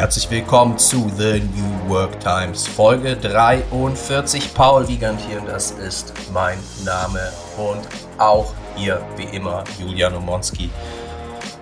Herzlich 0.00 0.30
willkommen 0.30 0.78
zu 0.78 1.12
The 1.18 1.40
New 1.40 1.90
Work 1.90 2.20
Times, 2.20 2.66
Folge 2.66 3.16
43. 3.16 4.54
Paul 4.54 4.88
Wiegand 4.88 5.20
hier 5.20 5.42
und 5.42 5.46
das 5.46 5.72
ist 5.72 6.14
mein 6.32 6.56
Name 6.86 7.20
und 7.58 7.86
auch 8.16 8.54
hier 8.76 9.02
wie 9.18 9.36
immer 9.36 9.62
Julian 9.78 10.14
Omonski. 10.14 10.70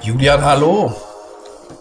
Julian, 0.02 0.40
hallo. 0.40 0.94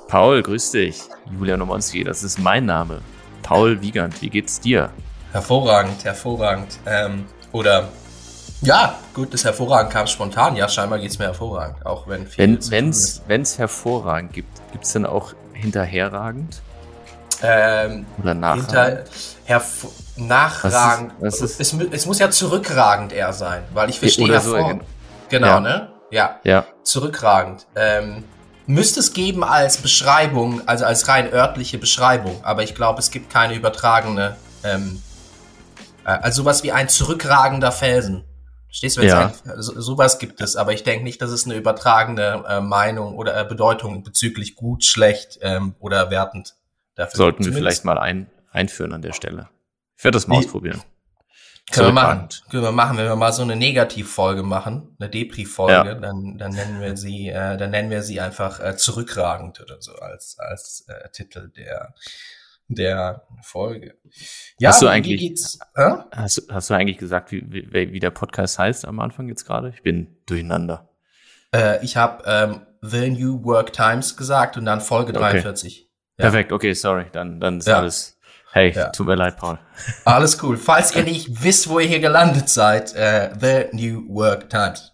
Paul, 0.07 0.41
grüß 0.41 0.71
dich. 0.71 1.03
Julian 1.31 1.61
Omonski, 1.61 2.03
das 2.03 2.23
ist 2.23 2.39
mein 2.39 2.65
Name. 2.65 3.01
Paul 3.43 3.79
Wiegand, 3.83 4.19
wie 4.23 4.31
geht's 4.31 4.59
dir? 4.59 4.89
Hervorragend, 5.33 6.03
hervorragend. 6.05 6.79
Ähm, 6.87 7.27
oder 7.51 7.89
ja, 8.61 8.97
gut, 9.13 9.31
das 9.31 9.45
hervorragend 9.45 9.93
kam 9.93 10.07
spontan. 10.07 10.55
Ja, 10.55 10.67
scheinbar 10.67 10.97
geht's 10.97 11.19
mir 11.19 11.25
hervorragend, 11.25 11.85
auch 11.85 12.07
wenn 12.07 12.25
viel 12.25 12.59
Wenn 12.71 13.41
es 13.43 13.57
hervorragend 13.59 14.33
gibt, 14.33 14.71
gibt 14.71 14.85
es 14.85 14.93
denn 14.93 15.05
auch 15.05 15.35
hinterherragend? 15.57 16.61
Ähm, 17.41 18.05
Oder 18.21 18.33
nachragend? 18.33 19.09
Hinter, 19.45 19.61
nachragend. 20.17 21.13
Was 21.19 21.35
ist, 21.35 21.41
was 21.41 21.59
ist? 21.59 21.73
Es, 21.73 21.93
es, 21.93 22.05
muss 22.05 22.19
ja 22.19 22.31
zurückragend 22.31 23.13
eher 23.13 23.33
sein, 23.33 23.63
weil 23.73 23.89
ich 23.89 23.99
verstehe 23.99 24.27
ja 24.27 24.41
so, 24.41 24.79
Genau, 25.29 25.47
ja. 25.47 25.59
ne? 25.59 25.91
Ja. 26.09 26.39
ja. 26.43 26.65
Zurückragend. 26.83 27.67
Ähm, 27.75 28.23
müsste 28.65 28.99
es 28.99 29.13
geben 29.13 29.43
als 29.43 29.77
Beschreibung, 29.77 30.67
also 30.67 30.85
als 30.85 31.07
rein 31.07 31.31
örtliche 31.31 31.77
Beschreibung, 31.77 32.43
aber 32.43 32.63
ich 32.63 32.75
glaube, 32.75 32.99
es 32.99 33.11
gibt 33.11 33.31
keine 33.31 33.53
übertragene, 33.53 34.35
ähm, 34.63 35.01
äh, 36.05 36.09
also 36.09 36.43
sowas 36.43 36.63
wie 36.63 36.71
ein 36.71 36.89
zurückragender 36.89 37.71
Felsen. 37.71 38.23
Stehst 38.77 38.97
du 38.97 39.01
jetzt 39.01 39.11
ja. 39.11 39.33
so, 39.55 39.81
sowas 39.81 40.19
gibt 40.19 40.39
es, 40.39 40.55
aber 40.55 40.71
ich 40.71 40.83
denke 40.83 41.03
nicht, 41.03 41.19
dass 41.19 41.31
es 41.31 41.45
eine 41.45 41.55
übertragene 41.55 42.43
äh, 42.47 42.61
Meinung 42.61 43.15
oder 43.15 43.35
äh, 43.35 43.43
Bedeutung 43.43 44.03
bezüglich 44.03 44.53
gut, 44.53 44.83
schlecht 44.83 45.39
ähm, 45.41 45.73
oder 45.79 46.11
wertend 46.11 46.55
dafür 46.93 47.17
Sollten 47.17 47.43
wir 47.43 47.53
vielleicht 47.53 47.85
mal 47.85 47.97
ein, 47.97 48.29
einführen 48.51 48.93
an 48.93 49.01
der 49.01 49.13
Stelle. 49.13 49.49
Ich 49.97 50.03
werde 50.03 50.17
das 50.17 50.27
mal 50.27 50.37
ausprobieren. 50.37 50.83
Können 51.71 51.87
wir 51.87 51.93
machen. 51.93 52.29
Können 52.51 52.61
wir 52.61 52.71
machen, 52.71 52.97
wenn 52.99 53.07
wir 53.07 53.15
mal 53.15 53.33
so 53.33 53.41
eine 53.41 53.55
Negativfolge 53.55 54.43
machen, 54.43 54.95
eine 54.99 55.09
Depri-Folge, 55.09 55.73
ja. 55.73 55.95
dann, 55.95 56.37
dann 56.37 56.51
nennen 56.51 56.79
wir 56.79 56.95
sie, 56.97 57.29
äh, 57.29 57.57
dann 57.57 57.71
nennen 57.71 57.89
wir 57.89 58.03
sie 58.03 58.21
einfach 58.21 58.59
äh, 58.59 58.77
zurückragend 58.77 59.59
oder 59.59 59.81
so 59.81 59.95
als 59.95 60.37
als 60.37 60.85
äh, 60.87 61.09
Titel 61.09 61.49
der 61.49 61.95
der 62.67 63.23
Folge. 63.41 63.95
Ja, 64.59 64.69
hast 64.69 64.81
du 64.81 64.87
eigentlich, 64.87 65.59
äh? 65.75 65.91
hast, 66.11 66.47
hast, 66.49 66.69
du 66.69 66.73
eigentlich 66.73 66.97
gesagt, 66.97 67.31
wie, 67.31 67.43
wie, 67.49 67.93
wie 67.93 67.99
der 67.99 68.09
Podcast 68.09 68.59
heißt 68.59 68.85
am 68.85 68.99
Anfang 68.99 69.27
jetzt 69.27 69.45
gerade? 69.45 69.69
Ich 69.69 69.83
bin 69.83 70.17
durcheinander. 70.25 70.89
Äh, 71.53 71.83
ich 71.83 71.97
habe 71.97 72.23
ähm, 72.25 72.61
The 72.81 73.09
New 73.09 73.43
Work 73.43 73.73
Times 73.73 74.17
gesagt 74.17 74.57
und 74.57 74.65
dann 74.65 74.81
Folge 74.81 75.13
43. 75.13 75.81
Okay. 75.81 75.87
Ja. 76.17 76.23
Perfekt, 76.23 76.51
okay, 76.51 76.73
sorry, 76.73 77.05
dann, 77.11 77.39
dann 77.39 77.59
ist 77.59 77.67
ja. 77.67 77.77
alles. 77.77 78.17
Hey, 78.51 78.71
ja. 78.71 78.89
tut 78.89 79.07
mir 79.07 79.15
leid, 79.15 79.37
Paul. 79.37 79.59
Alles 80.05 80.41
cool. 80.41 80.57
Falls 80.57 80.95
ihr 80.95 81.03
nicht 81.03 81.43
wisst, 81.43 81.69
wo 81.69 81.79
ihr 81.79 81.87
hier 81.87 81.99
gelandet 81.99 82.49
seid, 82.49 82.95
äh, 82.95 83.29
The 83.39 83.75
New 83.75 84.07
Work 84.07 84.49
Times. 84.49 84.93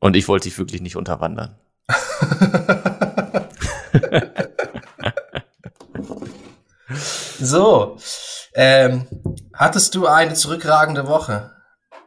Und 0.00 0.16
ich 0.16 0.28
wollte 0.28 0.48
dich 0.48 0.58
wirklich 0.58 0.80
nicht 0.80 0.94
unterwandern. 0.94 1.58
So, 7.52 7.98
ähm, 8.54 9.06
hattest 9.52 9.94
du 9.94 10.06
eine 10.06 10.32
zurückragende 10.32 11.06
Woche? 11.06 11.50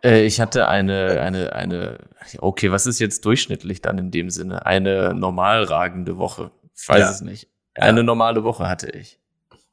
Äh, 0.04 0.26
ich 0.26 0.42
hatte 0.42 0.68
eine, 0.68 1.22
eine, 1.22 1.54
eine, 1.54 2.00
okay, 2.40 2.72
was 2.72 2.88
ist 2.88 2.98
jetzt 2.98 3.26
durchschnittlich 3.26 3.80
dann 3.80 4.00
in 4.00 4.10
dem 4.10 4.32
Sinne? 4.32 4.66
Eine 4.66 5.14
normalragende 5.14 6.18
Woche. 6.18 6.50
Ich 6.76 6.90
weiß 6.90 7.00
ja. 7.00 7.12
es 7.12 7.22
nicht. 7.22 7.48
Eine 7.76 8.00
ja. 8.00 8.04
normale 8.04 8.44
Woche 8.44 8.68
hatte 8.68 8.90
ich. 8.90 9.20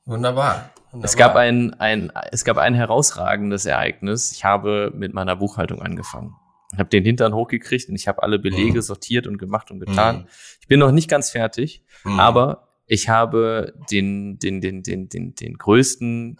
Wunderbar. 0.04 0.72
Wunderbar. 0.90 1.04
Es 1.04 1.16
gab 1.16 1.36
ein, 1.36 1.72
ein, 1.80 2.12
es 2.32 2.44
gab 2.44 2.58
ein 2.58 2.74
herausragendes 2.74 3.64
Ereignis. 3.64 4.30
Ich 4.32 4.44
habe 4.44 4.92
mit 4.94 5.14
meiner 5.14 5.36
Buchhaltung 5.36 5.80
angefangen. 5.80 6.34
Ich 6.74 6.80
habe 6.80 6.90
den 6.90 7.02
Hintern 7.02 7.32
hochgekriegt 7.32 7.88
und 7.88 7.94
ich 7.94 8.08
habe 8.08 8.22
alle 8.22 8.38
Belege 8.38 8.76
mhm. 8.76 8.82
sortiert 8.82 9.26
und 9.26 9.38
gemacht 9.38 9.70
und 9.70 9.80
getan. 9.80 10.16
Mhm. 10.16 10.26
Ich 10.60 10.68
bin 10.68 10.80
noch 10.80 10.92
nicht 10.92 11.08
ganz 11.08 11.30
fertig, 11.30 11.82
mhm. 12.04 12.20
aber 12.20 12.68
ich 12.86 13.08
habe 13.08 13.74
den, 13.90 14.38
den, 14.38 14.60
den, 14.60 14.82
den, 14.82 15.08
den, 15.08 15.34
den 15.34 15.58
größten, 15.58 16.38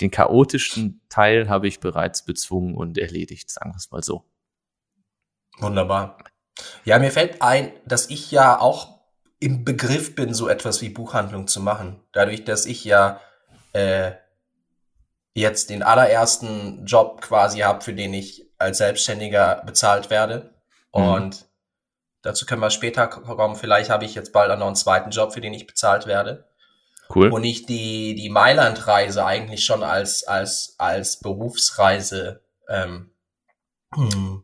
den 0.00 0.10
chaotischsten 0.10 1.00
Teil 1.08 1.48
habe 1.48 1.68
ich 1.68 1.80
bereits 1.80 2.24
bezwungen 2.24 2.74
und 2.74 2.98
erledigt, 2.98 3.50
sagen 3.50 3.72
wir 3.72 3.76
es 3.76 3.90
mal 3.90 4.02
so. 4.02 4.24
Wunderbar. 5.58 6.18
Ja, 6.84 6.98
mir 6.98 7.10
fällt 7.10 7.42
ein, 7.42 7.72
dass 7.86 8.10
ich 8.10 8.30
ja 8.30 8.58
auch 8.58 9.00
im 9.40 9.64
Begriff 9.64 10.14
bin, 10.14 10.34
so 10.34 10.48
etwas 10.48 10.80
wie 10.82 10.88
Buchhandlung 10.88 11.46
zu 11.48 11.60
machen. 11.60 12.00
Dadurch, 12.12 12.44
dass 12.44 12.66
ich 12.66 12.84
ja 12.84 13.20
äh, 13.72 14.12
jetzt 15.34 15.70
den 15.70 15.82
allerersten 15.82 16.86
Job 16.86 17.20
quasi 17.20 17.60
habe, 17.60 17.82
für 17.82 17.92
den 17.92 18.14
ich 18.14 18.48
als 18.58 18.78
Selbstständiger 18.78 19.62
bezahlt 19.66 20.10
werde. 20.10 20.54
Mhm. 20.94 21.02
Und 21.02 21.46
Dazu 22.24 22.46
können 22.46 22.62
wir 22.62 22.70
später 22.70 23.06
kommen. 23.06 23.54
Vielleicht 23.54 23.90
habe 23.90 24.06
ich 24.06 24.14
jetzt 24.14 24.32
bald 24.32 24.50
auch 24.50 24.58
noch 24.58 24.66
einen 24.66 24.76
zweiten 24.76 25.10
Job, 25.10 25.34
für 25.34 25.42
den 25.42 25.52
ich 25.52 25.66
bezahlt 25.66 26.06
werde. 26.06 26.46
Cool. 27.14 27.30
Und 27.30 27.44
ich 27.44 27.66
die, 27.66 28.14
die 28.14 28.30
Mailand-Reise 28.30 29.26
eigentlich 29.26 29.66
schon 29.66 29.82
als, 29.82 30.26
als, 30.26 30.74
als 30.78 31.20
Berufsreise, 31.20 32.40
ähm, 32.66 33.10
hm, 33.94 34.42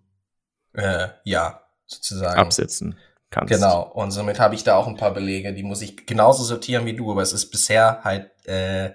äh, 0.75 1.09
ja, 1.25 1.63
sozusagen. 1.87 2.39
Absetzen 2.39 2.99
kannst. 3.31 3.51
Genau. 3.51 3.91
Und 3.95 4.11
somit 4.11 4.39
habe 4.39 4.55
ich 4.55 4.63
da 4.63 4.77
auch 4.77 4.87
ein 4.87 4.99
paar 4.99 5.15
Belege. 5.15 5.55
Die 5.55 5.63
muss 5.63 5.81
ich 5.81 6.07
genauso 6.07 6.45
sortieren 6.45 6.85
wie 6.85 6.95
du, 6.95 7.11
aber 7.11 7.23
es 7.23 7.33
ist 7.33 7.51
bisher 7.51 8.01
halt, 8.05 8.31
äh, 8.47 8.91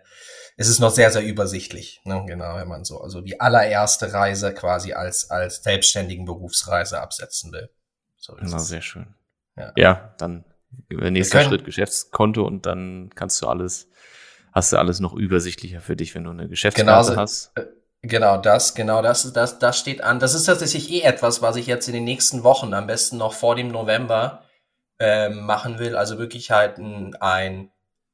es 0.57 0.69
ist 0.69 0.79
noch 0.79 0.91
sehr, 0.91 1.09
sehr 1.09 1.23
übersichtlich. 1.23 2.01
Ne? 2.03 2.23
Genau, 2.27 2.55
wenn 2.55 2.67
man 2.67 2.85
so, 2.85 3.01
also 3.01 3.21
die 3.21 3.41
allererste 3.41 4.13
Reise 4.13 4.53
quasi 4.53 4.93
als, 4.93 5.31
als 5.31 5.63
selbstständigen 5.63 6.25
Berufsreise 6.25 7.01
absetzen 7.01 7.51
will. 7.51 7.71
So 8.25 8.35
Na, 8.41 8.57
sehr 8.57 8.81
schön. 8.81 9.13
Ja, 9.55 9.71
ja 9.75 10.15
dann 10.17 10.45
nächster 10.89 11.43
Schritt 11.43 11.63
Geschäftskonto 11.63 12.43
und 12.43 12.65
dann 12.65 13.11
kannst 13.13 13.39
du 13.39 13.47
alles, 13.47 13.87
hast 14.51 14.73
du 14.73 14.77
alles 14.77 14.99
noch 14.99 15.13
übersichtlicher 15.13 15.79
für 15.79 15.95
dich, 15.95 16.15
wenn 16.15 16.23
du 16.23 16.31
eine 16.31 16.49
Geschäftskarte 16.49 17.09
genau, 17.11 17.21
hast. 17.21 17.51
Äh, 17.55 17.65
genau 18.01 18.37
das, 18.37 18.73
genau 18.73 19.03
das, 19.03 19.31
das, 19.31 19.59
das 19.59 19.77
steht 19.77 20.01
an. 20.01 20.19
Das 20.19 20.33
ist 20.33 20.45
tatsächlich 20.45 20.91
eh 20.91 21.01
etwas, 21.01 21.43
was 21.43 21.55
ich 21.55 21.67
jetzt 21.67 21.87
in 21.87 21.93
den 21.93 22.03
nächsten 22.03 22.43
Wochen, 22.43 22.73
am 22.73 22.87
besten 22.87 23.17
noch 23.17 23.33
vor 23.33 23.55
dem 23.55 23.67
November, 23.67 24.43
äh, 24.97 25.29
machen 25.29 25.77
will. 25.77 25.95
Also 25.95 26.17
wirklich 26.17 26.49
halt 26.49 26.79
ein, 26.79 27.13
ein, 27.19 27.69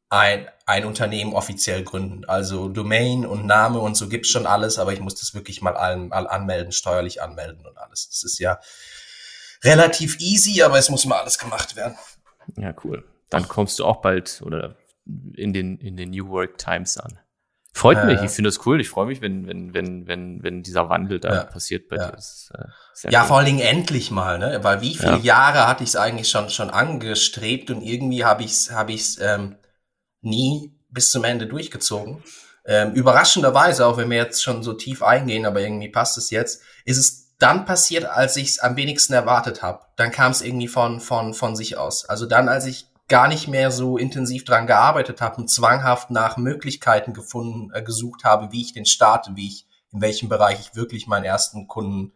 ein, 0.10 0.50
ein 0.66 0.84
Unternehmen 0.84 1.32
offiziell 1.32 1.84
gründen. 1.84 2.26
Also 2.26 2.68
Domain 2.68 3.26
und 3.26 3.46
Name 3.46 3.80
und 3.80 3.96
so 3.96 4.10
gibt's 4.10 4.28
schon 4.28 4.46
alles, 4.46 4.78
aber 4.78 4.92
ich 4.92 5.00
muss 5.00 5.16
das 5.16 5.34
wirklich 5.34 5.62
mal 5.62 5.78
allen, 5.78 6.12
all 6.12 6.28
anmelden, 6.28 6.74
steuerlich 6.74 7.22
anmelden 7.22 7.66
und 7.66 7.78
alles. 7.78 8.10
Das 8.10 8.24
ist 8.26 8.40
ja, 8.40 8.60
relativ 9.64 10.20
easy, 10.20 10.62
aber 10.62 10.78
es 10.78 10.90
muss 10.90 11.06
mal 11.06 11.20
alles 11.20 11.38
gemacht 11.38 11.76
werden. 11.76 11.96
Ja, 12.58 12.74
cool. 12.84 13.04
Dann 13.30 13.48
kommst 13.48 13.80
du 13.80 13.86
auch 13.86 14.02
bald 14.02 14.42
oder 14.46 14.76
in 15.36 15.54
den, 15.54 15.78
in 15.78 15.98
den 15.98 16.12
New 16.12 16.30
Work 16.30 16.58
Times 16.58 16.98
an. 16.98 17.20
Freut 17.74 17.98
äh, 17.98 18.06
mich, 18.06 18.22
ich 18.22 18.32
finde 18.32 18.50
es 18.50 18.66
cool. 18.66 18.82
Ich 18.82 18.90
freue 18.90 19.06
mich, 19.06 19.22
wenn, 19.22 19.48
wenn, 19.48 19.74
wenn, 19.74 20.08
wenn, 20.08 20.44
wenn 20.44 20.62
dieser 20.64 20.90
Wandel 20.90 21.20
da 21.20 21.34
ja, 21.34 21.44
passiert 21.46 21.88
bei 21.88 21.96
ja. 21.96 22.12
dir. 22.12 22.18
Ist, 22.18 22.52
äh, 22.54 23.10
ja, 23.12 23.22
cool. 23.22 23.28
vor 23.28 23.38
allen 23.38 23.46
Dingen 23.46 23.62
endlich 23.62 24.12
mal, 24.12 24.40
ne? 24.40 24.60
Weil 24.62 24.82
wie 24.82 24.96
viele 24.96 25.18
ja. 25.20 25.24
Jahre 25.24 25.68
hatte 25.68 25.84
ich 25.84 25.92
es 25.92 25.96
eigentlich 25.96 26.30
schon, 26.30 26.50
schon 26.50 26.70
angestrebt 26.70 27.72
und 27.72 27.82
irgendwie 27.82 28.26
habe 28.26 28.44
ich 28.44 28.52
es 28.52 28.72
hab 28.72 28.90
ich's, 28.90 29.18
ähm, 29.22 29.56
nie 30.22 30.78
bis 30.90 31.12
zum 31.12 31.24
Ende 31.24 31.48
durchgezogen. 31.48 32.24
Ähm, 32.66 32.94
überraschenderweise, 32.94 33.88
auch 33.88 33.98
wenn 33.98 34.10
wir 34.10 34.18
jetzt 34.18 34.44
schon 34.44 34.62
so 34.64 34.74
tief 34.74 35.02
eingehen, 35.02 35.46
aber 35.46 35.62
irgendwie 35.62 35.90
passt 35.90 36.18
es 36.18 36.30
jetzt, 36.30 36.62
ist 36.86 36.98
es 36.98 37.21
dann 37.42 37.66
passiert, 37.66 38.06
als 38.06 38.36
ich 38.38 38.50
es 38.50 38.60
am 38.60 38.76
wenigsten 38.76 39.14
erwartet 39.14 39.64
habe. 39.64 39.82
Dann 39.96 40.12
kam 40.12 40.32
es 40.32 40.42
irgendwie 40.42 40.68
von, 40.68 41.00
von, 41.00 41.34
von 41.34 41.56
sich 41.56 41.78
aus. 41.78 42.06
Also 42.06 42.26
dann, 42.26 42.48
als 42.48 42.66
ich 42.66 42.88
gar 43.08 43.28
nicht 43.28 43.48
mehr 43.48 43.72
so 43.72 43.98
intensiv 43.98 44.46
dran 44.46 44.68
gearbeitet 44.68 45.22
habe 45.22 45.38
und 45.38 45.50
zwanghaft 45.50 46.12
nach 46.12 46.38
Möglichkeiten 46.38 47.14
gefunden, 47.14 47.72
äh, 47.74 47.82
gesucht 47.82 48.24
habe, 48.24 48.52
wie 48.52 48.62
ich 48.62 48.74
den 48.74 48.86
starte, 48.86 49.32
wie 49.36 49.48
ich, 49.48 49.68
in 49.92 50.02
welchem 50.02 50.30
Bereich 50.30 50.60
ich 50.60 50.76
wirklich 50.76 51.08
meinen 51.08 51.26
ersten 51.26 51.68
Kunden 51.68 52.14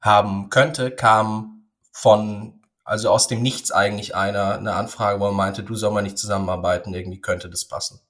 haben 0.00 0.48
könnte, 0.48 0.90
kam 0.90 1.68
von, 1.92 2.62
also 2.84 3.10
aus 3.10 3.28
dem 3.28 3.42
Nichts 3.42 3.70
eigentlich 3.70 4.16
einer, 4.16 4.56
eine 4.56 4.74
Anfrage, 4.74 5.20
wo 5.20 5.26
er 5.26 5.32
meinte, 5.32 5.62
du 5.62 5.74
soll 5.74 5.92
mal 5.92 6.02
nicht 6.02 6.18
zusammenarbeiten, 6.18 6.94
irgendwie 6.94 7.20
könnte 7.20 7.50
das 7.50 7.66
passen. 7.66 8.00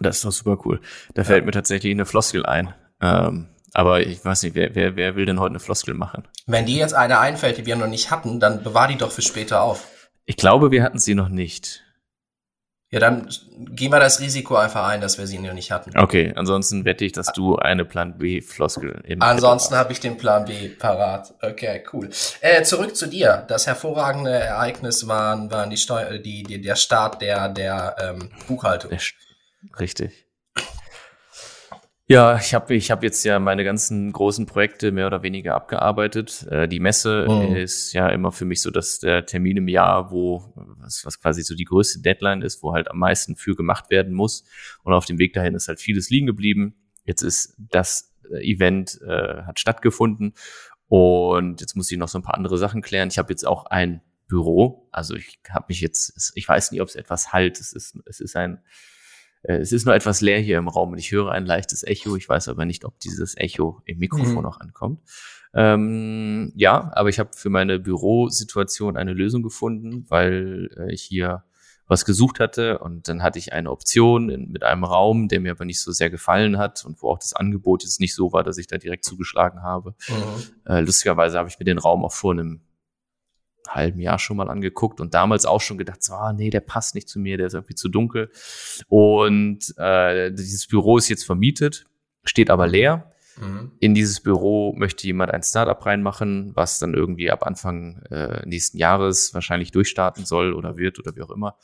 Das 0.00 0.16
ist 0.16 0.24
doch 0.24 0.32
super 0.32 0.58
cool. 0.64 0.80
Da 1.14 1.22
ja. 1.22 1.26
fällt 1.26 1.46
mir 1.46 1.52
tatsächlich 1.52 1.92
eine 1.92 2.04
Floskel 2.04 2.44
ein. 2.44 2.74
Ähm, 3.00 3.48
aber 3.74 4.00
ich 4.00 4.24
weiß 4.24 4.42
nicht, 4.42 4.54
wer, 4.54 4.74
wer, 4.74 4.96
wer 4.96 5.16
will 5.16 5.26
denn 5.26 5.40
heute 5.40 5.50
eine 5.50 5.60
Floskel 5.60 5.94
machen? 5.94 6.24
Wenn 6.46 6.66
dir 6.66 6.76
jetzt 6.76 6.94
eine 6.94 7.18
einfällt, 7.18 7.58
die 7.58 7.66
wir 7.66 7.76
noch 7.76 7.86
nicht 7.86 8.10
hatten, 8.10 8.40
dann 8.40 8.62
bewahr 8.62 8.88
die 8.88 8.96
doch 8.96 9.12
für 9.12 9.22
später 9.22 9.62
auf. 9.62 9.86
Ich 10.24 10.36
glaube, 10.36 10.70
wir 10.70 10.82
hatten 10.82 10.98
sie 10.98 11.14
noch 11.14 11.28
nicht. 11.28 11.84
Ja, 12.90 13.00
dann 13.00 13.28
gehen 13.70 13.92
wir 13.92 14.00
das 14.00 14.18
Risiko 14.18 14.56
einfach 14.56 14.86
ein, 14.86 15.02
dass 15.02 15.18
wir 15.18 15.26
sie 15.26 15.38
noch 15.38 15.52
nicht 15.52 15.70
hatten. 15.70 15.92
Okay, 15.98 16.32
ansonsten 16.34 16.86
wette 16.86 17.04
ich, 17.04 17.12
dass 17.12 17.32
du 17.32 17.56
eine 17.56 17.84
Plan 17.84 18.16
B-Floskel 18.16 19.02
im 19.04 19.20
Ansonsten 19.20 19.74
habe 19.74 19.92
ich 19.92 20.00
den 20.00 20.16
Plan 20.16 20.46
B 20.46 20.70
parat. 20.70 21.34
Okay, 21.42 21.84
cool. 21.92 22.08
Äh, 22.40 22.62
zurück 22.62 22.96
zu 22.96 23.06
dir. 23.06 23.44
Das 23.46 23.66
hervorragende 23.66 24.30
Ereignis 24.30 25.06
waren, 25.06 25.50
waren 25.50 25.68
die 25.68 25.76
Steu 25.76 26.18
die, 26.18 26.44
die, 26.44 26.62
der 26.62 26.76
Start 26.76 27.20
der, 27.20 27.50
der 27.50 27.96
ähm, 28.00 28.30
Buchhaltung. 28.46 28.90
Richtig. 29.78 30.27
Ja, 32.10 32.38
ich 32.38 32.54
habe 32.54 32.74
ich 32.74 32.90
hab 32.90 33.02
jetzt 33.02 33.22
ja 33.24 33.38
meine 33.38 33.64
ganzen 33.64 34.10
großen 34.12 34.46
Projekte 34.46 34.92
mehr 34.92 35.06
oder 35.06 35.22
weniger 35.22 35.54
abgearbeitet. 35.54 36.46
Äh, 36.50 36.66
die 36.66 36.80
Messe 36.80 37.26
oh. 37.28 37.54
ist 37.54 37.92
ja 37.92 38.08
immer 38.08 38.32
für 38.32 38.46
mich 38.46 38.62
so, 38.62 38.70
dass 38.70 38.98
der 38.98 39.26
Termin 39.26 39.58
im 39.58 39.68
Jahr, 39.68 40.10
wo 40.10 40.50
was, 40.54 41.04
was 41.04 41.20
quasi 41.20 41.42
so 41.42 41.54
die 41.54 41.66
größte 41.66 42.00
Deadline 42.00 42.40
ist, 42.40 42.62
wo 42.62 42.72
halt 42.72 42.90
am 42.90 42.98
meisten 42.98 43.36
für 43.36 43.54
gemacht 43.54 43.90
werden 43.90 44.14
muss. 44.14 44.44
Und 44.84 44.94
auf 44.94 45.04
dem 45.04 45.18
Weg 45.18 45.34
dahin 45.34 45.54
ist 45.54 45.68
halt 45.68 45.80
vieles 45.80 46.08
liegen 46.08 46.26
geblieben. 46.26 46.76
Jetzt 47.04 47.20
ist 47.20 47.54
das 47.58 48.14
äh, 48.32 48.52
Event 48.52 48.98
äh, 49.06 49.42
hat 49.42 49.60
stattgefunden 49.60 50.32
und 50.86 51.60
jetzt 51.60 51.76
muss 51.76 51.92
ich 51.92 51.98
noch 51.98 52.08
so 52.08 52.18
ein 52.18 52.22
paar 52.22 52.36
andere 52.36 52.56
Sachen 52.56 52.80
klären. 52.80 53.10
Ich 53.10 53.18
habe 53.18 53.30
jetzt 53.30 53.46
auch 53.46 53.66
ein 53.66 54.00
Büro. 54.28 54.88
Also 54.92 55.14
ich 55.14 55.40
habe 55.50 55.66
mich 55.68 55.82
jetzt, 55.82 56.32
ich 56.34 56.48
weiß 56.48 56.72
nicht, 56.72 56.80
ob 56.80 56.88
es 56.88 56.96
etwas 56.96 57.34
halt. 57.34 57.60
Es 57.60 57.74
ist, 57.74 57.98
es 58.06 58.20
ist 58.20 58.34
ein 58.34 58.62
es 59.42 59.72
ist 59.72 59.86
nur 59.86 59.94
etwas 59.94 60.20
leer 60.20 60.40
hier 60.40 60.58
im 60.58 60.68
Raum 60.68 60.92
und 60.92 60.98
ich 60.98 61.12
höre 61.12 61.30
ein 61.30 61.46
leichtes 61.46 61.82
Echo. 61.84 62.16
Ich 62.16 62.28
weiß 62.28 62.48
aber 62.48 62.64
nicht, 62.64 62.84
ob 62.84 62.98
dieses 63.00 63.36
Echo 63.36 63.80
im 63.84 63.98
Mikrofon 63.98 64.36
mhm. 64.36 64.42
noch 64.42 64.60
ankommt. 64.60 65.00
Ähm, 65.54 66.52
ja, 66.54 66.90
aber 66.94 67.08
ich 67.08 67.18
habe 67.18 67.30
für 67.34 67.48
meine 67.48 67.78
Bürosituation 67.78 68.96
eine 68.96 69.12
Lösung 69.14 69.42
gefunden, 69.42 70.04
weil 70.08 70.70
äh, 70.76 70.92
ich 70.92 71.02
hier 71.02 71.44
was 71.86 72.04
gesucht 72.04 72.38
hatte 72.38 72.80
und 72.80 73.08
dann 73.08 73.22
hatte 73.22 73.38
ich 73.38 73.54
eine 73.54 73.70
Option 73.70 74.28
in, 74.28 74.50
mit 74.50 74.62
einem 74.62 74.84
Raum, 74.84 75.28
der 75.28 75.40
mir 75.40 75.52
aber 75.52 75.64
nicht 75.64 75.80
so 75.80 75.90
sehr 75.90 76.10
gefallen 76.10 76.58
hat 76.58 76.84
und 76.84 77.02
wo 77.02 77.10
auch 77.10 77.18
das 77.18 77.32
Angebot 77.32 77.82
jetzt 77.82 77.98
nicht 77.98 78.14
so 78.14 78.32
war, 78.32 78.44
dass 78.44 78.58
ich 78.58 78.66
da 78.66 78.76
direkt 78.76 79.04
zugeschlagen 79.04 79.62
habe. 79.62 79.94
Mhm. 80.08 80.70
Äh, 80.70 80.80
lustigerweise 80.80 81.38
habe 81.38 81.48
ich 81.48 81.58
mir 81.58 81.64
den 81.64 81.78
Raum 81.78 82.04
auch 82.04 82.12
vor 82.12 82.32
einem 82.32 82.60
halben 83.68 84.00
Jahr 84.00 84.18
schon 84.18 84.36
mal 84.36 84.48
angeguckt 84.48 85.00
und 85.00 85.14
damals 85.14 85.46
auch 85.46 85.60
schon 85.60 85.78
gedacht, 85.78 86.02
so, 86.02 86.14
ah, 86.14 86.32
nee, 86.32 86.50
der 86.50 86.60
passt 86.60 86.94
nicht 86.94 87.08
zu 87.08 87.18
mir, 87.18 87.36
der 87.36 87.46
ist 87.46 87.54
irgendwie 87.54 87.74
zu 87.74 87.88
dunkel. 87.88 88.30
Und 88.88 89.74
äh, 89.76 90.32
dieses 90.32 90.66
Büro 90.66 90.98
ist 90.98 91.08
jetzt 91.08 91.24
vermietet, 91.24 91.86
steht 92.24 92.50
aber 92.50 92.66
leer. 92.66 93.12
Mhm. 93.40 93.72
In 93.78 93.94
dieses 93.94 94.20
Büro 94.20 94.74
möchte 94.76 95.06
jemand 95.06 95.32
ein 95.32 95.42
Startup 95.42 95.84
reinmachen, 95.84 96.52
was 96.54 96.78
dann 96.78 96.94
irgendwie 96.94 97.30
ab 97.30 97.46
Anfang 97.46 98.02
äh, 98.10 98.46
nächsten 98.46 98.78
Jahres 98.78 99.32
wahrscheinlich 99.34 99.70
durchstarten 99.70 100.24
soll 100.24 100.52
oder 100.52 100.76
wird 100.76 100.98
oder 100.98 101.14
wie 101.14 101.22
auch 101.22 101.30
immer. 101.30 101.56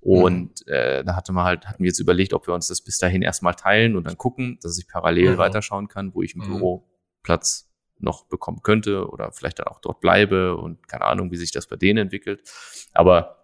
Und 0.00 0.66
mhm. 0.66 0.72
äh, 0.72 1.04
da 1.04 1.16
hatte 1.16 1.32
man 1.32 1.44
halt, 1.44 1.66
hatten 1.66 1.82
wir 1.82 1.88
jetzt 1.88 2.00
überlegt, 2.00 2.34
ob 2.34 2.46
wir 2.46 2.54
uns 2.54 2.68
das 2.68 2.82
bis 2.82 2.98
dahin 2.98 3.22
erstmal 3.22 3.54
teilen 3.54 3.96
und 3.96 4.04
dann 4.06 4.18
gucken, 4.18 4.58
dass 4.62 4.78
ich 4.78 4.88
parallel 4.88 5.32
mhm. 5.32 5.38
weiterschauen 5.38 5.88
kann, 5.88 6.14
wo 6.14 6.22
ich 6.22 6.34
im 6.34 6.42
mhm. 6.42 6.46
Büro 6.46 6.88
Platz 7.22 7.71
noch 8.02 8.24
bekommen 8.26 8.62
könnte 8.62 9.08
oder 9.08 9.32
vielleicht 9.32 9.58
dann 9.58 9.66
auch 9.66 9.80
dort 9.80 10.00
bleibe 10.00 10.56
und 10.56 10.88
keine 10.88 11.04
Ahnung, 11.04 11.30
wie 11.30 11.36
sich 11.36 11.52
das 11.52 11.66
bei 11.66 11.76
denen 11.76 11.98
entwickelt. 11.98 12.42
Aber 12.92 13.42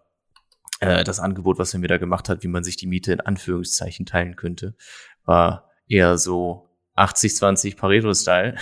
äh, 0.81 1.05
das 1.05 1.21
Angebot, 1.21 1.59
was 1.59 1.75
er 1.75 1.81
mir 1.81 1.89
da 1.89 1.99
gemacht 1.99 2.29
hat, 2.29 2.43
wie 2.43 2.49
man 2.49 2.65
sich 2.65 2.77
die 2.77 2.87
Miete 2.87 3.13
in 3.13 3.21
Anführungszeichen 3.21 4.07
teilen 4.07 4.37
könnte, 4.37 4.75
war 5.25 5.71
eher 5.89 6.19
so 6.19 6.69
80-20 6.97 7.77
Pareto-Style. 7.77 8.57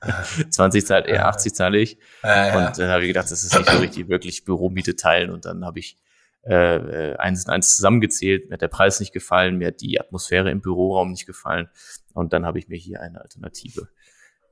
20 0.50 0.86
zahlt 0.86 1.06
er, 1.06 1.28
80 1.28 1.54
zahle 1.54 1.78
ich. 1.78 1.98
Und 2.22 2.78
dann 2.78 2.90
habe 2.90 3.02
ich 3.02 3.08
gedacht, 3.08 3.30
das 3.30 3.42
ist 3.42 3.56
nicht 3.56 3.70
so 3.70 3.78
richtig 3.78 4.08
wirklich 4.08 4.44
Büromiete 4.44 4.96
teilen. 4.96 5.30
Und 5.30 5.44
dann 5.44 5.64
habe 5.64 5.78
ich 5.78 5.96
äh, 6.44 6.76
äh, 7.12 7.16
eins 7.16 7.44
und 7.44 7.52
eins 7.52 7.74
zusammengezählt. 7.76 8.48
Mir 8.48 8.54
hat 8.54 8.62
der 8.62 8.68
Preis 8.68 9.00
nicht 9.00 9.12
gefallen, 9.12 9.58
mir 9.58 9.68
hat 9.68 9.80
die 9.80 10.00
Atmosphäre 10.00 10.50
im 10.50 10.60
Büroraum 10.60 11.10
nicht 11.10 11.26
gefallen. 11.26 11.68
Und 12.14 12.32
dann 12.32 12.46
habe 12.46 12.58
ich 12.58 12.68
mir 12.68 12.76
hier 12.76 13.00
eine 13.00 13.20
Alternative 13.20 13.88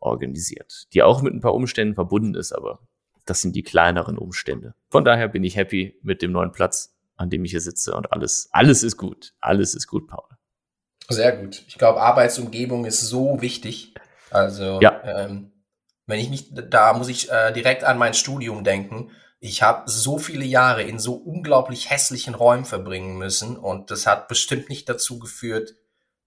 organisiert, 0.04 0.84
die 0.92 1.02
auch 1.02 1.22
mit 1.22 1.34
ein 1.34 1.40
paar 1.40 1.54
Umständen 1.54 1.94
verbunden 1.94 2.34
ist, 2.34 2.52
aber 2.52 2.80
das 3.24 3.40
sind 3.40 3.56
die 3.56 3.62
kleineren 3.62 4.18
Umstände. 4.18 4.74
Von 4.90 5.04
daher 5.04 5.28
bin 5.28 5.44
ich 5.44 5.56
happy 5.56 5.98
mit 6.02 6.22
dem 6.22 6.32
neuen 6.32 6.52
Platz, 6.52 6.94
an 7.16 7.30
dem 7.30 7.44
ich 7.44 7.52
hier 7.52 7.60
sitze 7.60 7.94
und 7.94 8.12
alles, 8.12 8.48
alles 8.52 8.82
ist 8.82 8.96
gut. 8.96 9.34
Alles 9.40 9.74
ist 9.74 9.86
gut, 9.86 10.08
Paul. 10.08 10.28
Sehr 11.08 11.36
gut. 11.36 11.62
Ich 11.66 11.78
glaube, 11.78 12.00
Arbeitsumgebung 12.00 12.84
ist 12.84 13.00
so 13.00 13.40
wichtig. 13.40 13.94
Also, 14.30 14.80
ja. 14.80 15.02
ähm, 15.04 15.52
wenn 16.06 16.20
ich 16.20 16.28
mich, 16.28 16.48
da 16.52 16.92
muss 16.92 17.08
ich 17.08 17.30
äh, 17.30 17.52
direkt 17.52 17.84
an 17.84 17.98
mein 17.98 18.14
Studium 18.14 18.64
denken. 18.64 19.10
Ich 19.40 19.62
habe 19.62 19.90
so 19.90 20.18
viele 20.18 20.44
Jahre 20.44 20.82
in 20.82 20.98
so 20.98 21.14
unglaublich 21.14 21.90
hässlichen 21.90 22.34
Räumen 22.34 22.64
verbringen 22.64 23.18
müssen 23.18 23.56
und 23.56 23.90
das 23.90 24.06
hat 24.06 24.26
bestimmt 24.28 24.70
nicht 24.70 24.88
dazu 24.88 25.18
geführt, 25.18 25.74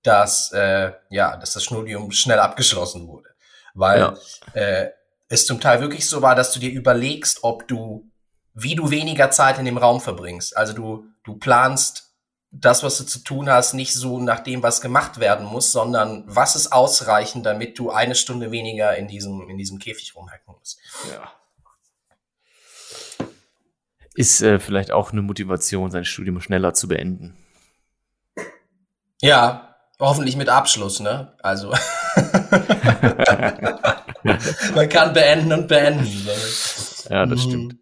dass 0.04 0.52
äh, 0.52 0.92
ja, 1.10 1.36
dass 1.38 1.54
das 1.54 1.64
Studium 1.64 2.12
schnell 2.12 2.40
abgeschlossen 2.40 3.08
wurde 3.08 3.30
weil 3.78 4.00
ja. 4.00 4.18
äh, 4.54 4.92
es 5.30 5.46
zum 5.46 5.60
Teil 5.60 5.82
wirklich 5.82 6.08
so 6.08 6.22
war, 6.22 6.36
dass 6.36 6.52
du 6.52 6.60
dir 6.60 6.72
überlegst, 6.72 7.40
ob 7.44 7.68
du, 7.68 8.10
wie 8.54 8.76
du 8.76 8.90
weniger 8.90 9.30
Zeit 9.32 9.60
in 9.60 9.66
dem 9.66 9.78
Raum 9.78 10.02
verbringst. 10.02 10.56
Also 10.56 10.74
du, 10.74 11.06
du 11.24 11.36
planst 11.38 12.16
das, 12.50 12.82
was 12.82 12.98
du 12.98 13.04
zu 13.04 13.20
tun 13.20 13.50
hast, 13.50 13.74
nicht 13.74 13.94
so 13.94 14.20
nach 14.20 14.40
dem, 14.40 14.64
was 14.64 14.82
gemacht 14.82 15.20
werden 15.20 15.46
muss, 15.46 15.72
sondern 15.72 16.24
was 16.28 16.56
ist 16.56 16.72
ausreichend, 16.72 17.46
damit 17.46 17.78
du 17.78 17.92
eine 17.92 18.16
Stunde 18.16 18.52
weniger 18.52 18.96
in 18.96 19.08
diesem, 19.08 19.50
in 19.50 19.58
diesem 19.58 19.80
Käfig 19.80 20.16
rumhacken 20.16 20.56
musst. 20.58 20.80
Ja. 21.12 21.32
Ist 24.16 24.42
äh, 24.42 24.60
vielleicht 24.60 24.92
auch 24.92 25.12
eine 25.12 25.22
Motivation, 25.22 25.92
sein 25.92 26.06
Studium 26.06 26.42
schneller 26.42 26.74
zu 26.74 26.88
beenden. 26.88 27.38
Ja, 29.22 29.67
hoffentlich 30.00 30.36
mit 30.36 30.50
Abschluss, 30.50 31.00
ne? 31.00 31.34
Also. 31.42 31.70
Man 34.76 34.90
kann 34.90 35.14
beenden 35.14 35.54
und 35.54 35.68
beenden. 35.68 36.08
Ja, 37.10 37.26
das 37.26 37.46
mhm. 37.46 37.50
stimmt. 37.50 37.76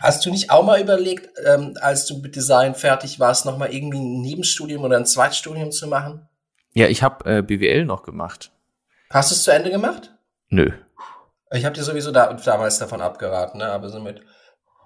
Hast 0.00 0.26
du 0.26 0.30
nicht 0.30 0.50
auch 0.50 0.64
mal 0.64 0.80
überlegt, 0.80 1.28
ähm, 1.46 1.74
als 1.80 2.06
du 2.06 2.18
mit 2.18 2.34
Design 2.34 2.74
fertig 2.74 3.20
warst, 3.20 3.46
nochmal 3.46 3.72
irgendwie 3.72 4.00
ein 4.00 4.20
Nebenstudium 4.20 4.82
oder 4.82 4.96
ein 4.96 5.06
Zweitstudium 5.06 5.70
zu 5.70 5.86
machen? 5.86 6.28
Ja, 6.74 6.88
ich 6.88 7.04
habe 7.04 7.38
äh, 7.38 7.42
BWL 7.42 7.84
noch 7.84 8.02
gemacht. 8.02 8.50
Hast 9.10 9.30
du 9.30 9.34
es 9.34 9.44
zu 9.44 9.52
Ende 9.52 9.70
gemacht? 9.70 10.12
Nö. 10.48 10.72
Ich 11.52 11.64
habe 11.64 11.74
dir 11.74 11.84
sowieso 11.84 12.10
da, 12.10 12.32
damals 12.32 12.78
davon 12.78 13.00
abgeraten, 13.00 13.58
ne? 13.58 13.66
aber 13.66 13.90
somit. 13.90 14.22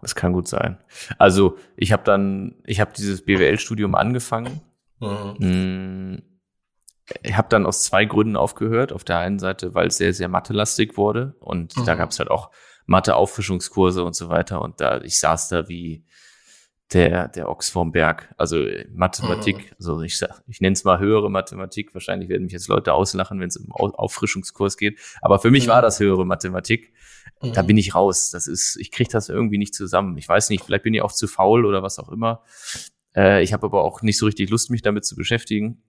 Das 0.03 0.15
kann 0.15 0.33
gut 0.33 0.49
sein. 0.49 0.79
Also 1.17 1.57
ich 1.77 1.93
habe 1.93 2.03
dann, 2.05 2.57
ich 2.67 2.81
habe 2.81 2.93
dieses 2.95 3.25
BWL-Studium 3.25 3.95
angefangen. 3.95 4.61
Mhm. 5.01 5.37
Mm, 5.39 6.23
ich 7.23 7.37
habe 7.37 7.49
dann 7.49 7.67
aus 7.67 7.85
zwei 7.85 8.05
Gründen 8.05 8.37
aufgehört. 8.37 8.93
Auf 8.93 9.05
der 9.05 9.19
einen 9.19 9.39
Seite, 9.39 9.75
weil 9.75 9.89
es 9.89 9.99
sehr, 9.99 10.13
sehr 10.13 10.29
mathelastig 10.29 10.97
wurde 10.97 11.37
und 11.41 11.77
mhm. 11.77 11.85
da 11.85 11.95
gab 11.95 12.11
es 12.11 12.19
halt 12.19 12.31
auch 12.31 12.51
Mathe-Auffrischungskurse 12.87 14.05
und 14.05 14.15
so 14.15 14.29
weiter. 14.29 14.63
Und 14.63 14.81
da, 14.81 15.01
ich 15.01 15.19
saß 15.19 15.49
da 15.49 15.69
wie 15.69 16.05
der, 16.93 17.29
der 17.29 17.49
Ochs 17.49 17.69
vorm 17.69 17.93
Berg. 17.93 18.33
Also 18.37 18.65
Mathematik, 18.93 19.57
mhm. 19.57 19.77
also 19.79 20.03
ich, 20.03 20.21
ich 20.47 20.61
nenne 20.61 20.75
es 20.75 20.85
mal 20.85 20.99
höhere 20.99 21.31
Mathematik. 21.31 21.95
Wahrscheinlich 21.95 22.29
werden 22.29 22.45
mich 22.45 22.53
jetzt 22.53 22.69
Leute 22.69 22.93
auslachen, 22.93 23.41
wenn 23.41 23.49
es 23.49 23.57
um 23.57 23.73
Auffrischungskurs 23.73 24.77
geht. 24.77 25.01
Aber 25.21 25.39
für 25.39 25.51
mich 25.51 25.67
mhm. 25.67 25.71
war 25.71 25.83
das 25.83 26.01
höhere 26.01 26.25
Mathematik. 26.25 26.93
Da 27.41 27.63
mhm. 27.63 27.67
bin 27.67 27.77
ich 27.77 27.95
raus. 27.95 28.31
Das 28.31 28.47
ist, 28.47 28.77
ich 28.77 28.93
kriege 28.93 29.11
das 29.11 29.29
irgendwie 29.29 29.59
nicht 29.59 29.75
zusammen. 29.75 30.17
Ich 30.17 30.29
weiß 30.29 30.51
nicht, 30.51 30.65
vielleicht 30.65 30.85
bin 30.85 30.95
ich 30.95 31.03
auch 31.03 31.13
zu 31.13 31.27
faul 31.27 31.67
oder 31.67 31.83
was 31.83 31.99
auch 31.99 32.11
immer. 32.11 32.45
Äh, 33.17 33.43
ich 33.43 33.53
habe 33.53 33.67
aber 33.67 33.83
auch 33.83 34.03
nicht 34.03 34.19
so 34.19 34.27
richtig 34.27 34.51
Lust, 34.51 34.71
mich 34.71 34.83
damit 34.83 35.05
zu 35.05 35.17
beschäftigen. 35.17 35.83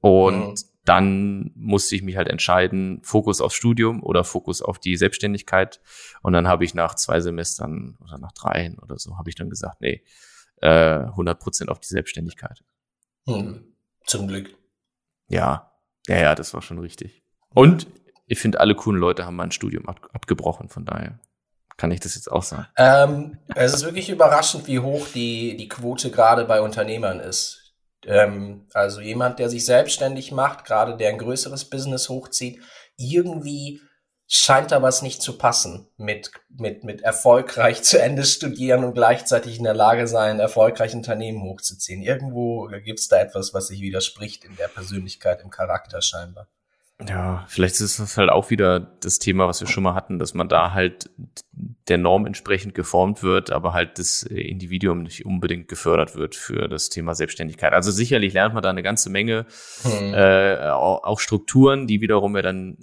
Und 0.00 0.48
mhm. 0.48 0.54
dann 0.84 1.52
musste 1.54 1.94
ich 1.94 2.02
mich 2.02 2.16
halt 2.16 2.28
entscheiden, 2.28 3.00
Fokus 3.04 3.40
aufs 3.40 3.54
Studium 3.54 4.02
oder 4.02 4.24
Fokus 4.24 4.62
auf 4.62 4.80
die 4.80 4.96
Selbstständigkeit. 4.96 5.80
Und 6.22 6.32
dann 6.32 6.48
habe 6.48 6.64
ich 6.64 6.74
nach 6.74 6.96
zwei 6.96 7.20
Semestern 7.20 7.96
oder 8.00 8.18
nach 8.18 8.32
dreien 8.32 8.78
oder 8.80 8.98
so, 8.98 9.16
habe 9.16 9.30
ich 9.30 9.36
dann 9.36 9.48
gesagt, 9.48 9.80
nee, 9.80 10.02
äh, 10.60 11.04
100 11.04 11.38
Prozent 11.38 11.70
auf 11.70 11.78
die 11.78 11.88
Selbstständigkeit. 11.88 12.64
Mhm. 13.26 13.64
Zum 14.06 14.26
Glück. 14.26 14.56
Ja, 15.28 15.72
ja, 16.08 16.18
ja, 16.18 16.34
das 16.34 16.52
war 16.52 16.62
schon 16.62 16.80
richtig. 16.80 17.22
Und 17.50 17.86
ich 18.26 18.40
finde, 18.40 18.58
alle 18.58 18.74
coolen 18.74 19.00
Leute 19.00 19.24
haben 19.24 19.36
mein 19.36 19.52
Studium 19.52 19.88
ab 19.88 20.08
abgebrochen, 20.12 20.68
von 20.68 20.84
daher 20.84 21.20
kann 21.82 21.90
ich 21.90 21.98
das 21.98 22.14
jetzt 22.14 22.30
auch 22.30 22.44
sagen. 22.44 22.68
Ähm, 22.76 23.38
es 23.56 23.74
ist 23.74 23.84
wirklich 23.84 24.08
überraschend, 24.08 24.68
wie 24.68 24.78
hoch 24.78 25.08
die, 25.12 25.56
die 25.56 25.68
Quote 25.68 26.12
gerade 26.12 26.44
bei 26.44 26.60
Unternehmern 26.60 27.18
ist. 27.18 27.74
Ähm, 28.06 28.68
also 28.72 29.00
jemand, 29.00 29.40
der 29.40 29.50
sich 29.50 29.66
selbstständig 29.66 30.30
macht, 30.30 30.64
gerade 30.64 30.96
der 30.96 31.08
ein 31.08 31.18
größeres 31.18 31.64
Business 31.70 32.08
hochzieht, 32.08 32.60
irgendwie 32.96 33.80
scheint 34.28 34.70
da 34.70 34.80
was 34.80 35.02
nicht 35.02 35.22
zu 35.22 35.36
passen 35.36 35.88
mit, 35.96 36.30
mit, 36.48 36.84
mit 36.84 37.00
erfolgreich 37.00 37.82
zu 37.82 38.00
Ende 38.00 38.22
studieren 38.22 38.84
und 38.84 38.94
gleichzeitig 38.94 39.58
in 39.58 39.64
der 39.64 39.74
Lage 39.74 40.06
sein, 40.06 40.38
erfolgreich 40.38 40.94
Unternehmen 40.94 41.42
hochzuziehen. 41.42 42.00
Irgendwo 42.00 42.68
gibt's 42.84 43.08
da 43.08 43.20
etwas, 43.20 43.54
was 43.54 43.66
sich 43.66 43.80
widerspricht 43.80 44.44
in 44.44 44.54
der 44.54 44.68
Persönlichkeit, 44.68 45.40
im 45.42 45.50
Charakter 45.50 46.00
scheinbar. 46.00 46.46
Ja, 47.08 47.44
vielleicht 47.48 47.80
ist 47.80 47.98
das 47.98 48.16
halt 48.16 48.30
auch 48.30 48.50
wieder 48.50 48.78
das 48.78 49.18
Thema, 49.18 49.48
was 49.48 49.60
wir 49.60 49.68
schon 49.68 49.82
mal 49.82 49.94
hatten, 49.94 50.18
dass 50.18 50.34
man 50.34 50.48
da 50.48 50.72
halt 50.72 51.10
der 51.88 51.98
Norm 51.98 52.26
entsprechend 52.26 52.74
geformt 52.74 53.22
wird, 53.22 53.50
aber 53.50 53.72
halt 53.72 53.98
das 53.98 54.22
Individuum 54.22 55.02
nicht 55.02 55.26
unbedingt 55.26 55.68
gefördert 55.68 56.14
wird 56.14 56.34
für 56.34 56.68
das 56.68 56.88
Thema 56.88 57.14
Selbstständigkeit. 57.14 57.72
Also 57.72 57.90
sicherlich 57.90 58.34
lernt 58.34 58.54
man 58.54 58.62
da 58.62 58.70
eine 58.70 58.82
ganze 58.82 59.10
Menge, 59.10 59.46
hm. 59.82 60.14
äh, 60.14 60.68
auch 60.68 61.18
Strukturen, 61.18 61.86
die 61.86 62.00
wiederum 62.00 62.36
ja 62.36 62.42
dann 62.42 62.76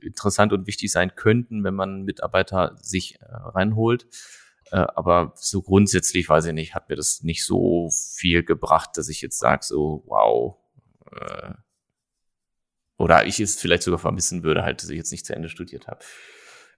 interessant 0.00 0.52
und 0.52 0.66
wichtig 0.66 0.92
sein 0.92 1.14
könnten, 1.16 1.64
wenn 1.64 1.74
man 1.74 2.02
Mitarbeiter 2.02 2.76
sich 2.80 3.20
äh, 3.20 3.24
reinholt. 3.30 4.06
Äh, 4.70 4.86
aber 4.94 5.32
so 5.36 5.62
grundsätzlich, 5.62 6.28
weiß 6.28 6.46
ich 6.46 6.52
nicht, 6.52 6.74
hat 6.74 6.88
mir 6.88 6.96
das 6.96 7.22
nicht 7.22 7.44
so 7.44 7.90
viel 7.90 8.42
gebracht, 8.42 8.90
dass 8.94 9.08
ich 9.08 9.20
jetzt 9.20 9.38
sage, 9.38 9.64
so, 9.64 10.02
wow, 10.06 10.56
äh, 11.12 11.54
oder 12.96 13.26
ich 13.26 13.40
es 13.40 13.60
vielleicht 13.60 13.82
sogar 13.82 13.98
vermissen 13.98 14.42
würde, 14.42 14.62
halt, 14.62 14.82
dass 14.82 14.90
ich 14.90 14.96
jetzt 14.96 15.12
nicht 15.12 15.26
zu 15.26 15.34
Ende 15.34 15.48
studiert 15.48 15.86
habe. 15.86 16.04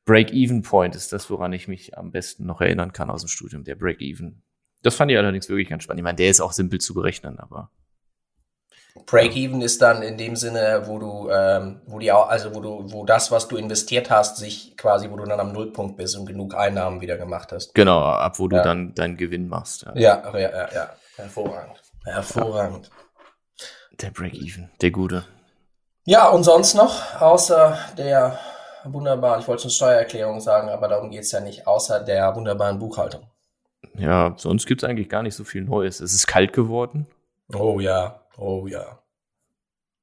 Break-Even-Point 0.06 0.94
ist 0.94 1.12
das, 1.12 1.28
woran 1.30 1.52
ich 1.52 1.68
mich 1.68 1.98
am 1.98 2.12
besten 2.12 2.46
noch 2.46 2.60
erinnern 2.60 2.92
kann 2.92 3.10
aus 3.10 3.22
dem 3.22 3.28
Studium, 3.28 3.64
der 3.64 3.74
Break-Even. 3.74 4.42
Das 4.82 4.94
fand 4.94 5.10
ich 5.10 5.18
allerdings 5.18 5.48
wirklich 5.48 5.68
ganz 5.68 5.82
spannend. 5.82 6.00
Ich 6.00 6.04
meine, 6.04 6.16
der 6.16 6.30
ist 6.30 6.40
auch 6.40 6.52
simpel 6.52 6.80
zu 6.80 6.94
berechnen, 6.94 7.40
aber. 7.40 7.70
Break-Even 9.04 9.60
ist 9.60 9.82
dann 9.82 10.02
in 10.02 10.16
dem 10.16 10.36
Sinne, 10.36 10.84
wo 10.86 10.98
du, 10.98 11.28
ähm, 11.28 11.80
wo 11.86 11.98
die 11.98 12.12
auch, 12.12 12.28
also 12.28 12.54
wo 12.54 12.60
du, 12.60 12.92
wo 12.92 13.04
das, 13.04 13.30
was 13.30 13.48
du 13.48 13.56
investiert 13.56 14.10
hast, 14.10 14.38
sich 14.38 14.76
quasi, 14.76 15.10
wo 15.10 15.16
du 15.16 15.24
dann 15.24 15.40
am 15.40 15.52
Nullpunkt 15.52 15.96
bist 15.96 16.16
und 16.16 16.26
genug 16.26 16.54
Einnahmen 16.54 17.00
wieder 17.00 17.18
gemacht 17.18 17.52
hast. 17.52 17.74
Genau, 17.74 18.00
ab 18.00 18.38
wo 18.38 18.48
du 18.48 18.56
ja. 18.56 18.62
dann 18.62 18.94
deinen 18.94 19.16
Gewinn 19.16 19.48
machst. 19.48 19.82
Ja, 19.82 19.94
ja, 19.96 20.38
ja, 20.38 20.50
ja. 20.50 20.68
ja. 20.72 20.90
hervorragend, 21.16 21.82
hervorragend. 22.04 22.90
Der 24.00 24.10
Break-Even, 24.10 24.70
der 24.80 24.90
Gute. 24.92 25.24
Ja, 26.08 26.28
und 26.28 26.44
sonst 26.44 26.74
noch, 26.74 27.20
außer 27.20 27.76
der 27.98 28.38
wunderbaren, 28.84 29.40
ich 29.40 29.48
wollte 29.48 29.62
schon 29.62 29.72
Steuererklärung 29.72 30.40
sagen, 30.40 30.68
aber 30.68 30.86
darum 30.86 31.10
geht's 31.10 31.32
ja 31.32 31.40
nicht, 31.40 31.66
außer 31.66 31.98
der 32.04 32.36
wunderbaren 32.36 32.78
Buchhaltung. 32.78 33.26
Ja, 33.98 34.32
sonst 34.36 34.66
gibt's 34.66 34.84
eigentlich 34.84 35.08
gar 35.08 35.24
nicht 35.24 35.34
so 35.34 35.42
viel 35.42 35.64
Neues. 35.64 35.98
Es 35.98 36.14
ist 36.14 36.28
kalt 36.28 36.52
geworden. 36.52 37.08
Oh 37.52 37.80
ja, 37.80 38.20
oh 38.36 38.68
ja. 38.68 39.00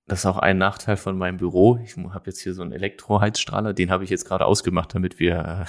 Das 0.06 0.20
ist 0.20 0.26
auch 0.26 0.40
ein 0.40 0.58
Nachteil 0.58 0.98
von 0.98 1.18
meinem 1.18 1.38
Büro. 1.38 1.80
Ich 1.82 1.96
habe 1.96 2.26
jetzt 2.26 2.42
hier 2.42 2.54
so 2.54 2.64
einen 2.64 2.74
Elektroheizstrahler, 2.74 3.74
den 3.74 3.90
habe 3.90 4.04
ich 4.04 4.10
jetzt 4.10 4.26
gerade 4.26 4.46
ausgemacht, 4.46 4.94
damit 4.94 5.20
wir, 5.20 5.66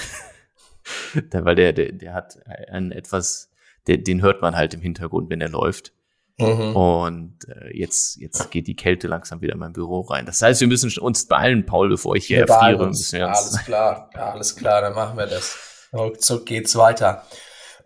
weil 1.31 1.55
der, 1.55 1.73
der, 1.73 1.93
der 1.93 2.12
hat 2.12 2.45
einen 2.69 2.91
etwas, 2.91 3.53
der, 3.87 3.99
den 3.99 4.21
hört 4.21 4.43
man 4.43 4.57
halt 4.57 4.75
im 4.75 4.81
Hintergrund, 4.81 5.31
wenn 5.31 5.41
er 5.41 5.50
läuft. 5.50 5.93
Mhm. 6.37 6.75
Und 6.75 7.38
äh, 7.49 7.76
jetzt, 7.76 8.17
jetzt 8.17 8.50
geht 8.50 8.67
die 8.67 8.75
Kälte 8.75 9.07
langsam 9.07 9.41
wieder 9.41 9.53
in 9.53 9.61
mein 9.61 9.73
Büro 9.73 10.00
rein. 10.00 10.26
Das 10.26 10.43
heißt, 10.43 10.61
wir 10.61 10.69
müssen 10.69 10.91
uns 10.99 11.26
beeilen, 11.26 11.64
Paul, 11.64 11.88
bevor 11.88 12.17
ich 12.17 12.26
hier 12.26 12.41
erfriere. 12.41 12.91
Ja, 13.12 13.29
alles 13.29 13.59
klar, 13.64 14.11
ja, 14.14 14.33
alles 14.33 14.57
klar, 14.57 14.81
dann 14.81 14.95
machen 14.95 15.17
wir 15.17 15.26
das. 15.26 15.57
Ruckzuck 15.93 16.47
geht's 16.47 16.75
weiter. 16.75 17.25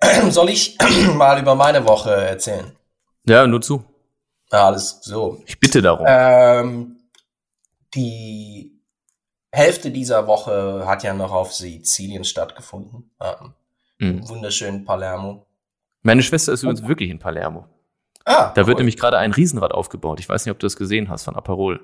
Soll 0.31 0.49
ich 0.49 0.79
mal 1.15 1.41
über 1.41 1.55
meine 1.55 1.87
Woche 1.87 2.11
erzählen? 2.11 2.73
Ja, 3.27 3.47
nur 3.47 3.61
zu. 3.61 3.85
Ja, 4.51 4.67
alles 4.67 5.01
so. 5.03 5.43
Ich 5.47 5.61
bitte 5.61 5.83
darum. 5.83 6.07
Ähm, 6.09 6.97
die 7.95 8.81
Hälfte 9.53 9.91
dieser 9.91 10.27
Woche 10.27 10.85
hat 10.87 11.03
ja 11.03 11.13
noch 11.13 11.33
auf 11.33 11.53
Sizilien 11.53 12.25
stattgefunden. 12.25 13.11
Ähm, 13.21 13.55
mhm. 13.99 14.29
Wunderschönen 14.29 14.87
Palermo. 14.87 15.47
Meine 16.03 16.23
Schwester 16.23 16.55
ist 16.55 16.63
übrigens 16.63 16.87
wirklich 16.89 17.11
in 17.11 17.19
Palermo. 17.19 17.67
Ah, 18.29 18.53
da 18.55 18.61
cool. 18.61 18.67
wird 18.67 18.79
nämlich 18.79 18.99
gerade 18.99 19.17
ein 19.17 19.33
Riesenrad 19.33 19.73
aufgebaut. 19.73 20.21
Ich 20.21 20.29
weiß 20.29 20.45
nicht, 20.45 20.53
ob 20.53 20.59
du 20.59 20.67
das 20.67 20.77
gesehen 20.77 21.09
hast 21.09 21.25
von 21.25 21.35
Aperol. 21.35 21.81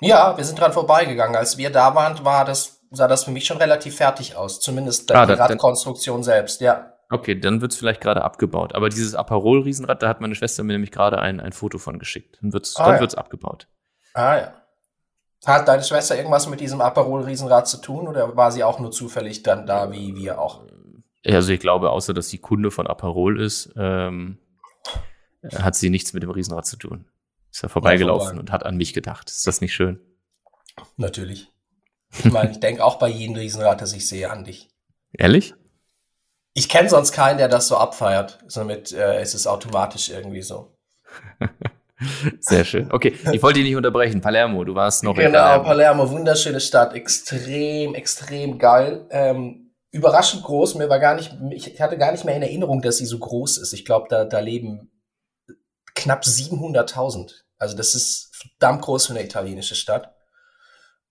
Ja, 0.00 0.36
wir 0.36 0.44
sind 0.44 0.58
dran 0.58 0.72
vorbeigegangen. 0.72 1.36
Als 1.36 1.58
wir 1.58 1.70
da 1.70 1.94
waren, 1.94 2.24
war 2.24 2.46
das, 2.46 2.80
sah 2.90 3.06
das 3.06 3.24
für 3.24 3.30
mich 3.30 3.44
schon 3.44 3.58
relativ 3.58 3.96
fertig 3.96 4.34
aus. 4.34 4.60
Zumindest 4.60 5.12
ah, 5.14 5.26
die 5.26 5.34
Radkonstruktion 5.34 6.22
selbst, 6.22 6.62
ja. 6.62 6.90
Okay, 7.10 7.38
dann 7.38 7.60
wird 7.60 7.72
es 7.72 7.78
vielleicht 7.78 8.00
gerade 8.00 8.24
abgebaut. 8.24 8.74
Aber 8.74 8.88
dieses 8.88 9.14
Aperol-Riesenrad, 9.14 10.02
da 10.02 10.08
hat 10.08 10.22
meine 10.22 10.34
Schwester 10.34 10.64
mir 10.64 10.72
nämlich 10.72 10.90
gerade 10.90 11.18
ein, 11.18 11.38
ein 11.38 11.52
Foto 11.52 11.76
von 11.76 11.98
geschickt. 11.98 12.38
Dann 12.40 12.54
wird 12.54 12.64
es 12.64 12.76
ah, 12.76 12.98
ja. 12.98 13.06
abgebaut. 13.18 13.68
Ah 14.14 14.36
ja. 14.36 14.52
Hat 15.44 15.68
deine 15.68 15.84
Schwester 15.84 16.16
irgendwas 16.16 16.48
mit 16.48 16.60
diesem 16.60 16.80
Aperol-Riesenrad 16.80 17.68
zu 17.68 17.76
tun 17.76 18.08
oder 18.08 18.34
war 18.36 18.50
sie 18.50 18.64
auch 18.64 18.78
nur 18.78 18.90
zufällig 18.90 19.42
dann 19.42 19.66
da, 19.66 19.92
wie 19.92 20.16
wir 20.16 20.40
auch? 20.40 20.62
Also 21.26 21.52
ich 21.52 21.60
glaube, 21.60 21.90
außer 21.90 22.14
dass 22.14 22.28
sie 22.28 22.38
Kunde 22.38 22.70
von 22.70 22.86
Aperol 22.86 23.40
ist, 23.40 23.72
ähm, 23.76 24.38
hat 25.52 25.74
sie 25.76 25.90
nichts 25.90 26.12
mit 26.12 26.22
dem 26.22 26.30
Riesenrad 26.30 26.66
zu 26.66 26.76
tun. 26.76 27.06
Ist 27.52 27.62
er 27.62 27.68
vorbeigelaufen 27.68 28.34
ja, 28.34 28.40
und 28.40 28.50
hat 28.50 28.66
an 28.66 28.76
mich 28.76 28.94
gedacht. 28.94 29.30
Ist 29.30 29.46
das 29.46 29.60
nicht 29.60 29.74
schön? 29.74 30.00
Natürlich. 30.96 31.52
Ich 32.18 32.30
meine, 32.30 32.50
ich 32.50 32.60
denke 32.60 32.84
auch 32.84 32.98
bei 32.98 33.08
jedem 33.08 33.36
Riesenrad, 33.36 33.80
das 33.80 33.92
ich 33.92 34.06
sehe, 34.06 34.30
an 34.30 34.44
dich. 34.44 34.70
Ehrlich? 35.12 35.54
Ich 36.54 36.68
kenne 36.68 36.88
sonst 36.88 37.12
keinen, 37.12 37.38
der 37.38 37.48
das 37.48 37.68
so 37.68 37.76
abfeiert. 37.76 38.38
Somit 38.46 38.92
äh, 38.92 39.20
ist 39.20 39.34
es 39.34 39.46
automatisch 39.46 40.10
irgendwie 40.10 40.42
so. 40.42 40.76
Sehr 42.40 42.64
schön. 42.64 42.90
Okay, 42.92 43.14
ich 43.32 43.42
wollte 43.42 43.60
dich 43.60 43.68
nicht 43.68 43.76
unterbrechen. 43.76 44.20
Palermo, 44.20 44.64
du 44.64 44.74
warst 44.74 45.04
noch 45.04 45.14
genau, 45.14 45.26
in 45.26 45.32
Palermo. 45.32 45.64
Palermo, 45.64 46.10
wunderschöne 46.10 46.60
Stadt, 46.60 46.94
extrem, 46.94 47.94
extrem 47.94 48.58
geil. 48.58 49.06
Ähm, 49.10 49.72
überraschend 49.90 50.42
groß. 50.42 50.74
Mir 50.74 50.88
war 50.88 50.98
gar 50.98 51.14
nicht, 51.14 51.36
ich 51.52 51.80
hatte 51.80 51.98
gar 51.98 52.12
nicht 52.12 52.24
mehr 52.24 52.36
in 52.36 52.42
Erinnerung, 52.42 52.82
dass 52.82 52.98
sie 52.98 53.06
so 53.06 53.18
groß 53.18 53.58
ist. 53.58 53.72
Ich 53.72 53.84
glaube, 53.84 54.06
da, 54.10 54.24
da 54.24 54.40
leben 54.40 54.90
knapp 55.94 56.24
700.000. 56.24 57.32
Also 57.58 57.76
das 57.76 57.94
ist 57.94 58.30
verdammt 58.34 58.82
groß 58.82 59.06
für 59.06 59.12
eine 59.12 59.24
italienische 59.24 59.74
Stadt. 59.74 60.14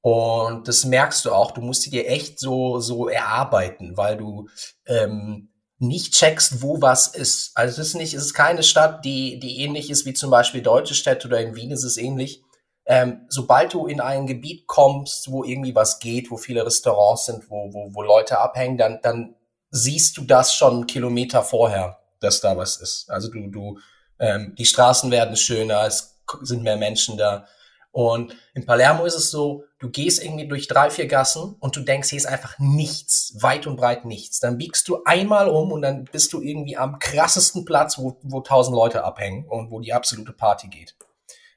Und 0.02 0.68
das 0.68 0.84
merkst 0.84 1.24
du 1.24 1.32
auch, 1.32 1.52
du 1.52 1.62
musst 1.62 1.90
dir 1.92 2.08
echt 2.08 2.38
so, 2.38 2.80
so 2.80 3.08
erarbeiten, 3.08 3.96
weil 3.96 4.18
du 4.18 4.50
ähm, 4.86 5.54
nicht 5.80 6.13
checkst, 6.13 6.62
wo 6.62 6.82
was 6.82 7.08
ist. 7.08 7.52
Also 7.56 7.82
es 7.82 7.90
ist 7.90 7.96
nicht, 7.96 8.13
es 8.13 8.25
ist 8.25 8.34
keine 8.34 8.63
Stadt, 8.63 9.06
die, 9.06 9.40
die 9.40 9.62
ähnlich 9.62 9.90
ist 9.90 10.06
wie 10.06 10.13
zum 10.13 10.30
Beispiel 10.30 10.62
deutsche 10.62 10.94
Städte 10.94 11.28
oder 11.28 11.40
in 11.40 11.56
Wien 11.56 11.72
ist 11.72 11.84
es 11.84 11.98
ähnlich. 11.98 12.42
Ähm, 12.86 13.25
sobald 13.30 13.74
du 13.74 13.88
in 13.88 14.02
ein 14.02 14.28
Gebiet 14.28 14.68
kommst, 14.68 15.32
wo 15.32 15.46
irgendwie 15.46 15.74
was 15.74 16.00
geht, 16.00 16.32
wo 16.32 16.38
viele 16.38 16.66
Restaurants 16.66 17.25
sind, 17.25 17.50
wo, 17.50 17.74
wo, 17.74 17.94
wo 17.94 18.02
Leute 18.02 18.40
abhängen, 18.40 18.78
dann, 18.78 19.00
dann 19.02 19.36
siehst 19.72 20.18
du 20.18 20.24
das 20.24 20.54
schon 20.54 20.86
Kilometer 20.86 21.44
vorher, 21.44 22.00
dass 22.20 22.42
da 22.42 22.58
was 22.58 22.78
ist. 22.78 23.10
Also 23.10 23.32
du, 23.32 23.48
du, 23.48 23.80
ähm, 24.24 24.56
die 24.58 24.65
Straßen 24.65 25.12
werden 25.12 25.36
schöner, 25.36 25.86
es 25.86 26.18
sind 26.44 26.63
mehr 26.63 26.77
Menschen 26.77 27.18
da. 27.18 27.46
Und 27.92 28.36
in 28.56 28.65
Palermo 28.65 29.06
ist 29.06 29.15
es 29.15 29.30
so, 29.30 29.65
du 29.80 29.89
gehst 29.89 30.24
irgendwie 30.24 30.48
durch 30.48 30.68
drei, 30.68 30.89
vier 30.89 31.08
Gassen 31.08 31.58
und 31.60 31.75
du 31.75 31.82
denkst, 31.82 32.10
hier 32.10 32.18
ist 32.18 32.25
einfach 32.25 32.58
nichts, 32.58 33.36
weit 33.42 33.68
und 33.68 33.75
breit 33.75 34.06
nichts. 34.06 34.39
Dann 34.39 34.58
biegst 34.58 34.88
du 34.88 35.03
einmal 35.03 35.50
um 35.50 35.74
und 35.74 35.82
dann 35.82 36.06
bist 36.06 36.32
du 36.32 36.42
irgendwie 36.42 36.77
am 36.77 37.00
krassesten 37.00 37.65
Platz, 37.65 38.00
wo, 38.00 38.18
wo 38.24 38.39
tausend 38.39 38.75
Leute 38.75 39.03
abhängen 39.03 39.46
und 39.46 39.70
wo 39.70 39.82
die 39.82 39.94
absolute 39.94 40.32
Party 40.32 40.70
geht. 40.70 40.96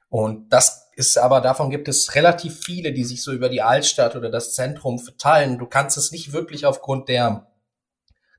Und 0.09 0.49
das 0.49 0.89
ist 0.95 1.17
aber, 1.17 1.39
davon 1.39 1.69
gibt 1.69 1.87
es 1.87 2.15
relativ 2.15 2.59
viele, 2.59 2.91
die 2.91 3.05
sich 3.05 3.23
so 3.23 3.31
über 3.31 3.49
die 3.49 3.61
Altstadt 3.61 4.15
oder 4.15 4.29
das 4.29 4.53
Zentrum 4.53 4.99
verteilen. 4.99 5.57
Du 5.57 5.67
kannst 5.67 5.97
es 5.97 6.11
nicht 6.11 6.33
wirklich 6.33 6.65
aufgrund 6.65 7.07
der, 7.07 7.47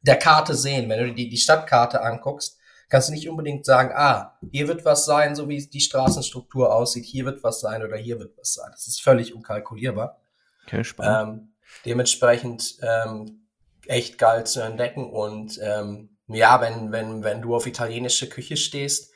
der 0.03 0.17
Karte 0.17 0.55
sehen. 0.55 0.89
Wenn 0.91 1.01
du 1.01 1.15
die, 1.15 1.31
die 1.31 1.37
Stadtkarte 1.39 2.03
anguckst, 2.03 2.58
kannst 2.89 3.09
du 3.09 3.13
nicht 3.13 3.29
unbedingt 3.29 3.65
sagen, 3.65 3.93
ah, 3.95 4.39
hier 4.51 4.69
wird 4.69 4.85
was 4.85 5.05
sein, 5.05 5.35
so 5.35 5.49
wie 5.49 5.65
die 5.67 5.81
Straßenstruktur 5.81 6.75
aussieht, 6.75 7.05
hier 7.05 7.25
wird 7.25 7.43
was 7.43 7.61
sein 7.61 7.83
oder 7.83 7.97
hier 7.97 8.19
wird 8.19 8.37
was 8.39 8.55
sein. 8.55 8.69
Das 8.71 8.87
ist 8.87 9.03
völlig 9.03 9.35
unkalkulierbar. 9.35 10.21
Okay, 10.67 10.85
spannend. 10.85 11.41
Ähm, 11.41 11.53
dementsprechend 11.85 12.79
ähm, 12.83 13.49
echt 13.87 14.19
geil 14.19 14.47
zu 14.47 14.61
entdecken 14.61 15.11
und 15.11 15.59
ähm, 15.63 16.17
ja, 16.29 16.61
wenn, 16.61 16.93
wenn, 16.93 17.25
wenn 17.25 17.43
du 17.43 17.55
auf 17.55 17.67
italienische 17.67 18.29
Küche 18.29 18.57
stehst, 18.57 19.13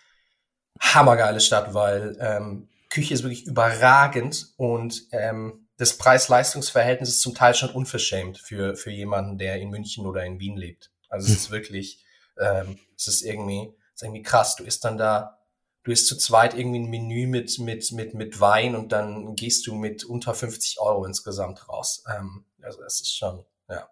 hammergeile 0.81 1.41
Stadt, 1.41 1.75
weil 1.75 2.17
ähm, 2.21 2.69
Küche 2.89 3.15
ist 3.15 3.23
wirklich 3.23 3.47
überragend 3.47 4.53
und 4.57 5.03
ähm, 5.13 5.69
das 5.77 5.97
Preis-Leistungs-Verhältnis 5.97 7.11
ist 7.11 7.23
zum 7.23 7.35
Teil 7.35 7.55
schon 7.55 7.71
unverschämt 7.71 8.39
für, 8.39 8.77
für 8.77 8.91
jemanden, 8.91 9.39
der 9.39 9.57
in 9.57 9.71
München 9.71 10.07
oder 10.07 10.25
in 10.25 10.39
Wien 10.39 10.57
lebt. 10.57 10.91
Also 11.09 11.31
es 11.31 11.39
ist 11.39 11.51
wirklich 11.51 12.05
ähm, 12.39 12.79
es 13.07 13.17
ist 13.17 13.23
irgendwie, 13.23 13.73
es 13.95 14.03
ist 14.03 14.03
irgendwie 14.03 14.23
krass. 14.23 14.57
Du 14.57 14.65
isst 14.65 14.85
dann 14.85 14.99
da, 14.99 15.39
du 15.85 15.93
isst 15.93 16.07
zu 16.07 16.17
zweit 16.17 16.57
irgendwie 16.57 16.81
ein 16.81 16.91
Menü 16.91 17.27
mit, 17.27 17.59
mit, 17.59 17.93
mit, 17.93 18.15
mit 18.15 18.41
Wein 18.41 18.75
und 18.75 18.93
dann 18.93 19.35
gehst 19.37 19.67
du 19.67 19.75
mit 19.75 20.05
unter 20.05 20.35
50 20.35 20.81
Euro 20.81 21.05
insgesamt 21.05 21.69
raus. 21.69 22.05
Ähm, 22.15 22.45
also 22.63 22.83
es 22.83 23.01
ist 23.01 23.17
schon, 23.17 23.45
ja. 23.69 23.89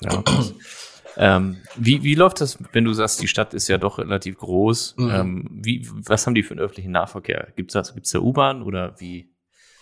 ja 0.00 0.24
ähm, 1.16 1.58
wie, 1.76 2.02
wie 2.02 2.14
läuft 2.14 2.40
das, 2.40 2.58
wenn 2.72 2.84
du 2.84 2.92
sagst, 2.92 3.20
die 3.20 3.28
Stadt 3.28 3.54
ist 3.54 3.68
ja 3.68 3.78
doch 3.78 3.98
relativ 3.98 4.38
groß? 4.38 4.96
Mhm. 4.96 5.10
Ähm, 5.10 5.48
wie, 5.50 5.88
was 5.90 6.26
haben 6.26 6.34
die 6.34 6.42
für 6.42 6.52
einen 6.52 6.60
öffentlichen 6.60 6.92
Nahverkehr? 6.92 7.52
Gibt's 7.56 7.74
da, 7.74 7.82
gibt's 7.82 8.10
da 8.10 8.20
U-Bahn 8.20 8.62
oder 8.62 8.98
wie? 9.00 9.34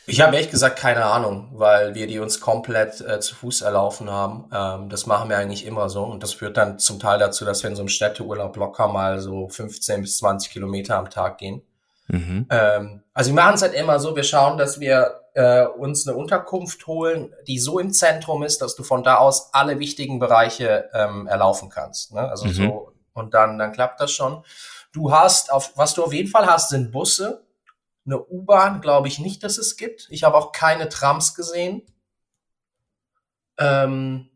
Ich 0.06 0.20
habe 0.20 0.36
ehrlich 0.36 0.50
gesagt 0.50 0.78
keine 0.78 1.04
Ahnung, 1.04 1.48
weil 1.52 1.94
wir 1.94 2.06
die 2.06 2.20
uns 2.20 2.40
komplett 2.40 3.00
äh, 3.00 3.18
zu 3.20 3.34
Fuß 3.34 3.62
erlaufen 3.62 4.10
haben. 4.10 4.48
Ähm, 4.52 4.88
das 4.88 5.06
machen 5.06 5.28
wir 5.28 5.36
eigentlich 5.36 5.66
immer 5.66 5.88
so 5.88 6.04
und 6.04 6.22
das 6.22 6.32
führt 6.32 6.56
dann 6.56 6.78
zum 6.78 7.00
Teil 7.00 7.18
dazu, 7.18 7.44
dass 7.44 7.62
wir 7.62 7.70
in 7.70 7.76
so 7.76 7.82
einem 7.82 7.88
Städteurlaub 7.88 8.56
locker 8.56 8.88
mal 8.88 9.20
so 9.20 9.48
15 9.48 10.02
bis 10.02 10.18
20 10.18 10.50
Kilometer 10.52 10.96
am 10.96 11.10
Tag 11.10 11.38
gehen. 11.38 11.62
Mhm. 12.08 12.46
Ähm, 12.50 13.02
also 13.14 13.30
wir 13.30 13.34
machen 13.34 13.54
es 13.54 13.62
halt 13.62 13.74
immer 13.74 13.98
so, 13.98 14.14
wir 14.14 14.22
schauen, 14.22 14.58
dass 14.58 14.78
wir 14.78 15.22
äh, 15.34 15.66
uns 15.66 16.06
eine 16.06 16.16
Unterkunft 16.16 16.86
holen, 16.86 17.34
die 17.46 17.58
so 17.58 17.78
im 17.78 17.92
Zentrum 17.92 18.42
ist, 18.42 18.62
dass 18.62 18.76
du 18.76 18.84
von 18.84 19.02
da 19.02 19.16
aus 19.16 19.52
alle 19.52 19.78
wichtigen 19.78 20.18
Bereiche 20.18 20.88
ähm, 20.94 21.26
erlaufen 21.26 21.68
kannst. 21.68 22.14
Ne? 22.14 22.20
Also 22.20 22.46
mhm. 22.46 22.52
so, 22.52 22.92
und 23.12 23.34
dann, 23.34 23.58
dann 23.58 23.72
klappt 23.72 24.00
das 24.00 24.12
schon. 24.12 24.44
Du 24.92 25.10
hast, 25.12 25.52
auf, 25.52 25.72
was 25.74 25.94
du 25.94 26.04
auf 26.04 26.12
jeden 26.12 26.28
Fall 26.30 26.46
hast, 26.46 26.70
sind 26.70 26.92
Busse. 26.92 27.42
Eine 28.06 28.24
U-Bahn 28.24 28.80
glaube 28.80 29.08
ich 29.08 29.18
nicht, 29.18 29.42
dass 29.42 29.58
es 29.58 29.76
gibt. 29.76 30.06
Ich 30.10 30.22
habe 30.22 30.36
auch 30.36 30.52
keine 30.52 30.88
Trams 30.88 31.34
gesehen. 31.34 31.82
Ähm, 33.58 34.30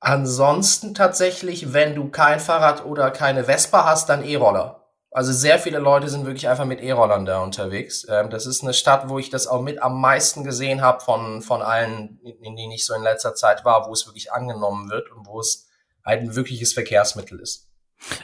ansonsten 0.00 0.94
tatsächlich, 0.94 1.72
wenn 1.72 1.94
du 1.94 2.10
kein 2.10 2.38
Fahrrad 2.38 2.84
oder 2.84 3.10
keine 3.10 3.44
Vespa 3.44 3.84
hast, 3.84 4.08
dann 4.08 4.24
E-Roller. 4.24 4.78
Also 5.10 5.32
sehr 5.32 5.58
viele 5.58 5.78
Leute 5.78 6.08
sind 6.08 6.26
wirklich 6.26 6.48
einfach 6.48 6.66
mit 6.66 6.80
E-Rollern 6.80 7.24
da 7.24 7.42
unterwegs. 7.42 8.06
Ähm, 8.08 8.30
das 8.30 8.46
ist 8.46 8.62
eine 8.62 8.74
Stadt, 8.74 9.08
wo 9.08 9.18
ich 9.18 9.30
das 9.30 9.46
auch 9.46 9.62
mit 9.62 9.82
am 9.82 10.00
meisten 10.00 10.44
gesehen 10.44 10.82
habe 10.82 11.00
von, 11.00 11.42
von 11.42 11.62
allen, 11.62 12.20
in 12.22 12.56
denen 12.56 12.72
ich 12.72 12.84
so 12.84 12.94
in 12.94 13.02
letzter 13.02 13.34
Zeit 13.34 13.64
war, 13.64 13.88
wo 13.88 13.92
es 13.92 14.06
wirklich 14.06 14.32
angenommen 14.32 14.90
wird 14.90 15.10
und 15.10 15.26
wo 15.26 15.40
es 15.40 15.66
halt 16.04 16.20
ein 16.20 16.36
wirkliches 16.36 16.74
Verkehrsmittel 16.74 17.40
ist. 17.40 17.67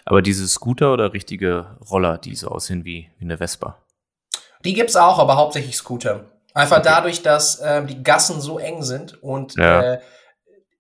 Aber 0.05 0.23
diese 0.23 0.49
Scooter 0.49 0.93
oder 0.93 1.13
richtige 1.13 1.77
Roller, 1.91 2.19
die 2.19 2.35
so 2.35 2.49
aussehen 2.49 2.85
wie, 2.85 3.11
wie 3.19 3.25
eine 3.25 3.39
Vespa? 3.39 3.79
Die 4.65 4.73
gibt's 4.73 4.97
auch, 4.97 5.19
aber 5.19 5.37
hauptsächlich 5.37 5.77
Scooter. 5.77 6.25
Einfach 6.55 6.79
okay. 6.79 6.89
dadurch, 6.89 7.23
dass 7.23 7.59
äh, 7.61 7.85
die 7.85 8.03
Gassen 8.03 8.41
so 8.41 8.59
eng 8.59 8.83
sind 8.83 9.23
und 9.23 9.57
ja. 9.57 9.95
äh, 9.95 10.01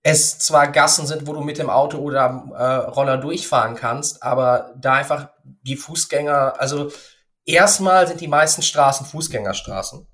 es 0.02 0.38
zwar 0.38 0.68
Gassen 0.68 1.06
sind, 1.06 1.26
wo 1.26 1.32
du 1.32 1.40
mit 1.40 1.58
dem 1.58 1.70
Auto 1.70 1.98
oder 1.98 2.44
äh, 2.54 2.90
Roller 2.90 3.16
durchfahren 3.16 3.74
kannst, 3.74 4.22
aber 4.22 4.72
da 4.76 4.94
einfach 4.94 5.30
die 5.62 5.76
Fußgänger, 5.76 6.60
also 6.60 6.92
erstmal 7.44 8.06
sind 8.06 8.20
die 8.20 8.28
meisten 8.28 8.62
Straßen 8.62 9.06
Fußgängerstraßen. 9.06 10.06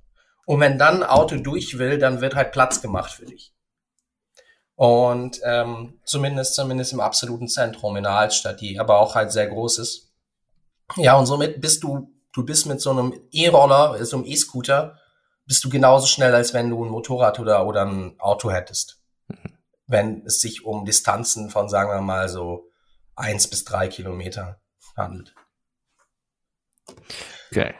Und 0.46 0.60
wenn 0.60 0.78
dann 0.78 1.02
ein 1.02 1.08
Auto 1.08 1.37
durch 1.37 1.78
will, 1.78 1.99
dann 1.99 2.20
wird 2.20 2.34
halt 2.34 2.52
Platz 2.52 2.80
gemacht 2.80 3.12
für 3.12 3.26
dich. 3.26 3.52
Und 4.80 5.42
ähm, 5.44 6.00
zumindest, 6.06 6.54
zumindest 6.54 6.94
im 6.94 7.00
absoluten 7.00 7.49
Zentrum 7.49 7.99
in 7.99 8.04
der 8.04 8.14
Altstadt, 8.14 8.62
die 8.62 8.80
aber 8.80 8.99
auch 8.99 9.14
halt 9.14 9.30
sehr 9.30 9.46
groß 9.46 9.78
ist. 9.78 10.10
Ja, 10.96 11.18
und 11.18 11.26
somit 11.26 11.60
bist 11.60 11.82
du, 11.82 12.10
du 12.32 12.46
bist 12.46 12.64
mit 12.64 12.80
so 12.80 12.88
einem 12.88 13.12
E-Roller, 13.30 14.02
so 14.06 14.16
einem 14.16 14.25
E-Scooter, 14.25 14.96
bist 15.44 15.62
du 15.62 15.68
genauso 15.68 16.06
schnell, 16.06 16.34
als 16.34 16.54
wenn 16.54 16.70
du 16.70 16.82
ein 16.82 16.90
Motorrad 16.90 17.38
oder, 17.38 17.66
oder 17.66 17.84
ein 17.84 18.18
Auto 18.18 18.50
hättest. 18.50 19.02
Mhm. 19.28 19.58
Wenn 19.87 20.25
es 20.25 20.40
sich 20.40 20.64
um 20.64 20.87
Distanzen 20.87 21.50
von, 21.50 21.68
sagen 21.68 21.90
wir 21.90 22.00
mal, 22.00 22.30
so 22.30 22.70
eins 23.16 23.50
bis 23.50 23.64
drei 23.64 23.87
Kilometer 23.88 24.62
handelt. 24.96 25.34
Okay. 27.50 27.75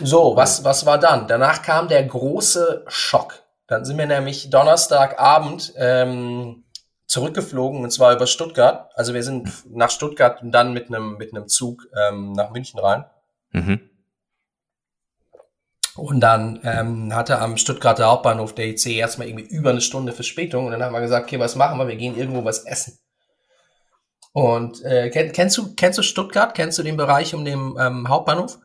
So, 0.00 0.36
was, 0.36 0.64
was 0.64 0.84
war 0.84 0.98
dann? 0.98 1.26
Danach 1.28 1.62
kam 1.62 1.88
der 1.88 2.04
große 2.04 2.84
Schock. 2.88 3.41
Dann 3.72 3.86
sind 3.86 3.96
wir 3.96 4.06
nämlich 4.06 4.50
Donnerstagabend 4.50 5.72
ähm, 5.78 6.64
zurückgeflogen 7.06 7.82
und 7.82 7.90
zwar 7.90 8.14
über 8.14 8.26
Stuttgart. 8.26 8.90
Also 8.94 9.14
wir 9.14 9.22
sind 9.22 9.48
nach 9.74 9.88
Stuttgart 9.88 10.42
und 10.42 10.52
dann 10.52 10.74
mit 10.74 10.88
einem 10.88 11.16
mit 11.16 11.34
einem 11.34 11.48
Zug 11.48 11.88
ähm, 11.98 12.32
nach 12.32 12.50
München 12.50 12.78
rein. 12.78 13.06
Mhm. 13.52 13.80
Und 15.96 16.20
dann 16.20 16.60
ähm, 16.64 17.14
hatte 17.14 17.38
am 17.38 17.56
Stuttgarter 17.56 18.08
Hauptbahnhof 18.08 18.54
der 18.54 18.66
IC 18.66 18.88
erstmal 18.88 19.28
irgendwie 19.28 19.46
über 19.46 19.70
eine 19.70 19.80
Stunde 19.80 20.12
Verspätung 20.12 20.66
und 20.66 20.72
dann 20.72 20.82
haben 20.82 20.92
wir 20.92 21.00
gesagt, 21.00 21.24
okay, 21.24 21.38
was 21.38 21.56
machen 21.56 21.78
wir? 21.78 21.88
Wir 21.88 21.96
gehen 21.96 22.14
irgendwo 22.14 22.44
was 22.44 22.66
essen. 22.66 22.98
Und 24.32 24.84
äh, 24.84 25.08
kenn, 25.08 25.32
kennst 25.32 25.56
du 25.56 25.74
kennst 25.74 25.98
du 25.98 26.02
Stuttgart? 26.02 26.54
Kennst 26.54 26.78
du 26.78 26.82
den 26.82 26.98
Bereich 26.98 27.34
um 27.34 27.46
den 27.46 27.74
ähm, 27.80 28.06
Hauptbahnhof? 28.10 28.58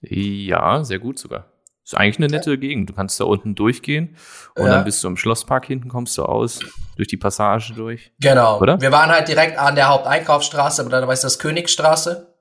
Ja, 0.00 0.82
sehr 0.82 0.98
gut 0.98 1.18
sogar. 1.18 1.52
Ist 1.86 1.96
eigentlich 1.96 2.18
eine 2.18 2.26
nette. 2.26 2.58
Gegend. 2.58 2.90
Du 2.90 2.94
kannst 2.94 3.20
da 3.20 3.24
unten 3.24 3.54
durchgehen 3.54 4.16
und 4.56 4.64
ja. 4.66 4.72
dann 4.72 4.84
bist 4.84 5.04
du 5.04 5.08
im 5.08 5.16
Schlosspark 5.16 5.66
hinten, 5.66 5.88
kommst 5.88 6.18
du 6.18 6.24
aus, 6.24 6.58
durch 6.96 7.06
die 7.06 7.16
Passage 7.16 7.74
durch. 7.74 8.12
Genau. 8.18 8.58
Oder? 8.60 8.80
Wir 8.80 8.90
waren 8.90 9.08
halt 9.10 9.28
direkt 9.28 9.56
an 9.56 9.76
der 9.76 9.88
Haupteinkaufsstraße, 9.88 10.82
aber 10.82 10.90
da 10.90 11.06
war 11.06 11.14
das 11.14 11.38
Königstraße. 11.38 12.34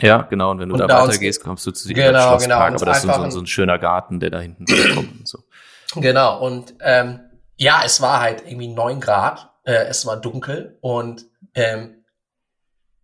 Ja, 0.00 0.22
genau. 0.22 0.50
Und 0.50 0.58
wenn 0.58 0.68
du 0.68 0.74
und 0.74 0.80
da, 0.80 0.86
da 0.86 1.08
weitergehst, 1.08 1.42
kommst 1.42 1.66
du 1.66 1.70
zu 1.70 1.88
diesem 1.88 2.02
genau, 2.02 2.28
Schlosspark. 2.28 2.42
Genau, 2.42 2.76
aber 2.76 2.84
das 2.84 3.04
ist 3.04 3.14
so, 3.14 3.30
so, 3.30 3.40
ein 3.40 3.46
schöner 3.46 3.78
Garten, 3.78 4.20
der 4.20 4.28
da 4.28 4.40
hinten 4.40 4.66
kommt 4.66 5.18
und 5.20 5.26
so. 5.26 5.38
Genau. 5.96 6.38
Und 6.44 6.74
ähm, 6.80 7.20
ja, 7.56 7.80
es 7.82 8.02
war 8.02 8.20
halt 8.20 8.42
irgendwie 8.46 8.68
neun 8.68 9.00
Grad. 9.00 9.50
Äh, 9.64 9.86
es 9.88 10.04
war 10.04 10.18
dunkel 10.18 10.76
und 10.82 11.24
ähm, 11.54 11.99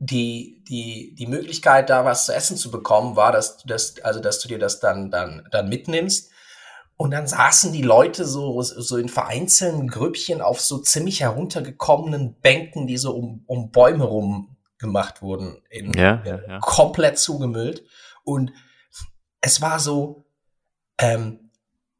die, 0.06 0.62
die, 0.68 1.14
die 1.14 1.26
Möglichkeit, 1.26 1.90
da 1.90 2.04
was 2.04 2.26
zu 2.26 2.34
essen 2.34 2.56
zu 2.56 2.70
bekommen, 2.70 3.16
war, 3.16 3.32
dass 3.32 3.58
du 3.58 3.68
das, 3.68 3.98
also 4.02 4.20
dass 4.20 4.40
du 4.40 4.48
dir 4.48 4.58
das 4.58 4.80
dann, 4.80 5.10
dann, 5.10 5.46
dann 5.50 5.68
mitnimmst. 5.68 6.30
Und 6.96 7.10
dann 7.10 7.26
saßen 7.26 7.72
die 7.72 7.82
Leute 7.82 8.24
so, 8.24 8.62
so 8.62 8.96
in 8.96 9.08
vereinzelten 9.08 9.88
Grüppchen 9.88 10.40
auf 10.40 10.60
so 10.60 10.78
ziemlich 10.78 11.20
heruntergekommenen 11.20 12.40
Bänken, 12.40 12.86
die 12.86 12.96
so 12.96 13.14
um, 13.14 13.42
um 13.46 13.70
Bäume 13.70 14.04
rum 14.04 14.56
gemacht 14.78 15.22
wurden, 15.22 15.62
in, 15.68 15.92
ja, 15.92 16.22
ja, 16.24 16.40
ja. 16.46 16.58
komplett 16.60 17.18
zugemüllt. 17.18 17.84
Und 18.24 18.52
es 19.40 19.60
war 19.60 19.78
so, 19.78 20.24
ähm, 20.98 21.50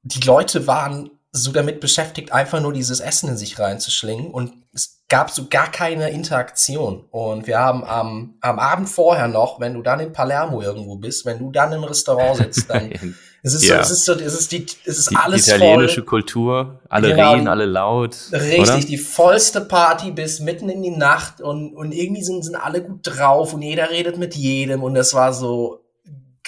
die 0.02 0.20
Leute 0.20 0.66
waren 0.66 1.11
so 1.33 1.52
damit 1.52 1.81
beschäftigt, 1.81 2.33
einfach 2.33 2.61
nur 2.61 2.72
dieses 2.72 3.00
Essen 3.00 3.31
in 3.31 3.37
sich 3.37 3.59
reinzuschlingen 3.59 4.31
und 4.31 4.54
es 4.72 4.95
gab 5.09 5.31
so 5.31 5.47
gar 5.49 5.71
keine 5.71 6.11
Interaktion. 6.11 7.05
Und 7.11 7.47
wir 7.47 7.59
haben 7.59 7.85
am, 7.85 8.35
am 8.40 8.59
Abend 8.59 8.88
vorher 8.88 9.29
noch, 9.29 9.61
wenn 9.61 9.75
du 9.75 9.83
dann 9.83 10.01
in 10.01 10.12
Palermo 10.12 10.62
irgendwo 10.62 10.97
bist, 10.97 11.25
wenn 11.25 11.38
du 11.38 11.53
dann 11.53 11.73
im 11.73 11.85
Restaurant 11.85 12.38
sitzt, 12.38 12.69
dann 12.69 12.90
es 13.42 13.55
ist 13.55 13.64
ja. 13.69 13.77
so, 13.77 13.83
es 13.83 13.90
ist 13.90 14.05
so, 14.05 14.12
es 14.14 14.35
ist 14.35 14.51
die, 14.51 14.66
es 14.85 14.99
ist 14.99 15.11
die 15.11 15.16
alles 15.16 15.47
italienische 15.47 16.01
voll. 16.01 16.07
Kultur, 16.07 16.81
alle 16.88 17.11
genau, 17.11 17.35
reden, 17.35 17.47
alle 17.47 17.66
laut. 17.66 18.16
Richtig, 18.33 18.61
oder? 18.61 18.81
die 18.81 18.99
vollste 18.99 19.61
Party 19.61 20.11
bis 20.11 20.40
mitten 20.40 20.69
in 20.69 20.83
die 20.83 20.90
Nacht 20.90 21.40
und, 21.40 21.77
und 21.77 21.92
irgendwie 21.92 22.25
sind, 22.25 22.45
sind 22.45 22.57
alle 22.57 22.83
gut 22.83 23.01
drauf 23.05 23.55
und 23.55 23.62
jeder 23.62 23.90
redet 23.90 24.19
mit 24.19 24.35
jedem 24.35 24.83
und 24.83 24.95
das 24.95 25.14
war 25.14 25.33
so, 25.33 25.85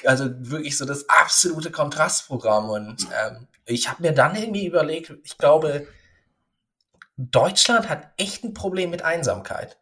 also 0.04 0.26
wirklich 0.36 0.76
so 0.76 0.84
das 0.84 1.08
absolute 1.08 1.70
Kontrastprogramm 1.70 2.70
und 2.70 3.06
ähm, 3.24 3.46
ich 3.66 3.88
habe 3.88 4.02
mir 4.02 4.12
dann 4.12 4.34
irgendwie 4.34 4.66
überlegt, 4.66 5.12
ich 5.22 5.38
glaube, 5.38 5.86
Deutschland 7.18 7.88
hat 7.88 8.08
echt 8.16 8.44
ein 8.44 8.54
Problem 8.54 8.90
mit 8.90 9.02
Einsamkeit. 9.02 9.76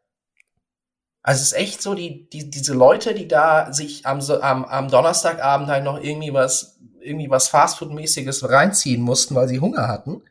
Also 1.22 1.42
es 1.42 1.49
ist 1.49 1.59
echt 1.59 1.83
so, 1.83 1.94
die, 1.94 2.31
die, 2.31 2.49
diese 2.51 2.72
Leute, 2.72 3.12
die 3.12 3.29
da 3.29 3.72
sich 3.72 4.07
am, 4.07 4.20
am, 4.20 4.64
am 4.64 4.88
Donnerstagabend 4.88 5.68
halt 5.68 5.85
noch 5.85 6.01
irgendwie 6.01 6.33
was, 6.33 6.79
irgendwie 7.01 7.29
was 7.29 7.49
Fastfood-mäßiges 7.49 8.49
reinziehen 8.49 9.03
mussten, 9.03 9.35
weil 9.35 9.49
sie 9.49 9.61
Hunger 9.61 9.87
hatten, 9.87 10.22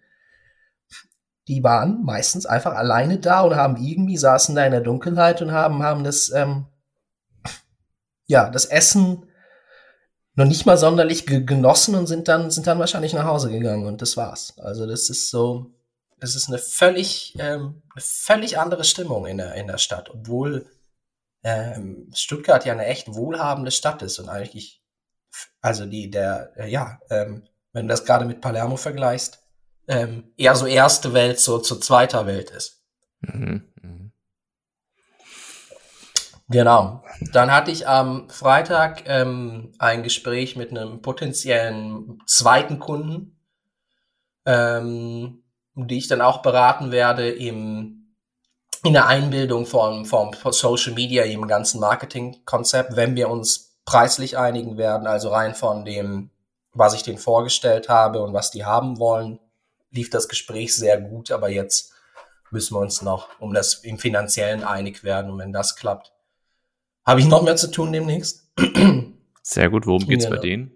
die 1.48 1.63
waren 1.63 2.04
meistens 2.04 2.48
einfach 2.48 2.74
alleine 2.74 3.20
da 3.20 3.41
und 3.41 3.56
haben 3.56 3.78
irgendwie 3.78 4.18
saßen 4.18 4.56
da 4.56 4.65
in 4.65 4.72
der 4.72 4.82
Dunkelheit 4.82 5.44
und 5.44 5.52
haben, 5.52 5.84
haben 5.84 6.04
das, 6.04 6.32
ähm, 6.32 6.65
ja, 8.26 8.50
das 8.50 8.65
Essen 8.65 9.28
noch 10.34 10.46
nicht 10.46 10.65
mal 10.65 10.78
sonderlich 10.78 11.28
genossen 11.28 11.94
und 11.94 12.08
sind 12.08 12.28
dann, 12.28 12.50
sind 12.50 12.65
dann 12.65 12.80
wahrscheinlich 12.80 13.13
nach 13.13 13.26
Hause 13.26 13.52
gegangen 13.52 13.86
und 13.86 14.02
das 14.02 14.18
war's. 14.18 14.58
Also 14.58 14.88
das 14.88 15.10
ist 15.10 15.30
so, 15.30 15.75
das 16.26 16.36
ist 16.36 16.48
eine 16.48 16.58
völlig, 16.58 17.36
ähm, 17.38 17.84
eine 17.94 18.02
völlig 18.02 18.58
andere 18.58 18.84
Stimmung 18.84 19.28
in 19.28 19.38
der, 19.38 19.54
in 19.54 19.68
der 19.68 19.78
Stadt, 19.78 20.10
obwohl 20.10 20.66
ähm, 21.44 22.10
Stuttgart 22.16 22.66
ja 22.66 22.74
eine 22.74 22.88
echt 22.88 23.14
wohlhabende 23.14 23.70
Stadt 23.70 24.02
ist 24.02 24.18
und 24.18 24.28
eigentlich, 24.28 24.82
also 25.62 25.86
die, 25.86 26.10
der, 26.10 26.52
äh, 26.58 26.68
ja, 26.68 27.00
ähm, 27.12 27.48
wenn 27.74 27.88
du 27.88 27.92
das 27.92 28.06
gerade 28.06 28.26
mit 28.26 28.42
Palermo 28.42 28.76
vergleichst, 28.76 29.44
ähm, 29.88 30.34
eher 30.36 30.56
so 30.56 30.66
erste 30.66 31.14
Welt 31.14 31.40
so 31.40 31.60
zu 31.60 31.80
zweiter 31.80 32.26
Welt 32.26 32.50
ist. 32.50 32.84
Mhm. 33.22 33.72
mhm. 33.82 34.12
Genau. 36.48 37.04
Dann 37.34 37.52
hatte 37.52 37.72
ich 37.72 37.88
am 37.88 38.30
Freitag 38.30 39.08
ähm, 39.08 39.74
ein 39.80 40.04
Gespräch 40.04 40.56
mit 40.56 40.72
einem 40.72 41.02
potenziellen 41.02 42.20
zweiten 42.28 42.78
Kunden, 42.80 43.40
ähm, 44.46 45.45
die 45.76 45.98
ich 45.98 46.08
dann 46.08 46.22
auch 46.22 46.42
beraten 46.42 46.92
werde 46.92 47.30
im, 47.30 48.14
in 48.84 48.94
der 48.94 49.08
Einbildung 49.08 49.66
von, 49.66 50.06
von 50.06 50.34
Social 50.52 50.94
Media 50.94 51.24
im 51.24 51.48
ganzen 51.48 51.80
Marketingkonzept, 51.80 52.96
wenn 52.96 53.16
wir 53.16 53.30
uns 53.30 53.78
preislich 53.86 54.38
einigen 54.38 54.78
werden, 54.78 55.08
also 55.08 55.30
rein 55.30 55.54
von 55.54 55.86
dem, 55.86 56.32
was 56.74 56.94
ich 56.94 57.04
denen 57.04 57.18
vorgestellt 57.18 57.90
habe 57.90 58.22
und 58.22 58.34
was 58.34 58.52
die 58.52 58.66
haben 58.66 59.00
wollen, 59.00 59.40
lief 59.92 60.10
das 60.10 60.28
Gespräch 60.28 60.76
sehr 60.76 61.00
gut, 61.00 61.32
aber 61.32 61.50
jetzt 61.50 61.94
müssen 62.52 62.76
wir 62.76 62.80
uns 62.80 63.02
noch 63.02 63.30
um 63.40 63.54
das 63.54 63.76
im 63.76 63.98
finanziellen 63.98 64.64
einig 64.64 65.04
werden 65.04 65.32
und 65.32 65.40
wenn 65.40 65.54
das 65.54 65.76
klappt, 65.76 66.12
habe 67.06 67.20
ich 67.20 67.28
noch 67.28 67.44
mehr 67.44 67.56
zu 67.56 67.70
tun 67.70 67.92
demnächst. 67.92 68.50
Sehr 69.44 69.70
gut. 69.70 69.86
Worum 69.86 70.08
geht's 70.08 70.26
genau. 70.26 70.38
bei 70.38 70.42
denen? 70.42 70.72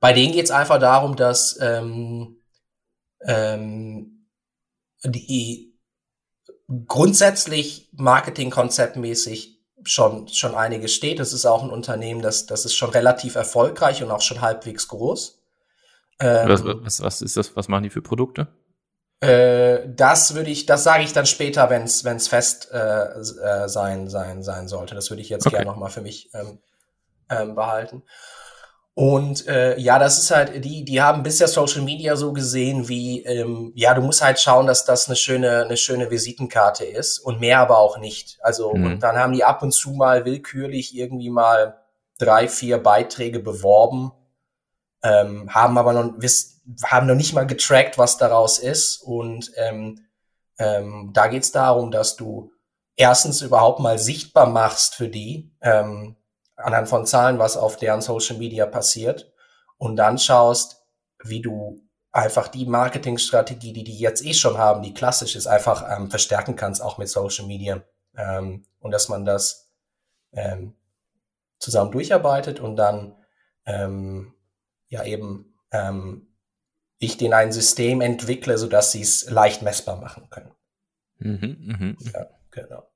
Bei 0.00 0.12
denen 0.12 0.32
geht's 0.32 0.50
einfach 0.50 0.80
darum, 0.80 1.14
dass 1.14 1.58
ähm, 1.60 2.38
ähm, 3.26 4.26
die 5.04 5.78
grundsätzlich 6.86 7.90
marketingkonzeptmäßig 7.92 9.60
schon, 9.84 10.28
schon 10.28 10.54
einige 10.54 10.88
steht. 10.88 11.20
Es 11.20 11.32
ist 11.32 11.46
auch 11.46 11.62
ein 11.62 11.70
Unternehmen, 11.70 12.22
das, 12.22 12.46
das 12.46 12.64
ist 12.64 12.74
schon 12.74 12.90
relativ 12.90 13.34
erfolgreich 13.34 14.02
und 14.02 14.10
auch 14.10 14.20
schon 14.20 14.40
halbwegs 14.40 14.88
groß. 14.88 15.42
Ähm, 16.18 16.48
was, 16.48 16.64
was, 16.64 17.02
was 17.02 17.22
ist 17.22 17.36
das? 17.36 17.54
Was 17.56 17.68
machen 17.68 17.84
die 17.84 17.90
für 17.90 18.02
Produkte? 18.02 18.48
Äh, 19.20 19.88
das 19.88 20.34
würde 20.34 20.50
ich, 20.50 20.66
das 20.66 20.84
sage 20.84 21.04
ich 21.04 21.12
dann 21.12 21.26
später, 21.26 21.70
wenn 21.70 21.82
es 21.82 22.04
wenn 22.04 22.16
es 22.16 22.28
fest 22.28 22.70
äh, 22.72 22.78
äh, 22.78 23.68
sein 23.68 24.08
sein 24.08 24.42
sein 24.42 24.68
sollte. 24.68 24.94
Das 24.94 25.10
würde 25.10 25.22
ich 25.22 25.28
jetzt 25.28 25.46
okay. 25.46 25.56
gerne 25.56 25.70
noch 25.70 25.76
mal 25.76 25.90
für 25.90 26.00
mich 26.00 26.30
ähm, 26.34 26.58
ähm, 27.30 27.54
behalten. 27.54 28.02
Und 28.98 29.46
äh, 29.46 29.78
ja, 29.78 29.98
das 29.98 30.16
ist 30.16 30.30
halt, 30.30 30.64
die, 30.64 30.82
die 30.82 31.02
haben 31.02 31.22
bisher 31.22 31.48
Social 31.48 31.82
Media 31.82 32.16
so 32.16 32.32
gesehen 32.32 32.88
wie, 32.88 33.22
ähm, 33.26 33.70
ja, 33.74 33.92
du 33.92 34.00
musst 34.00 34.22
halt 34.22 34.40
schauen, 34.40 34.66
dass 34.66 34.86
das 34.86 35.06
eine 35.06 35.16
schöne, 35.16 35.64
eine 35.64 35.76
schöne 35.76 36.10
Visitenkarte 36.10 36.86
ist 36.86 37.18
und 37.18 37.38
mehr 37.38 37.58
aber 37.58 37.76
auch 37.76 37.98
nicht. 37.98 38.38
Also, 38.40 38.72
mhm. 38.72 38.86
und 38.86 39.00
dann 39.00 39.16
haben 39.16 39.34
die 39.34 39.44
ab 39.44 39.62
und 39.62 39.72
zu 39.72 39.90
mal 39.90 40.24
willkürlich 40.24 40.96
irgendwie 40.96 41.28
mal 41.28 41.76
drei, 42.16 42.48
vier 42.48 42.78
Beiträge 42.78 43.38
beworben, 43.38 44.12
ähm, 45.02 45.54
haben 45.54 45.76
aber 45.76 45.92
noch, 45.92 46.14
wiss, 46.16 46.62
haben 46.82 47.06
noch 47.06 47.16
nicht 47.16 47.34
mal 47.34 47.46
getrackt, 47.46 47.98
was 47.98 48.16
daraus 48.16 48.58
ist. 48.58 49.02
Und 49.02 49.52
ähm, 49.56 50.06
ähm, 50.58 51.10
da 51.12 51.26
geht's 51.26 51.52
darum, 51.52 51.90
dass 51.90 52.16
du 52.16 52.50
erstens 52.96 53.42
überhaupt 53.42 53.78
mal 53.78 53.98
sichtbar 53.98 54.46
machst 54.46 54.94
für 54.94 55.08
die, 55.08 55.52
ähm, 55.60 56.16
anhand 56.56 56.88
von 56.88 57.06
Zahlen, 57.06 57.38
was 57.38 57.56
auf 57.56 57.76
deren 57.76 58.00
Social 58.00 58.38
Media 58.38 58.66
passiert 58.66 59.32
und 59.78 59.96
dann 59.96 60.18
schaust, 60.18 60.84
wie 61.22 61.40
du 61.40 61.82
einfach 62.12 62.48
die 62.48 62.66
Marketingstrategie, 62.66 63.72
die 63.72 63.84
die 63.84 63.98
jetzt 63.98 64.24
eh 64.24 64.32
schon 64.32 64.56
haben, 64.56 64.82
die 64.82 64.94
klassisch 64.94 65.36
ist, 65.36 65.46
einfach 65.46 65.84
ähm, 65.94 66.10
verstärken 66.10 66.56
kannst, 66.56 66.82
auch 66.82 66.98
mit 66.98 67.08
Social 67.08 67.46
Media. 67.46 67.82
Ähm, 68.16 68.64
und 68.80 68.90
dass 68.90 69.08
man 69.08 69.24
das 69.24 69.70
ähm, 70.32 70.74
zusammen 71.58 71.92
durcharbeitet 71.92 72.60
und 72.60 72.76
dann 72.76 73.16
ähm, 73.66 74.34
ja 74.88 75.04
eben 75.04 75.58
ähm, 75.72 76.28
ich 76.98 77.18
den 77.18 77.34
ein 77.34 77.52
System 77.52 78.00
entwickle, 78.00 78.56
sodass 78.56 78.92
sie 78.92 79.02
es 79.02 79.28
leicht 79.28 79.60
messbar 79.60 79.96
machen 79.96 80.30
können. 80.30 80.52
Mhm, 81.18 81.96
mh. 82.00 82.10
Ja, 82.12 82.26
genau. 82.50 82.88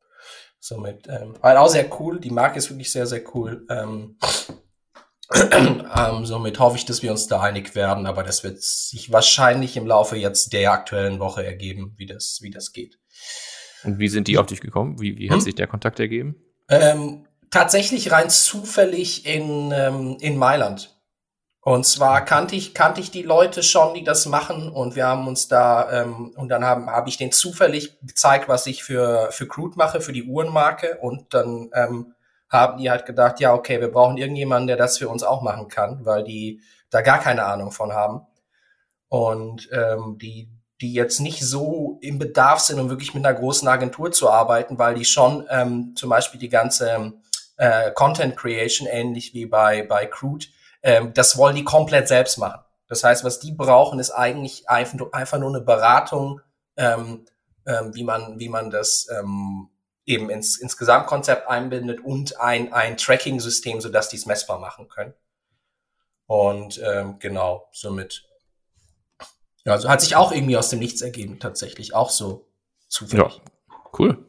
Somit, 0.62 1.08
ähm, 1.08 1.34
halt 1.42 1.56
auch 1.56 1.68
sehr 1.68 1.90
cool. 1.98 2.20
Die 2.20 2.30
Marke 2.30 2.58
ist 2.58 2.68
wirklich 2.68 2.92
sehr, 2.92 3.06
sehr 3.06 3.22
cool. 3.34 3.66
Ähm, 3.70 4.18
ähm, 5.32 6.26
somit 6.26 6.58
hoffe 6.58 6.76
ich, 6.76 6.84
dass 6.84 7.02
wir 7.02 7.10
uns 7.10 7.26
da 7.28 7.40
einig 7.40 7.74
werden, 7.74 8.06
aber 8.06 8.22
das 8.22 8.44
wird 8.44 8.60
sich 8.60 9.10
wahrscheinlich 9.10 9.76
im 9.76 9.86
Laufe 9.86 10.16
jetzt 10.16 10.52
der 10.52 10.72
aktuellen 10.72 11.18
Woche 11.18 11.44
ergeben, 11.44 11.94
wie 11.96 12.06
das, 12.06 12.40
wie 12.42 12.50
das 12.50 12.72
geht. 12.72 12.98
Und 13.84 13.98
wie 13.98 14.08
sind 14.08 14.28
die 14.28 14.36
auf 14.36 14.46
dich 14.46 14.60
gekommen? 14.60 15.00
Wie, 15.00 15.16
wie 15.18 15.30
hat 15.30 15.36
hm? 15.36 15.44
sich 15.44 15.54
der 15.54 15.66
Kontakt 15.66 15.98
ergeben? 15.98 16.36
Ähm, 16.68 17.26
tatsächlich 17.50 18.12
rein 18.12 18.28
zufällig 18.28 19.24
in, 19.24 19.72
ähm, 19.72 20.18
in 20.20 20.36
Mailand. 20.36 20.99
Und 21.62 21.84
zwar 21.84 22.24
kannte 22.24 22.56
ich, 22.56 22.72
kannte 22.72 23.02
ich 23.02 23.10
die 23.10 23.22
Leute 23.22 23.62
schon, 23.62 23.92
die 23.92 24.02
das 24.02 24.24
machen. 24.26 24.70
Und 24.70 24.96
wir 24.96 25.06
haben 25.06 25.28
uns 25.28 25.46
da, 25.46 26.02
ähm, 26.02 26.32
und 26.36 26.48
dann 26.48 26.64
haben 26.64 26.88
habe 26.88 27.08
ich 27.10 27.18
denen 27.18 27.32
zufällig 27.32 27.98
gezeigt, 28.00 28.48
was 28.48 28.66
ich 28.66 28.82
für, 28.82 29.28
für 29.30 29.46
Crude 29.46 29.76
mache, 29.76 30.00
für 30.00 30.12
die 30.12 30.24
Uhrenmarke. 30.24 30.98
Und 31.00 31.34
dann 31.34 31.70
ähm, 31.74 32.14
haben 32.48 32.78
die 32.78 32.90
halt 32.90 33.04
gedacht, 33.04 33.40
ja, 33.40 33.52
okay, 33.52 33.80
wir 33.80 33.92
brauchen 33.92 34.16
irgendjemanden, 34.16 34.68
der 34.68 34.76
das 34.76 34.96
für 34.96 35.08
uns 35.08 35.22
auch 35.22 35.42
machen 35.42 35.68
kann, 35.68 36.04
weil 36.04 36.24
die 36.24 36.62
da 36.88 37.02
gar 37.02 37.18
keine 37.18 37.44
Ahnung 37.44 37.72
von 37.72 37.92
haben. 37.92 38.22
Und 39.08 39.68
ähm, 39.70 40.16
die, 40.18 40.48
die 40.80 40.94
jetzt 40.94 41.20
nicht 41.20 41.42
so 41.42 41.98
im 42.00 42.18
Bedarf 42.18 42.60
sind, 42.60 42.80
um 42.80 42.88
wirklich 42.88 43.12
mit 43.12 43.26
einer 43.26 43.38
großen 43.38 43.68
Agentur 43.68 44.12
zu 44.12 44.30
arbeiten, 44.30 44.78
weil 44.78 44.94
die 44.94 45.04
schon 45.04 45.46
ähm, 45.50 45.94
zum 45.94 46.08
Beispiel 46.08 46.40
die 46.40 46.48
ganze 46.48 47.12
äh, 47.58 47.90
Content 47.92 48.36
Creation, 48.36 48.88
ähnlich 48.88 49.34
wie 49.34 49.44
bei, 49.44 49.82
bei 49.82 50.06
Crude, 50.06 50.46
ähm, 50.82 51.12
das 51.14 51.36
wollen 51.36 51.56
die 51.56 51.64
komplett 51.64 52.08
selbst 52.08 52.38
machen. 52.38 52.62
Das 52.88 53.04
heißt, 53.04 53.22
was 53.24 53.38
die 53.38 53.52
brauchen, 53.52 54.00
ist 54.00 54.10
eigentlich 54.10 54.68
einfach, 54.68 55.38
nur 55.38 55.48
eine 55.48 55.60
Beratung, 55.60 56.40
ähm, 56.76 57.24
ähm, 57.66 57.94
wie 57.94 58.04
man, 58.04 58.40
wie 58.40 58.48
man 58.48 58.70
das 58.70 59.06
ähm, 59.16 59.70
eben 60.06 60.28
ins, 60.28 60.58
ins 60.58 60.76
Gesamtkonzept 60.76 61.48
einbindet 61.48 62.00
und 62.00 62.40
ein, 62.40 62.72
ein 62.72 62.96
Tracking-System, 62.96 63.80
sodass 63.80 64.08
die 64.08 64.16
es 64.16 64.26
messbar 64.26 64.58
machen 64.58 64.88
können. 64.88 65.14
Und 66.26 66.80
ähm, 66.84 67.18
genau, 67.18 67.68
somit. 67.72 68.24
Ja, 69.64 69.72
also 69.72 69.88
hat 69.88 70.00
sich 70.00 70.16
auch 70.16 70.32
irgendwie 70.32 70.56
aus 70.56 70.70
dem 70.70 70.78
Nichts 70.78 71.02
ergeben, 71.02 71.38
tatsächlich. 71.38 71.94
Auch 71.94 72.10
so 72.10 72.48
zufällig. 72.88 73.36
Ja, 73.36 73.78
cool. 73.98 74.24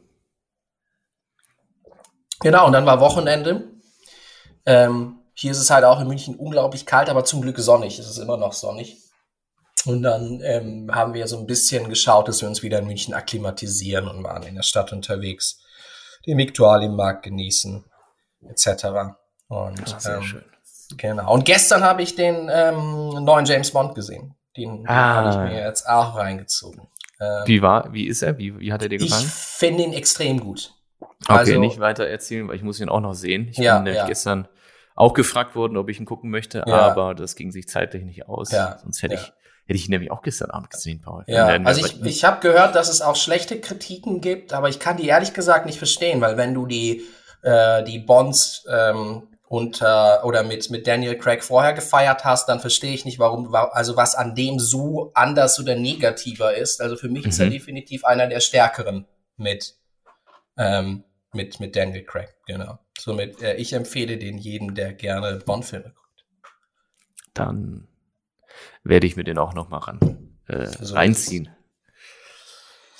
Genau, 2.41 2.65
und 2.65 2.73
dann 2.73 2.85
war 2.85 2.99
Wochenende. 2.99 3.71
Ähm, 4.65 5.20
hier 5.33 5.51
ist 5.51 5.59
es 5.59 5.69
halt 5.69 5.85
auch 5.85 5.99
in 5.99 6.07
München 6.07 6.35
unglaublich 6.35 6.85
kalt, 6.85 7.09
aber 7.09 7.23
zum 7.23 7.41
Glück 7.41 7.57
sonnig. 7.59 7.99
Es 7.99 8.09
ist 8.09 8.17
immer 8.17 8.37
noch 8.37 8.53
sonnig. 8.53 8.97
Und 9.85 10.03
dann 10.03 10.41
ähm, 10.43 10.89
haben 10.93 11.13
wir 11.13 11.27
so 11.27 11.39
ein 11.39 11.47
bisschen 11.47 11.89
geschaut, 11.89 12.27
dass 12.27 12.41
wir 12.41 12.47
uns 12.47 12.61
wieder 12.61 12.79
in 12.79 12.85
München 12.85 13.13
akklimatisieren 13.13 14.07
und 14.07 14.23
waren 14.23 14.43
in 14.43 14.55
der 14.55 14.63
Stadt 14.63 14.93
unterwegs, 14.93 15.63
den 16.27 16.37
Viktualienmarkt 16.37 17.23
genießen, 17.23 17.83
etc. 18.47 18.85
Und 19.47 19.81
Ach, 19.93 19.99
sehr 19.99 20.17
ähm, 20.17 20.23
schön. 20.23 20.43
Genau. 20.97 21.33
Und 21.33 21.45
gestern 21.45 21.83
habe 21.83 22.03
ich 22.03 22.15
den 22.15 22.49
ähm, 22.51 23.23
neuen 23.23 23.45
James 23.45 23.71
Bond 23.71 23.95
gesehen. 23.95 24.35
Den, 24.57 24.85
ah. 24.87 25.15
habe 25.15 25.29
ich 25.29 25.53
mir 25.53 25.65
jetzt 25.65 25.87
auch 25.87 26.15
reingezogen. 26.15 26.87
Ähm, 27.19 27.43
wie 27.45 27.61
war, 27.61 27.91
wie 27.93 28.07
ist 28.07 28.21
er? 28.21 28.37
Wie, 28.37 28.59
wie 28.59 28.73
hat 28.73 28.81
er 28.81 28.89
dir 28.89 28.97
gefallen? 28.97 29.23
Ich 29.25 29.31
finde 29.31 29.83
ihn 29.83 29.93
extrem 29.93 30.39
gut. 30.39 30.73
Okay, 30.99 31.39
also, 31.39 31.59
nicht 31.59 31.79
weiter 31.79 32.05
erzählen, 32.05 32.47
weil 32.47 32.55
ich 32.55 32.63
muss 32.63 32.79
ihn 32.79 32.89
auch 32.89 32.99
noch 32.99 33.13
sehen. 33.13 33.47
Ich 33.49 33.57
ja, 33.57 33.79
bin 33.79 33.93
ja. 33.93 34.05
gestern 34.05 34.47
auch 35.01 35.13
gefragt 35.13 35.55
worden, 35.55 35.77
ob 35.77 35.89
ich 35.89 35.99
ihn 35.99 36.05
gucken 36.05 36.29
möchte, 36.29 36.63
ja. 36.65 36.79
aber 36.79 37.15
das 37.15 37.35
ging 37.35 37.51
sich 37.51 37.67
zeitlich 37.67 38.03
nicht 38.03 38.27
aus. 38.27 38.51
Ja. 38.51 38.77
Sonst 38.77 39.01
hätte 39.01 39.15
ja. 39.15 39.21
ich 39.21 39.33
hätte 39.65 39.77
ich 39.77 39.87
ihn 39.87 39.91
nämlich 39.91 40.11
auch 40.11 40.21
gestern 40.21 40.51
Abend 40.51 40.69
gesehen, 40.69 41.01
Paul. 41.01 41.23
Ja, 41.27 41.47
also 41.47 41.85
ich, 41.85 42.01
ich 42.03 42.23
habe 42.23 42.39
gehört, 42.41 42.75
dass 42.75 42.89
es 42.89 43.01
auch 43.01 43.15
schlechte 43.15 43.59
Kritiken 43.59 44.21
gibt, 44.21 44.53
aber 44.53 44.69
ich 44.69 44.79
kann 44.79 44.97
die 44.97 45.07
ehrlich 45.07 45.33
gesagt 45.33 45.65
nicht 45.65 45.77
verstehen, 45.77 46.21
weil 46.21 46.37
wenn 46.37 46.53
du 46.53 46.65
die 46.65 47.03
äh, 47.41 47.83
die 47.83 47.99
Bonds 47.99 48.65
ähm, 48.69 49.23
unter 49.47 50.23
oder 50.23 50.43
mit 50.43 50.69
mit 50.69 50.85
Daniel 50.85 51.17
Craig 51.17 51.43
vorher 51.43 51.73
gefeiert 51.73 52.23
hast, 52.23 52.47
dann 52.47 52.59
verstehe 52.59 52.93
ich 52.93 53.05
nicht, 53.05 53.17
warum 53.17 53.55
also 53.55 53.95
was 53.95 54.13
an 54.13 54.35
dem 54.35 54.59
so 54.59 55.11
anders 55.15 55.59
oder 55.59 55.75
negativer 55.75 56.53
ist. 56.53 56.79
Also 56.79 56.95
für 56.95 57.09
mich 57.09 57.23
mhm. 57.23 57.29
ist 57.29 57.39
er 57.39 57.47
mhm. 57.47 57.51
definitiv 57.51 58.05
einer 58.05 58.27
der 58.27 58.39
stärkeren 58.39 59.07
mit 59.37 59.75
ähm, 60.57 61.05
mit 61.33 61.59
mit 61.59 61.75
Daniel 61.75 62.03
Craig, 62.03 62.35
genau. 62.45 62.77
Somit, 63.01 63.41
äh, 63.41 63.55
ich 63.55 63.73
empfehle 63.73 64.19
den 64.19 64.37
jedem, 64.37 64.75
der 64.75 64.93
gerne 64.93 65.39
Bond-Filme 65.39 65.91
guckt. 65.95 66.25
Dann 67.33 67.87
werde 68.83 69.07
ich 69.07 69.15
mir 69.15 69.23
den 69.23 69.39
auch 69.39 69.55
noch 69.55 69.69
mal 69.69 69.79
ran, 69.79 70.37
äh, 70.47 70.67
so 70.67 70.93
reinziehen. 70.93 71.49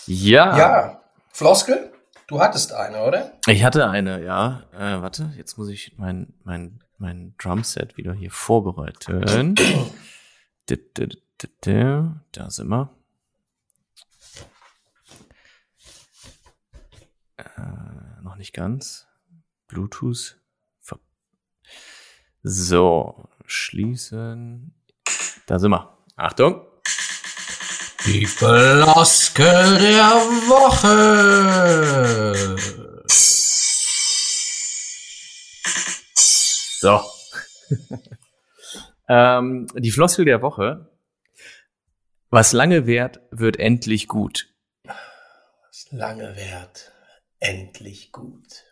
Ja. 0.07 0.57
Ja, 0.57 1.03
Floskel? 1.29 1.93
Du 2.25 2.41
hattest 2.41 2.73
eine, 2.73 3.03
oder? 3.03 3.37
Ich 3.45 3.63
hatte 3.63 3.91
eine, 3.91 4.23
ja. 4.23 4.63
Äh, 4.73 5.03
warte, 5.03 5.33
jetzt 5.37 5.59
muss 5.59 5.69
ich 5.69 5.95
mein, 5.97 6.33
mein, 6.45 6.83
mein 6.97 7.35
Drumset 7.37 7.95
wieder 7.95 8.13
hier 8.13 8.31
vorbereiten. 8.31 9.53
da 12.31 12.49
sind 12.49 12.69
wir. 12.69 12.89
Äh, 17.37 18.23
noch 18.23 18.35
nicht 18.37 18.53
ganz. 18.53 19.10
Bluetooth. 19.71 20.41
So, 22.43 23.29
schließen. 23.45 24.73
Da 25.45 25.59
sind 25.59 25.69
wir. 25.69 25.95
Achtung. 26.15 26.65
Die 28.07 28.25
Floskel 28.25 29.77
der 29.77 30.11
Woche. 30.49 32.35
So. 36.79 37.01
ähm, 39.07 39.67
die 39.75 39.91
Floskel 39.91 40.25
der 40.25 40.41
Woche. 40.41 40.89
Was 42.31 42.53
lange 42.53 42.87
währt, 42.87 43.19
wird 43.29 43.59
endlich 43.59 44.07
gut. 44.07 44.47
Was 44.83 45.91
lange 45.91 46.35
währt, 46.35 46.91
endlich 47.39 48.11
gut. 48.11 48.70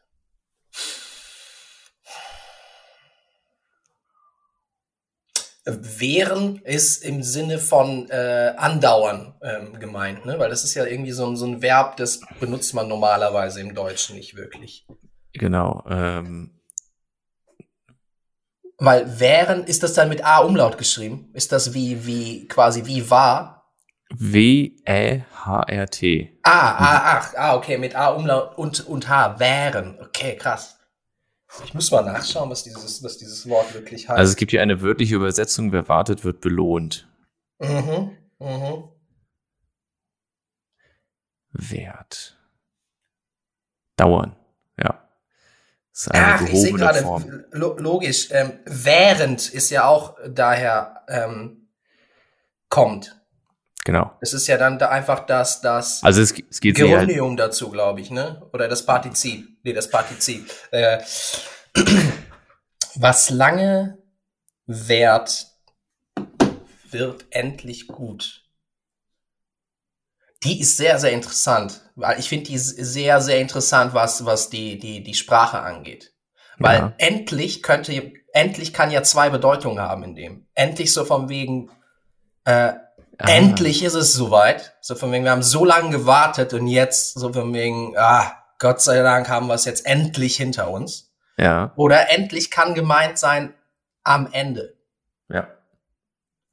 Wehren 6.00 6.62
ist 6.64 7.04
im 7.04 7.24
Sinne 7.24 7.60
von 7.60 8.10
äh, 8.10 8.54
andauern 8.58 9.34
ähm, 9.42 9.80
gemeint, 9.80 10.26
ne? 10.26 10.40
weil 10.40 10.50
das 10.50 10.64
ist 10.64 10.74
ja 10.76 10.86
irgendwie 10.86 11.12
so, 11.12 11.36
so 11.36 11.46
ein 11.46 11.62
Verb, 11.62 11.98
das 11.98 12.22
benutzt 12.40 12.74
man 12.74 12.88
normalerweise 12.88 13.62
im 13.62 13.76
Deutschen 13.76 14.16
nicht 14.16 14.36
wirklich. 14.36 14.88
Genau. 15.34 15.84
Ähm. 15.90 16.56
Weil 18.78 19.20
wären, 19.20 19.66
ist 19.66 19.84
das 19.84 19.94
dann 19.94 20.10
mit 20.10 20.26
A-Umlaut 20.26 20.78
geschrieben? 20.78 21.30
Ist 21.34 21.52
das 21.52 21.74
wie, 21.74 22.06
wie, 22.06 22.48
quasi 22.48 22.86
wie 22.86 23.10
war? 23.10 23.60
W-E-H-R-T. 24.16 25.20
Ah, 26.44 26.50
ah, 26.52 27.02
ach, 27.06 27.34
ah, 27.36 27.56
okay, 27.56 27.78
mit 27.78 27.96
A-Umlaut 27.96 28.58
und, 28.58 28.88
und 28.88 29.08
H, 29.08 29.40
wären. 29.40 30.00
Okay, 30.02 30.36
krass. 30.36 30.79
Ich 31.64 31.74
muss 31.74 31.92
mal 31.92 32.04
nachschauen, 32.04 32.50
was 32.50 32.64
dieses, 32.64 33.04
was 33.04 33.18
dieses 33.18 33.50
Wort 33.50 33.74
wirklich 33.74 34.08
heißt. 34.08 34.20
Also 34.20 34.32
es 34.32 34.36
gibt 34.36 34.52
hier 34.52 34.62
eine 34.62 34.82
wörtliche 34.82 35.16
Übersetzung, 35.16 35.72
wer 35.72 35.88
wartet, 35.88 36.24
wird 36.24 36.42
belohnt. 36.42 37.08
Mhm, 37.60 38.16
mhm. 38.40 38.84
Wert. 41.52 42.38
Dauern, 43.96 44.36
ja. 44.78 45.10
Das 45.92 46.02
ist 46.02 46.12
eine 46.12 46.26
Ach, 46.26 46.42
ich 46.42 46.62
sehe 46.62 46.74
gerade, 46.74 47.48
logisch, 47.52 48.30
ähm, 48.32 48.60
während 48.66 49.50
ist 49.50 49.72
ja 49.72 49.86
auch 49.86 50.18
daher 50.28 51.04
ähm, 51.10 51.70
kommt. 52.70 53.19
Genau. 53.90 54.12
Es 54.22 54.34
ist 54.34 54.46
ja 54.46 54.60
dann 54.60 54.78
da 54.78 54.90
einfach 54.90 55.26
das, 55.26 55.62
das 55.62 56.04
also 56.04 56.22
es, 56.22 56.32
es 56.48 56.62
geht 56.62 56.76
Gerundium 56.76 57.30
halt 57.30 57.40
dazu, 57.40 57.72
glaube 57.72 58.02
ich, 58.02 58.12
ne? 58.12 58.48
Oder 58.54 58.68
das 58.68 58.86
Partizip. 58.86 59.48
Nee, 59.64 59.74
das 59.74 59.90
Partizip. 59.90 60.48
Äh, 60.70 61.00
was 62.96 63.32
lange 63.32 63.98
währt, 64.68 65.48
wird 66.92 67.26
endlich 67.32 67.88
gut. 67.88 68.44
Die 70.44 70.62
ist 70.62 70.78
sehr, 70.78 71.00
sehr 71.00 71.12
interessant. 71.12 71.82
Weil 71.96 72.20
ich 72.20 72.30
finde 72.30 72.46
die 72.46 72.60
sehr, 72.60 73.22
sehr 73.22 73.40
interessant, 73.40 73.96
was, 73.96 74.24
was 74.24 74.52
die, 74.52 74.78
die, 74.78 75.02
die 75.02 75.16
Sprache 75.16 75.62
angeht. 75.62 76.14
Weil 76.60 76.78
ja. 76.78 76.94
endlich 77.00 77.64
könnte, 77.64 78.14
endlich 78.34 78.72
kann 78.72 78.92
ja 78.92 79.02
zwei 79.02 79.32
Bedeutungen 79.32 79.80
haben 79.80 80.04
in 80.04 80.14
dem. 80.14 80.48
Endlich 80.54 80.94
so 80.94 81.06
von 81.06 81.28
wegen, 81.28 81.72
äh, 82.46 82.74
Ah. 83.20 83.30
Endlich 83.30 83.84
ist 83.84 83.96
es 83.96 84.14
soweit. 84.14 84.78
So 84.82 84.96
von 84.96 85.12
wegen, 85.12 85.26
wir 85.26 85.32
haben 85.32 85.44
so 85.44 85.66
lange 85.66 85.90
gewartet 85.90 86.54
und 86.54 86.68
jetzt 86.68 87.20
so 87.20 87.34
von 87.34 87.54
wegen, 87.54 87.96
ah, 87.98 88.32
Gott 88.60 88.82
sei 88.82 89.02
Dank 89.02 89.28
haben 89.28 89.48
wir 89.48 89.56
es 89.56 89.66
jetzt 89.66 89.86
endlich 89.86 90.38
hinter 90.38 90.70
uns. 90.72 91.12
Ja. 91.38 91.74
Oder 91.76 92.10
endlich 92.12 92.50
kann 92.50 92.76
gemeint 92.76 93.18
sein 93.18 93.54
am 94.04 94.32
Ende. 94.32 94.78
Ja. 95.28 95.50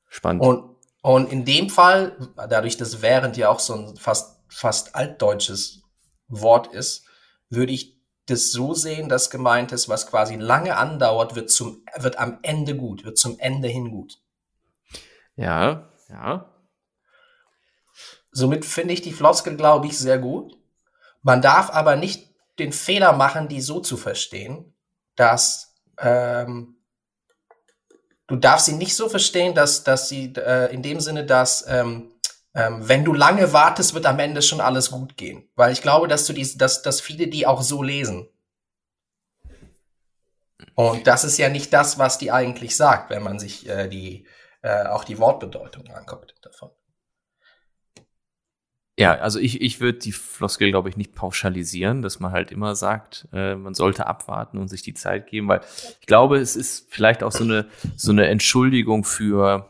Spannend. 0.08 0.42
Und, 0.42 0.76
und 1.02 1.32
in 1.32 1.44
dem 1.44 1.70
Fall, 1.70 2.16
dadurch, 2.48 2.76
dass 2.76 3.00
während 3.00 3.36
ja 3.36 3.48
auch 3.48 3.60
so 3.60 3.74
ein 3.74 3.96
fast, 3.96 4.40
fast 4.48 4.96
altdeutsches 4.96 5.82
Wort 6.26 6.68
ist, 6.68 7.04
würde 7.48 7.72
ich 7.72 7.96
das 8.26 8.50
so 8.50 8.74
sehen, 8.74 9.08
dass 9.08 9.30
gemeint 9.30 9.70
ist, 9.70 9.88
was 9.88 10.08
quasi 10.08 10.34
lange 10.34 10.76
andauert, 10.76 11.36
wird 11.36 11.50
zum, 11.50 11.84
wird 11.96 12.18
am 12.18 12.40
Ende 12.42 12.76
gut, 12.76 13.04
wird 13.04 13.18
zum 13.18 13.38
Ende 13.38 13.68
hin 13.68 13.90
gut. 13.92 14.18
Ja, 15.36 15.90
ja. 16.08 16.52
Somit 18.36 18.66
finde 18.66 18.92
ich 18.92 19.00
die 19.00 19.14
Floskel, 19.14 19.56
glaube 19.56 19.86
ich, 19.86 19.96
sehr 19.96 20.18
gut. 20.18 20.58
Man 21.22 21.40
darf 21.40 21.70
aber 21.70 21.96
nicht 21.96 22.34
den 22.58 22.70
Fehler 22.70 23.14
machen, 23.14 23.48
die 23.48 23.62
so 23.62 23.80
zu 23.80 23.96
verstehen, 23.96 24.74
dass 25.14 25.74
ähm, 25.98 26.76
du 28.26 28.36
darfst 28.36 28.66
sie 28.66 28.74
nicht 28.74 28.94
so 28.94 29.08
verstehen, 29.08 29.54
dass, 29.54 29.84
dass 29.84 30.10
sie 30.10 30.34
äh, 30.36 30.70
in 30.70 30.82
dem 30.82 31.00
Sinne, 31.00 31.24
dass 31.24 31.64
ähm, 31.66 32.12
ähm, 32.54 32.86
wenn 32.86 33.06
du 33.06 33.14
lange 33.14 33.54
wartest, 33.54 33.94
wird 33.94 34.04
am 34.04 34.18
Ende 34.18 34.42
schon 34.42 34.60
alles 34.60 34.90
gut 34.90 35.16
gehen. 35.16 35.48
Weil 35.54 35.72
ich 35.72 35.80
glaube, 35.80 36.06
dass 36.06 36.26
du 36.26 36.34
die, 36.34 36.58
dass, 36.58 36.82
dass 36.82 37.00
viele 37.00 37.28
die 37.28 37.46
auch 37.46 37.62
so 37.62 37.82
lesen. 37.82 38.28
Und 40.74 41.06
das 41.06 41.24
ist 41.24 41.38
ja 41.38 41.48
nicht 41.48 41.72
das, 41.72 41.98
was 41.98 42.18
die 42.18 42.30
eigentlich 42.30 42.76
sagt, 42.76 43.08
wenn 43.08 43.22
man 43.22 43.38
sich 43.38 43.66
äh, 43.66 43.88
die 43.88 44.26
äh, 44.60 44.84
auch 44.88 45.04
die 45.04 45.18
Wortbedeutung 45.18 45.88
anguckt 45.88 46.34
davon. 46.42 46.70
Ja, 48.98 49.14
also 49.16 49.38
ich, 49.38 49.60
ich 49.60 49.80
würde 49.80 49.98
die 49.98 50.12
Floskel, 50.12 50.70
glaube 50.70 50.88
ich, 50.88 50.96
nicht 50.96 51.14
pauschalisieren, 51.14 52.00
dass 52.00 52.18
man 52.18 52.32
halt 52.32 52.50
immer 52.50 52.74
sagt, 52.74 53.28
äh, 53.32 53.54
man 53.54 53.74
sollte 53.74 54.06
abwarten 54.06 54.56
und 54.56 54.68
sich 54.68 54.80
die 54.80 54.94
Zeit 54.94 55.26
geben, 55.26 55.48
weil 55.48 55.60
ich 56.00 56.06
glaube, 56.06 56.38
es 56.38 56.56
ist 56.56 56.86
vielleicht 56.90 57.22
auch 57.22 57.32
so 57.32 57.44
eine, 57.44 57.66
so 57.96 58.10
eine 58.10 58.26
Entschuldigung 58.28 59.04
für 59.04 59.68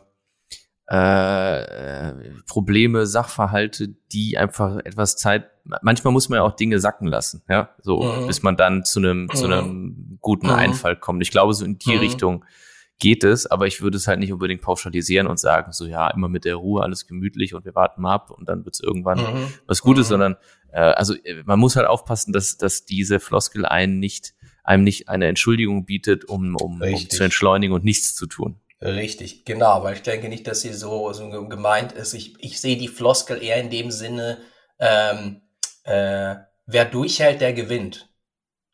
äh, 0.87 2.13
Probleme, 2.47 3.05
Sachverhalte, 3.05 3.89
die 4.13 4.37
einfach 4.37 4.77
etwas 4.77 5.17
Zeit, 5.17 5.49
manchmal 5.81 6.13
muss 6.13 6.29
man 6.29 6.37
ja 6.37 6.43
auch 6.43 6.55
Dinge 6.55 6.79
sacken 6.79 7.07
lassen, 7.07 7.43
ja, 7.49 7.71
so, 7.81 8.03
mhm. 8.03 8.27
bis 8.27 8.43
man 8.43 8.55
dann 8.55 8.85
zu 8.85 8.99
einem, 8.99 9.23
mhm. 9.23 9.35
zu 9.35 9.45
einem 9.45 10.17
guten 10.21 10.47
mhm. 10.47 10.53
Einfall 10.53 10.95
kommt. 10.95 11.21
Ich 11.21 11.31
glaube, 11.31 11.53
so 11.53 11.65
in 11.65 11.77
die 11.77 11.95
mhm. 11.95 11.99
Richtung 11.99 12.45
geht 12.99 13.23
es, 13.23 13.45
aber 13.45 13.67
ich 13.67 13.81
würde 13.81 13.97
es 13.97 14.07
halt 14.07 14.19
nicht 14.19 14.33
unbedingt 14.33 14.61
pauschalisieren 14.61 15.27
und 15.27 15.39
sagen, 15.39 15.71
so 15.71 15.85
ja, 15.85 16.09
immer 16.09 16.29
mit 16.29 16.45
der 16.45 16.55
Ruhe, 16.55 16.81
alles 16.81 17.05
gemütlich 17.05 17.53
und 17.53 17.65
wir 17.65 17.75
warten 17.75 18.01
mal 18.01 18.13
ab 18.13 18.31
und 18.31 18.49
dann 18.49 18.65
wird 18.65 18.75
es 18.75 18.81
irgendwann 18.81 19.19
mhm. 19.19 19.53
was 19.67 19.81
Gutes, 19.81 20.07
mhm. 20.07 20.09
sondern 20.09 20.37
äh, 20.71 20.79
also 20.79 21.13
äh, 21.13 21.43
man 21.45 21.59
muss 21.59 21.75
halt 21.75 21.87
aufpassen, 21.87 22.33
dass, 22.33 22.57
dass 22.57 22.85
diese 22.85 23.19
Floskel 23.19 23.65
einen 23.65 23.99
nicht, 23.99 24.33
einem 24.63 24.83
nicht 24.83 25.09
eine 25.09 25.27
Entschuldigung 25.27 25.85
bietet, 25.85 26.25
um, 26.25 26.55
um, 26.55 26.81
um 26.81 27.09
zu 27.09 27.23
entschleunigen 27.23 27.73
und 27.73 27.83
nichts 27.83 28.15
zu 28.15 28.25
tun. 28.25 28.59
Richtig, 28.81 29.43
genau, 29.45 29.83
weil 29.83 29.95
ich 29.95 30.03
denke 30.03 30.29
nicht, 30.29 30.45
dass 30.45 30.61
sie 30.61 30.73
so, 30.73 31.11
so 31.13 31.29
gemeint 31.47 31.93
ist. 31.93 32.13
Ich, 32.13 32.35
ich 32.43 32.61
sehe 32.61 32.77
die 32.77 32.87
Floskel 32.87 33.41
eher 33.41 33.59
in 33.59 33.71
dem 33.71 33.89
Sinne, 33.89 34.39
ähm, 34.79 35.41
äh, 35.83 36.35
wer 36.67 36.85
durchhält, 36.85 37.41
der 37.41 37.53
gewinnt. 37.53 38.09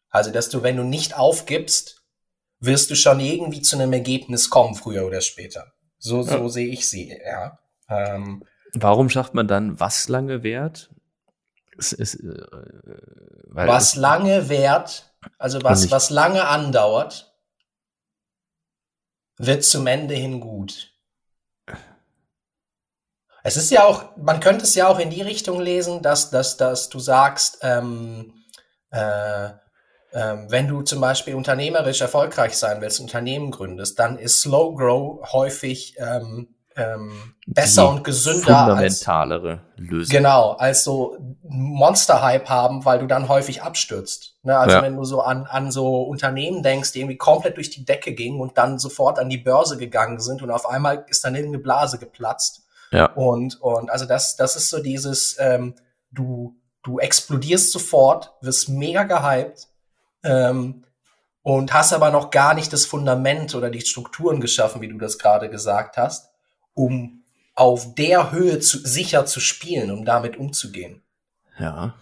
Also, 0.09 0.31
dass 0.31 0.49
du, 0.49 0.62
wenn 0.62 0.75
du 0.75 0.83
nicht 0.83 1.15
aufgibst, 1.15 2.03
wirst 2.65 2.89
du 2.89 2.95
schon 2.95 3.19
irgendwie 3.19 3.62
zu 3.62 3.76
einem 3.76 3.93
Ergebnis 3.93 4.49
kommen, 4.49 4.76
früher 4.76 5.06
oder 5.06 5.21
später. 5.21 5.73
So, 5.99 6.23
so 6.23 6.38
ja. 6.38 6.49
sehe 6.49 6.67
ich 6.67 6.89
sie, 6.89 7.17
ja. 7.26 7.60
Ähm, 7.89 8.43
Warum 8.73 9.10
schafft 9.10 9.34
man 9.34 9.47
dann 9.47 9.80
was 9.80 10.08
lange 10.10 10.43
wert? 10.43 10.89
Es 11.78 11.91
ist, 11.91 12.15
äh, 12.15 12.43
was 13.47 13.95
lange 13.95 14.49
währt, 14.49 15.13
also 15.38 15.62
was, 15.63 15.91
was 15.91 16.10
lange 16.10 16.47
andauert, 16.47 17.34
wird 19.38 19.63
zum 19.63 19.88
Ende 19.88 20.15
hin 20.15 20.39
gut. 20.39 20.91
Es 23.43 23.58
ist 23.58 23.71
ja 23.71 23.84
auch, 23.84 24.15
man 24.15 24.39
könnte 24.39 24.63
es 24.63 24.76
ja 24.76 24.88
auch 24.88 24.99
in 24.99 25.10
die 25.10 25.21
Richtung 25.21 25.60
lesen, 25.60 26.02
dass, 26.02 26.30
dass, 26.30 26.56
dass 26.56 26.89
du 26.89 26.99
sagst, 26.99 27.60
ähm, 27.62 28.34
äh, 28.91 29.49
ähm, 30.13 30.45
wenn 30.49 30.67
du 30.67 30.82
zum 30.82 31.02
Beispiel 31.02 31.36
unternehmerisch 31.36 32.02
erfolgreich 32.02 32.56
sein 32.58 32.82
willst, 32.82 32.99
Unternehmen 32.99 33.52
gründest, 33.52 33.99
dann 33.99 34.17
ist 34.17 34.41
Slow 34.41 34.76
Grow 34.76 35.32
häufig 35.32 35.95
ähm, 35.97 36.47
ähm, 36.76 37.36
besser 37.45 37.89
und 37.89 38.04
gesünder 38.04 38.65
fundamentalere 38.65 39.49
als, 39.52 39.89
Lösung. 39.89 40.15
Genau, 40.15 40.52
als 40.52 40.84
so 40.84 41.17
Monster-Hype 41.43 42.49
haben, 42.49 42.86
weil 42.86 42.99
du 42.99 43.08
dann 43.08 43.28
häufig 43.28 43.62
abstürzt. 43.62 44.38
Ne? 44.43 44.58
Also 44.58 44.78
ja. 44.78 44.82
wenn 44.82 44.95
du 44.95 45.04
so 45.04 45.21
an, 45.21 45.45
an 45.45 45.71
so 45.71 46.04
Unternehmen 46.04 46.63
denkst, 46.63 46.91
die 46.91 46.99
irgendwie 46.99 47.17
komplett 47.17 47.58
durch 47.58 47.69
die 47.69 47.86
Decke 47.86 48.13
gingen 48.13 48.39
und 48.39 48.58
dann 48.58 48.80
sofort 48.80 49.19
an 49.19 49.30
die 49.30 49.38
Börse 49.38 49.78
gegangen 49.78 50.19
sind 50.19 50.41
und 50.41 50.52
auf 50.52 50.67
einmal 50.67 51.06
ist 51.10 51.23
dann 51.23 51.36
irgendeine 51.36 51.62
Blase 51.62 51.99
geplatzt. 51.99 52.63
Ja. 52.91 53.08
Und, 53.13 53.62
und 53.62 53.89
also 53.89 54.06
das, 54.06 54.36
das 54.36 54.56
ist 54.56 54.69
so 54.69 54.82
dieses, 54.82 55.38
ähm, 55.39 55.76
du, 56.12 56.56
du 56.84 56.99
explodierst 56.99 57.71
sofort, 57.71 58.34
wirst 58.41 58.69
mega 58.69 59.04
gehypt, 59.04 59.67
ähm, 60.23 60.86
und 61.41 61.73
hast 61.73 61.93
aber 61.93 62.12
noch 62.12 62.29
gar 62.29 62.53
nicht 62.53 62.71
das 62.71 62.86
Fundament 62.86 63.53
oder 63.55 63.69
die 63.69 63.81
Strukturen 63.81 64.39
geschaffen, 64.39 64.81
wie 64.81 64.88
du 64.88 64.97
das 64.97 65.19
gerade 65.19 65.49
gesagt 65.49 65.97
hast, 65.97 66.29
um 66.73 67.23
auf 67.55 67.93
der 67.95 68.31
Höhe 68.31 68.59
zu, 68.59 68.79
sicher 68.79 69.25
zu 69.25 69.39
spielen, 69.39 69.91
um 69.91 70.05
damit 70.05 70.38
umzugehen. 70.38 71.03
Ja. 71.59 71.95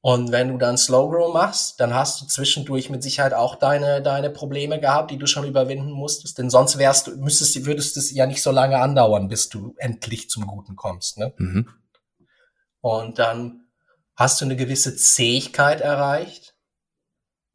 Und 0.00 0.30
wenn 0.30 0.50
du 0.50 0.58
dann 0.58 0.78
Slow 0.78 1.10
Grow 1.10 1.34
machst, 1.34 1.80
dann 1.80 1.92
hast 1.92 2.20
du 2.20 2.26
zwischendurch 2.26 2.90
mit 2.90 3.02
Sicherheit 3.02 3.34
auch 3.34 3.56
deine, 3.56 4.00
deine 4.00 4.30
Probleme 4.30 4.78
gehabt, 4.78 5.10
die 5.10 5.18
du 5.18 5.26
schon 5.26 5.48
überwinden 5.48 5.90
musstest. 5.90 6.38
Denn 6.38 6.48
sonst 6.48 6.78
wärst 6.78 7.08
du, 7.08 7.16
müsstest, 7.16 7.66
würdest 7.66 7.96
es 7.96 8.12
ja 8.12 8.26
nicht 8.26 8.40
so 8.40 8.52
lange 8.52 8.78
andauern, 8.78 9.26
bis 9.26 9.48
du 9.48 9.74
endlich 9.78 10.30
zum 10.30 10.46
Guten 10.46 10.76
kommst. 10.76 11.18
Ne? 11.18 11.34
Mhm. 11.38 11.68
Und 12.80 13.18
dann 13.18 13.66
hast 14.14 14.40
du 14.40 14.44
eine 14.44 14.54
gewisse 14.54 14.94
Zähigkeit 14.94 15.80
erreicht. 15.80 16.54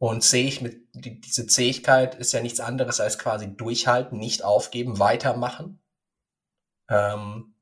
Und 0.02 0.34
ich 0.34 0.62
mit, 0.62 0.82
die, 0.94 1.22
diese 1.22 1.46
Zähigkeit 1.46 2.16
ist 2.16 2.32
ja 2.32 2.42
nichts 2.42 2.60
anderes 2.60 3.00
als 3.00 3.20
quasi 3.20 3.56
durchhalten, 3.56 4.18
nicht 4.18 4.44
aufgeben, 4.44 4.98
weitermachen. 4.98 5.80
Ähm, 6.90 7.54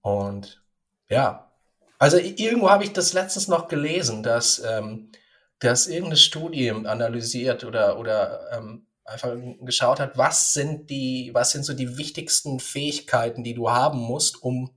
und 0.00 0.64
ja, 1.10 1.52
also 1.98 2.16
irgendwo 2.16 2.70
habe 2.70 2.84
ich 2.84 2.94
das 2.94 3.12
letztens 3.12 3.48
noch 3.48 3.68
gelesen, 3.68 4.22
dass, 4.22 4.60
ähm, 4.60 5.12
dass 5.58 5.88
irgendeine 5.88 6.16
Studie 6.16 6.70
analysiert 6.70 7.64
oder, 7.64 7.98
oder 7.98 8.50
ähm, 8.52 8.86
einfach 9.04 9.36
geschaut 9.60 10.00
hat, 10.00 10.16
was 10.16 10.54
sind 10.54 10.88
die, 10.88 11.32
was 11.34 11.50
sind 11.50 11.64
so 11.64 11.74
die 11.74 11.98
wichtigsten 11.98 12.60
Fähigkeiten, 12.60 13.44
die 13.44 13.52
du 13.52 13.70
haben 13.70 13.98
musst, 13.98 14.42
um 14.42 14.70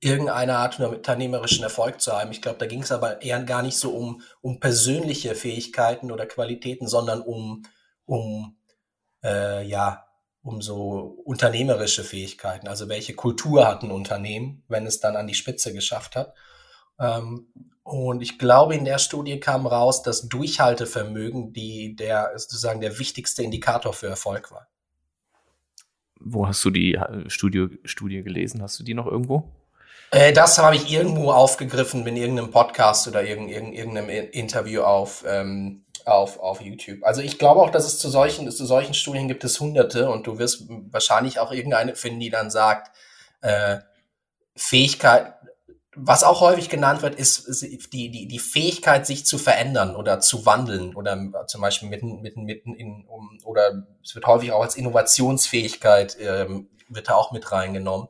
irgendeine 0.00 0.56
Art 0.56 0.78
unternehmerischen 0.80 1.64
Erfolg 1.64 2.00
zu 2.00 2.12
haben. 2.12 2.30
Ich 2.30 2.42
glaube, 2.42 2.58
da 2.58 2.66
ging 2.66 2.82
es 2.82 2.92
aber 2.92 3.22
eher 3.22 3.42
gar 3.42 3.62
nicht 3.62 3.76
so 3.76 3.90
um, 3.90 4.22
um 4.40 4.60
persönliche 4.60 5.34
Fähigkeiten 5.34 6.12
oder 6.12 6.26
Qualitäten, 6.26 6.86
sondern 6.86 7.20
um, 7.20 7.64
um 8.04 8.56
äh, 9.24 9.66
ja, 9.66 10.06
um 10.42 10.62
so 10.62 11.20
unternehmerische 11.24 12.04
Fähigkeiten. 12.04 12.68
Also 12.68 12.88
welche 12.88 13.14
Kultur 13.14 13.66
hat 13.66 13.82
ein 13.82 13.90
Unternehmen, 13.90 14.62
wenn 14.68 14.86
es 14.86 15.00
dann 15.00 15.16
an 15.16 15.26
die 15.26 15.34
Spitze 15.34 15.72
geschafft 15.72 16.14
hat. 16.14 16.34
Ähm, 17.00 17.48
Und 17.82 18.22
ich 18.22 18.38
glaube, 18.38 18.74
in 18.74 18.84
der 18.84 18.98
Studie 18.98 19.40
kam 19.40 19.66
raus, 19.66 20.02
dass 20.02 20.28
Durchhaltevermögen 20.28 21.52
die 21.52 21.96
der 21.96 22.32
sozusagen 22.36 22.80
der 22.80 22.98
wichtigste 22.98 23.42
Indikator 23.42 23.92
für 23.94 24.08
Erfolg 24.08 24.50
war. 24.52 24.68
Wo 26.20 26.46
hast 26.46 26.64
du 26.64 26.70
die 26.70 26.94
äh, 26.94 27.30
Studie, 27.30 27.78
Studie 27.84 28.22
gelesen? 28.22 28.60
Hast 28.60 28.78
du 28.78 28.84
die 28.84 28.94
noch 28.94 29.06
irgendwo? 29.06 29.50
Äh, 30.10 30.32
das 30.32 30.58
habe 30.58 30.76
ich 30.76 30.90
irgendwo 30.90 31.32
aufgegriffen 31.32 32.06
in 32.06 32.16
irgendeinem 32.16 32.50
Podcast 32.50 33.08
oder 33.08 33.22
irgendeinem, 33.22 33.72
irgendeinem 33.72 34.08
Interview 34.08 34.82
auf, 34.82 35.24
ähm, 35.26 35.84
auf, 36.04 36.38
auf 36.38 36.60
YouTube. 36.60 37.04
Also 37.04 37.20
ich 37.20 37.38
glaube 37.38 37.60
auch, 37.60 37.70
dass 37.70 37.84
es 37.84 37.98
zu 37.98 38.08
solchen, 38.08 38.50
zu 38.50 38.66
solchen 38.66 38.94
Studien 38.94 39.28
gibt 39.28 39.44
es 39.44 39.60
hunderte 39.60 40.10
und 40.10 40.26
du 40.26 40.38
wirst 40.38 40.64
wahrscheinlich 40.90 41.38
auch 41.38 41.52
irgendeine 41.52 41.94
finden, 41.94 42.20
die 42.20 42.30
dann 42.30 42.50
sagt, 42.50 42.90
äh, 43.42 43.78
Fähigkeit, 44.56 45.34
was 45.94 46.24
auch 46.24 46.40
häufig 46.40 46.68
genannt 46.68 47.02
wird, 47.02 47.16
ist 47.16 47.62
die, 47.92 48.10
die, 48.10 48.28
die 48.28 48.38
Fähigkeit, 48.38 49.06
sich 49.06 49.26
zu 49.26 49.36
verändern 49.36 49.96
oder 49.96 50.20
zu 50.20 50.46
wandeln 50.46 50.94
oder 50.94 51.46
zum 51.46 51.60
Beispiel 51.60 51.88
mitten, 51.88 52.20
mitten, 52.20 52.44
mitten 52.44 52.74
in, 52.74 53.04
um, 53.08 53.38
oder 53.44 53.84
es 54.02 54.14
wird 54.14 54.26
häufig 54.26 54.52
auch 54.52 54.62
als 54.62 54.76
Innovationsfähigkeit, 54.76 56.16
ähm, 56.20 56.68
wird 56.88 57.08
da 57.08 57.14
auch 57.14 57.32
mit 57.32 57.50
reingenommen. 57.50 58.08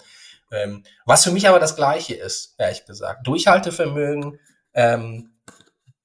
Ähm, 0.50 0.84
was 1.04 1.24
für 1.24 1.30
mich 1.30 1.48
aber 1.48 1.58
das 1.58 1.76
Gleiche 1.76 2.14
ist, 2.14 2.54
ehrlich 2.58 2.86
gesagt. 2.86 3.26
Durchhaltevermögen 3.26 4.38
ähm, 4.74 5.38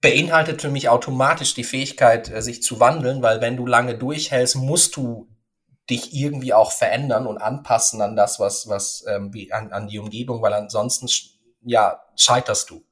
beinhaltet 0.02 0.62
für 0.62 0.70
mich 0.70 0.90
automatisch 0.90 1.54
die 1.54 1.64
Fähigkeit, 1.64 2.30
äh, 2.30 2.42
sich 2.42 2.62
zu 2.62 2.80
wandeln, 2.80 3.22
weil 3.22 3.42
wenn 3.42 3.58
du 3.58 3.66
lange 3.66 3.98
durchhältst, 3.98 4.58
musst 4.58 4.96
du 4.98 5.30
dich 5.90 6.14
irgendwie 6.14 6.54
auch 6.54 6.72
verändern 6.72 7.28
und 7.28 7.38
anpassen 7.38 8.02
an 8.02 8.16
das, 8.16 8.40
was, 8.40 8.68
was 8.68 9.06
ähm, 9.08 9.34
wie 9.34 9.52
an, 9.52 9.72
an 9.72 9.88
die 9.88 10.00
Umgebung, 10.00 10.42
weil 10.42 10.54
ansonsten 10.54 11.08
ja 11.62 12.02
scheiterst 12.16 12.70
du. 12.70 12.84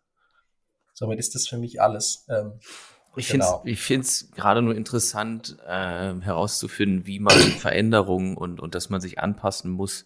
Somit 0.93 1.19
ist 1.19 1.35
das 1.35 1.47
für 1.47 1.57
mich 1.57 1.81
alles. 1.81 2.25
Ähm, 2.29 2.59
ich 3.15 3.27
genau. 3.27 3.63
finde 3.75 4.05
es 4.05 4.31
gerade 4.31 4.61
nur 4.61 4.75
interessant 4.75 5.57
äh, 5.65 6.13
herauszufinden, 6.21 7.05
wie 7.05 7.19
man 7.19 7.37
Veränderungen 7.59 8.37
und, 8.37 8.59
und 8.59 8.75
dass 8.75 8.89
man 8.89 9.01
sich 9.01 9.19
anpassen 9.19 9.71
muss, 9.71 10.05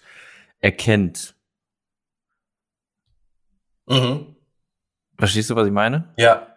erkennt. 0.65 1.35
Mhm. 3.87 4.35
Verstehst 5.15 5.51
du, 5.51 5.55
was 5.55 5.67
ich 5.67 5.73
meine? 5.73 6.11
Ja. 6.17 6.47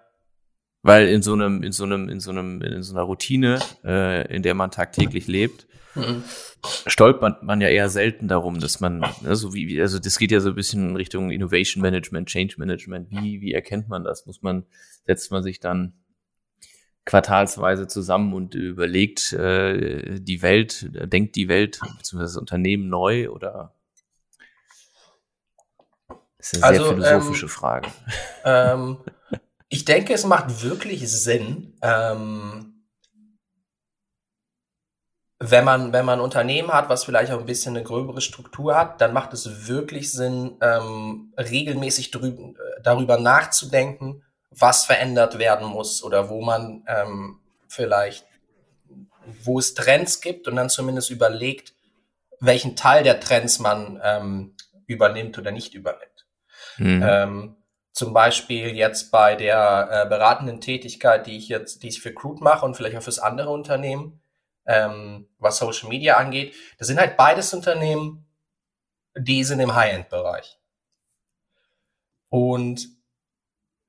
Weil 0.83 1.09
in 1.09 1.21
so 1.21 1.35
einem, 1.35 1.63
in 1.63 1.73
so 1.73 1.85
einem, 1.85 2.09
in 2.09 2.19
so 2.19 2.31
einem, 2.31 2.63
in 2.63 2.83
so 2.83 2.95
einer 2.95 3.03
Routine, 3.03 3.59
äh, 3.85 4.35
in 4.35 4.43
der 4.43 4.55
man 4.55 4.71
tagtäglich 4.71 5.27
lebt, 5.27 5.67
mhm. 5.95 6.25
stolpert 6.87 7.43
man 7.43 7.61
ja 7.61 7.69
eher 7.69 7.91
selten 7.91 8.29
darum, 8.29 8.61
dass 8.61 8.81
man, 8.81 9.05
also 9.25 9.53
wie, 9.53 9.79
also 9.79 9.99
das 9.99 10.19
geht 10.19 10.31
ja 10.31 10.41
so 10.41 10.49
ein 10.49 10.55
bisschen 10.55 10.89
in 10.89 10.97
Richtung 10.97 11.31
Innovation 11.31 11.83
Management, 11.83 12.31
Change 12.31 12.55
Management. 12.57 13.11
Wie, 13.11 13.43
wie 13.43 13.53
erkennt 13.53 13.91
man 13.91 14.05
das? 14.05 14.25
Muss 14.25 14.41
man, 14.41 14.65
setzt 15.05 15.31
man 15.31 15.43
sich 15.43 15.61
dann 15.61 15.93
quartalsweise 17.05 17.89
zusammen 17.89 18.33
und 18.33 18.55
überlegt 18.55 19.35
äh, 19.35 20.19
die 20.19 20.41
Welt, 20.41 20.89
denkt 21.13 21.37
die 21.37 21.49
Welt 21.49 21.79
bzw. 21.99 22.23
das 22.23 22.37
Unternehmen 22.39 22.89
neu 22.89 23.29
oder 23.29 23.75
das 26.39 26.53
ist 26.53 26.63
eine 26.63 26.79
also, 26.79 26.85
sehr 26.85 26.95
philosophische 26.95 27.47
ähm, 27.47 27.51
Frage. 27.51 27.89
Ähm, 28.45 28.99
ich 29.69 29.85
denke, 29.85 30.15
es 30.15 30.25
macht 30.25 30.63
wirklich 30.63 31.11
Sinn, 31.11 31.77
ähm, 31.83 32.69
wenn 35.41 35.65
man, 35.65 35.93
wenn 35.93 36.05
man 36.05 36.19
ein 36.19 36.25
Unternehmen 36.25 36.73
hat, 36.73 36.89
was 36.89 37.05
vielleicht 37.05 37.31
auch 37.33 37.39
ein 37.39 37.47
bisschen 37.47 37.77
eine 37.77 37.85
gröbere 37.85 38.21
Struktur 38.21 38.77
hat, 38.77 39.01
dann 39.01 39.13
macht 39.13 39.33
es 39.33 39.69
wirklich 39.69 40.11
Sinn, 40.11 40.57
ähm, 40.61 41.33
regelmäßig 41.39 42.11
drüben, 42.11 42.57
äh, 42.57 42.83
darüber 42.83 43.19
nachzudenken, 43.19 44.25
was 44.51 44.85
verändert 44.85 45.39
werden 45.39 45.69
muss 45.69 46.03
oder 46.03 46.29
wo 46.29 46.41
man 46.41 46.85
ähm, 46.89 47.39
vielleicht, 47.69 48.27
wo 49.45 49.59
es 49.59 49.75
Trends 49.75 50.21
gibt 50.21 50.49
und 50.49 50.57
dann 50.57 50.71
zumindest 50.71 51.11
überlegt, 51.11 51.75
welchen 52.41 52.75
Teil 52.75 53.05
der 53.05 53.21
Trends 53.21 53.61
man 53.61 54.01
ähm, 54.03 54.57
übernimmt 54.87 55.39
oder 55.39 55.53
nicht 55.53 55.75
übernimmt. 55.75 56.08
Mhm. 56.79 57.05
Ähm, 57.07 57.57
zum 57.93 58.13
Beispiel 58.13 58.77
jetzt 58.77 59.11
bei 59.11 59.35
der 59.35 59.89
äh, 59.91 60.09
beratenden 60.09 60.61
Tätigkeit, 60.61 61.27
die 61.27 61.37
ich 61.37 61.49
jetzt, 61.49 61.83
die 61.83 61.89
ich 61.89 62.01
für 62.01 62.15
Crude 62.15 62.43
mache 62.43 62.65
und 62.65 62.77
vielleicht 62.77 62.97
auch 62.97 63.03
fürs 63.03 63.19
andere 63.19 63.51
Unternehmen, 63.51 64.21
ähm, 64.67 65.29
was 65.39 65.59
Social 65.59 65.89
Media 65.89 66.17
angeht. 66.17 66.55
Das 66.79 66.87
sind 66.87 67.01
halt 67.01 67.17
beides 67.17 67.53
Unternehmen, 67.53 68.27
die 69.17 69.43
sind 69.43 69.59
im 69.61 69.75
High-End-Bereich. 69.75 70.59
Und 72.29 72.87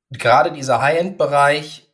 gerade 0.09 0.51
dieser 0.51 0.81
High-End-Bereich 0.81 1.93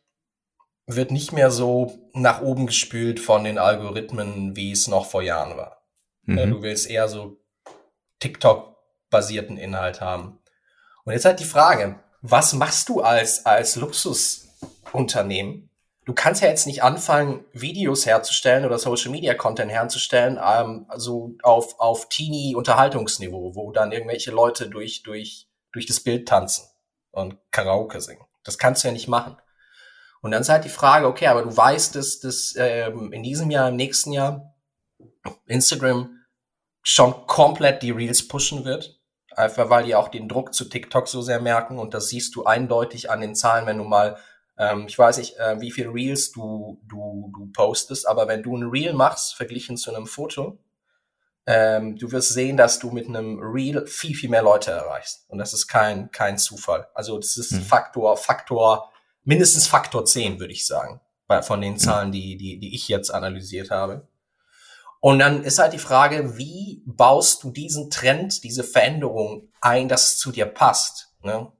wird 0.86 1.10
nicht 1.10 1.32
mehr 1.32 1.50
so 1.50 1.98
nach 2.12 2.40
oben 2.40 2.66
gespült 2.66 3.20
von 3.20 3.44
den 3.44 3.58
Algorithmen, 3.58 4.56
wie 4.56 4.72
es 4.72 4.86
noch 4.88 5.06
vor 5.06 5.22
Jahren 5.22 5.56
war. 5.56 5.82
Mhm. 6.22 6.50
Du 6.50 6.62
willst 6.62 6.88
eher 6.88 7.08
so 7.08 7.38
TikTok-basierten 8.20 9.58
Inhalt 9.58 10.00
haben. 10.00 10.38
Und 11.06 11.12
jetzt 11.12 11.24
halt 11.24 11.38
die 11.38 11.44
Frage, 11.44 12.00
was 12.20 12.52
machst 12.52 12.88
du 12.88 13.00
als, 13.00 13.46
als 13.46 13.76
Luxusunternehmen? 13.76 15.70
Du 16.04 16.12
kannst 16.14 16.42
ja 16.42 16.48
jetzt 16.48 16.66
nicht 16.66 16.82
anfangen, 16.82 17.44
Videos 17.52 18.06
herzustellen 18.06 18.64
oder 18.64 18.78
Social 18.78 19.12
Media 19.12 19.34
Content 19.34 19.70
herzustellen, 19.70 20.36
ähm, 20.44 20.84
also 20.88 21.36
auf, 21.42 21.78
auf 21.78 22.08
Teenie-Unterhaltungsniveau, 22.08 23.54
wo 23.54 23.70
dann 23.70 23.92
irgendwelche 23.92 24.32
Leute 24.32 24.68
durch, 24.68 25.04
durch, 25.04 25.48
durch 25.72 25.86
das 25.86 26.00
Bild 26.00 26.26
tanzen 26.26 26.64
und 27.12 27.38
Karaoke 27.52 28.00
singen. 28.00 28.24
Das 28.42 28.58
kannst 28.58 28.82
du 28.82 28.88
ja 28.88 28.92
nicht 28.92 29.08
machen. 29.08 29.36
Und 30.22 30.32
dann 30.32 30.42
ist 30.42 30.48
halt 30.48 30.64
die 30.64 30.68
Frage, 30.68 31.06
okay, 31.06 31.28
aber 31.28 31.42
du 31.42 31.56
weißt, 31.56 31.94
dass, 31.94 32.18
dass 32.18 32.54
ähm, 32.58 33.12
in 33.12 33.22
diesem 33.22 33.52
Jahr, 33.52 33.68
im 33.68 33.76
nächsten 33.76 34.10
Jahr 34.10 34.56
Instagram 35.46 36.24
schon 36.82 37.26
komplett 37.28 37.84
die 37.84 37.92
Reels 37.92 38.26
pushen 38.26 38.64
wird 38.64 38.95
Einfach 39.36 39.68
weil 39.68 39.84
die 39.84 39.94
auch 39.94 40.08
den 40.08 40.28
Druck 40.28 40.54
zu 40.54 40.64
TikTok 40.64 41.06
so 41.08 41.20
sehr 41.20 41.40
merken 41.40 41.78
und 41.78 41.92
das 41.92 42.08
siehst 42.08 42.34
du 42.36 42.44
eindeutig 42.44 43.10
an 43.10 43.20
den 43.20 43.34
Zahlen, 43.34 43.66
wenn 43.66 43.76
du 43.76 43.84
mal, 43.84 44.16
ähm, 44.56 44.86
ich 44.88 44.98
weiß 44.98 45.18
nicht, 45.18 45.36
äh, 45.36 45.60
wie 45.60 45.70
viel 45.70 45.88
Reels 45.88 46.32
du, 46.32 46.80
du, 46.88 47.30
du 47.36 47.52
postest, 47.52 48.08
aber 48.08 48.28
wenn 48.28 48.42
du 48.42 48.56
ein 48.56 48.70
Reel 48.70 48.94
machst, 48.94 49.34
verglichen 49.34 49.76
zu 49.76 49.94
einem 49.94 50.06
Foto, 50.06 50.58
ähm, 51.44 51.96
du 51.96 52.10
wirst 52.12 52.30
sehen, 52.30 52.56
dass 52.56 52.78
du 52.78 52.90
mit 52.90 53.08
einem 53.08 53.38
Reel 53.38 53.86
viel, 53.86 54.14
viel 54.14 54.30
mehr 54.30 54.42
Leute 54.42 54.70
erreichst. 54.70 55.26
Und 55.28 55.36
das 55.36 55.52
ist 55.52 55.68
kein, 55.68 56.10
kein 56.10 56.38
Zufall. 56.38 56.88
Also 56.94 57.18
das 57.18 57.36
ist 57.36 57.52
mhm. 57.52 57.60
Faktor, 57.60 58.16
Faktor, 58.16 58.90
mindestens 59.22 59.66
Faktor 59.66 60.06
10, 60.06 60.40
würde 60.40 60.54
ich 60.54 60.66
sagen, 60.66 61.02
bei, 61.26 61.42
von 61.42 61.60
den 61.60 61.76
Zahlen, 61.78 62.10
die, 62.10 62.38
die, 62.38 62.58
die 62.58 62.74
ich 62.74 62.88
jetzt 62.88 63.10
analysiert 63.10 63.70
habe. 63.70 64.08
Und 65.00 65.18
dann 65.18 65.44
ist 65.44 65.58
halt 65.58 65.72
die 65.72 65.78
Frage, 65.78 66.36
wie 66.36 66.82
baust 66.86 67.42
du 67.42 67.50
diesen 67.50 67.90
Trend, 67.90 68.42
diese 68.44 68.64
Veränderung 68.64 69.48
ein, 69.60 69.88
dass 69.88 70.14
es 70.14 70.18
zu 70.18 70.32
dir 70.32 70.46
passt? 70.46 71.14
Ne? 71.22 71.52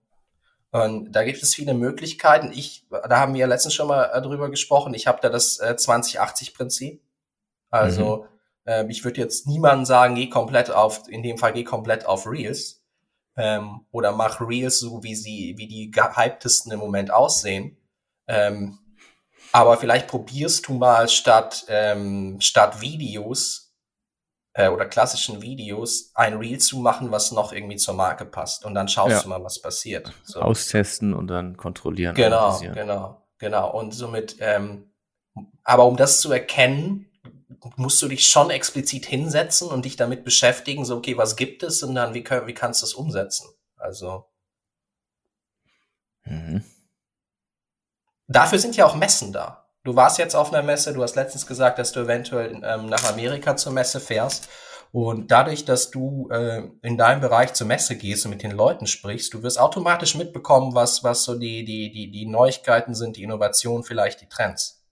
Und 0.71 1.13
da 1.13 1.25
gibt 1.25 1.43
es 1.43 1.55
viele 1.55 1.75
Möglichkeiten. 1.75 2.51
Ich, 2.53 2.87
da 2.91 3.19
haben 3.19 3.35
wir 3.35 3.47
letztens 3.47 3.75
schon 3.75 3.89
mal 3.89 4.11
äh, 4.13 4.21
drüber 4.21 4.51
gesprochen. 4.51 4.95
Ich 4.95 5.07
habe 5.07 5.19
da 5.23 5.29
das 5.29 5.59
äh, 5.59 5.75
20-80-Prinzip. 5.79 7.01
Also 7.71 8.27
mhm. 8.65 8.71
äh, 8.71 8.87
ich 8.89 9.05
würde 9.05 9.21
jetzt 9.21 9.47
niemandem 9.47 9.85
sagen, 9.85 10.15
geh 10.15 10.29
komplett 10.29 10.71
auf, 10.71 11.09
in 11.09 11.23
dem 11.23 11.39
Fall 11.39 11.53
geh 11.53 11.65
komplett 11.65 12.07
auf 12.07 12.27
Reels 12.27 12.83
ähm, 13.37 13.83
oder 13.91 14.13
mach 14.13 14.41
Reels 14.41 14.81
so, 14.81 15.03
wie 15.03 15.15
sie, 15.15 15.55
wie 15.57 15.69
die 15.69 15.91
gehyptesten 15.91 16.73
im 16.73 16.81
Moment 16.81 17.11
aussehen. 17.11 17.77
Ähm, 18.27 18.79
aber 19.57 19.79
vielleicht 19.79 20.09
probierst 20.09 20.69
du 20.69 20.75
mal 20.75 21.09
statt, 21.09 21.65
ähm, 21.69 22.37
statt 22.43 22.83
Videos 22.83 23.75
äh, 24.53 24.69
oder 24.69 24.85
klassischen 24.85 25.41
Videos 25.41 26.11
ein 26.15 26.37
Reel 26.37 26.59
zu 26.59 26.77
machen, 26.77 27.11
was 27.11 27.33
noch 27.33 27.55
irgendwie 27.55 27.77
zur 27.77 27.95
Marke 27.95 28.27
passt. 28.27 28.67
Und 28.67 28.75
dann 28.75 28.87
schaust 28.87 29.13
ja. 29.13 29.23
du 29.23 29.31
mal, 29.31 29.43
was 29.43 29.59
passiert. 29.63 30.13
So. 30.25 30.43
Austesten 30.43 31.15
und 31.15 31.29
dann 31.29 31.57
kontrollieren. 31.57 32.15
Genau, 32.15 32.59
genau, 32.59 33.23
genau. 33.39 33.73
Und 33.73 33.95
somit, 33.95 34.37
ähm, 34.41 34.91
aber 35.65 35.87
um 35.87 35.97
das 35.97 36.21
zu 36.21 36.31
erkennen, 36.31 37.11
musst 37.77 38.03
du 38.03 38.09
dich 38.09 38.27
schon 38.27 38.51
explizit 38.51 39.07
hinsetzen 39.07 39.69
und 39.69 39.87
dich 39.87 39.97
damit 39.97 40.23
beschäftigen, 40.23 40.85
so, 40.85 40.99
okay, 40.99 41.17
was 41.17 41.37
gibt 41.37 41.63
es 41.63 41.83
und 41.83 41.95
dann, 41.95 42.13
wie, 42.13 42.23
wie 42.23 42.55
kannst 42.55 42.83
du 42.83 42.85
es 42.85 42.93
umsetzen? 42.93 43.49
Also. 43.79 44.27
Mhm. 46.25 46.63
Dafür 48.29 48.59
sind 48.59 48.77
ja 48.77 48.87
auch 48.87 48.97
Messen 48.97 49.33
da. 49.33 49.67
Du 49.85 49.95
warst 49.95 50.19
jetzt 50.19 50.35
auf 50.35 50.53
einer 50.53 50.65
Messe, 50.65 50.93
du 50.93 51.03
hast 51.03 51.15
letztens 51.15 51.47
gesagt, 51.47 51.79
dass 51.79 51.93
du 51.93 52.01
eventuell 52.01 52.61
ähm, 52.65 52.87
nach 52.87 53.09
Amerika 53.09 53.57
zur 53.57 53.73
Messe 53.73 54.01
fährst. 54.01 54.49
Und 54.91 55.31
dadurch, 55.31 55.65
dass 55.65 55.91
du 55.91 56.29
äh, 56.31 56.63
in 56.83 56.97
deinem 56.97 57.21
Bereich 57.21 57.53
zur 57.55 57.67
Messe 57.67 57.97
gehst 57.97 58.25
und 58.25 58.31
mit 58.31 58.43
den 58.43 58.51
Leuten 58.51 58.87
sprichst, 58.87 59.33
du 59.35 59.43
wirst 59.43 59.61
automatisch 59.61 60.17
mitbekommen, 60.17 60.75
was, 60.75 61.05
was 61.05 61.25
so 61.25 61.39
die, 61.39 61.65
die, 61.65 61.93
die, 61.93 62.11
die 62.11 62.27
Neuigkeiten 62.27 62.95
sind, 62.95 63.17
die 63.17 63.23
Innovationen, 63.23 63.85
vielleicht 63.85 64.21
die 64.23 64.29
Trends. 64.29 64.85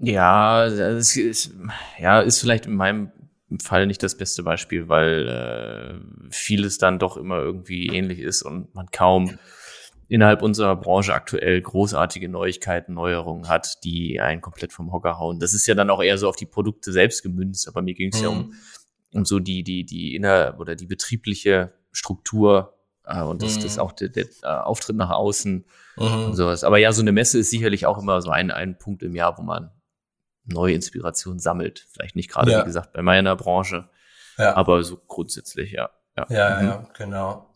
Ja, 0.00 0.68
das 0.68 1.16
ist, 1.16 1.52
ja, 1.98 2.20
ist 2.20 2.40
vielleicht 2.40 2.66
in 2.66 2.74
meinem 2.74 3.12
Fall 3.60 3.86
nicht 3.86 4.02
das 4.02 4.16
beste 4.16 4.42
Beispiel, 4.42 4.88
weil 4.88 5.28
äh, 5.28 6.30
vieles 6.30 6.78
dann 6.78 6.98
doch 6.98 7.16
immer 7.16 7.38
irgendwie 7.38 7.88
ähnlich 7.88 8.20
ist 8.20 8.42
und 8.42 8.74
man 8.74 8.90
kaum 8.90 9.38
innerhalb 10.08 10.42
unserer 10.42 10.74
Branche 10.74 11.12
aktuell 11.12 11.60
großartige 11.60 12.28
Neuigkeiten, 12.28 12.94
Neuerungen 12.94 13.48
hat, 13.48 13.84
die 13.84 14.20
einen 14.20 14.40
komplett 14.40 14.72
vom 14.72 14.90
Hocker 14.90 15.18
hauen. 15.18 15.38
Das 15.38 15.52
ist 15.52 15.66
ja 15.66 15.74
dann 15.74 15.90
auch 15.90 16.02
eher 16.02 16.18
so 16.18 16.28
auf 16.28 16.36
die 16.36 16.46
Produkte 16.46 16.92
selbst 16.92 17.22
gemünzt, 17.22 17.68
aber 17.68 17.82
mir 17.82 17.94
ging 17.94 18.10
es 18.12 18.18
mhm. 18.18 18.24
ja 18.24 18.30
um, 18.30 18.54
um 19.12 19.24
so 19.24 19.38
die, 19.38 19.62
die, 19.62 19.84
die 19.84 20.16
inner 20.16 20.56
oder 20.58 20.74
die 20.74 20.86
betriebliche 20.86 21.74
Struktur 21.92 22.74
äh, 23.04 23.22
und 23.22 23.42
das, 23.42 23.56
mhm. 23.56 23.62
das 23.62 23.78
auch 23.78 23.92
der, 23.92 24.08
der 24.08 24.26
äh, 24.42 24.46
Auftritt 24.46 24.96
nach 24.96 25.10
außen 25.10 25.66
mhm. 25.96 26.24
und 26.24 26.34
sowas. 26.34 26.64
Aber 26.64 26.78
ja, 26.78 26.92
so 26.92 27.02
eine 27.02 27.12
Messe 27.12 27.38
ist 27.38 27.50
sicherlich 27.50 27.84
auch 27.84 27.98
immer 27.98 28.22
so 28.22 28.30
ein, 28.30 28.50
ein 28.50 28.78
Punkt 28.78 29.02
im 29.02 29.14
Jahr, 29.14 29.36
wo 29.36 29.42
man 29.42 29.70
neue 30.46 30.72
Inspiration 30.74 31.38
sammelt. 31.38 31.86
Vielleicht 31.92 32.16
nicht 32.16 32.30
gerade, 32.30 32.50
ja. 32.50 32.60
wie 32.62 32.64
gesagt, 32.64 32.94
bei 32.94 33.02
meiner 33.02 33.36
Branche, 33.36 33.90
ja. 34.38 34.56
aber 34.56 34.82
so 34.82 34.96
grundsätzlich, 34.96 35.72
ja. 35.72 35.90
Ja, 36.16 36.26
ja, 36.30 36.60
mhm. 36.60 36.66
ja, 36.66 36.88
genau. 36.96 37.47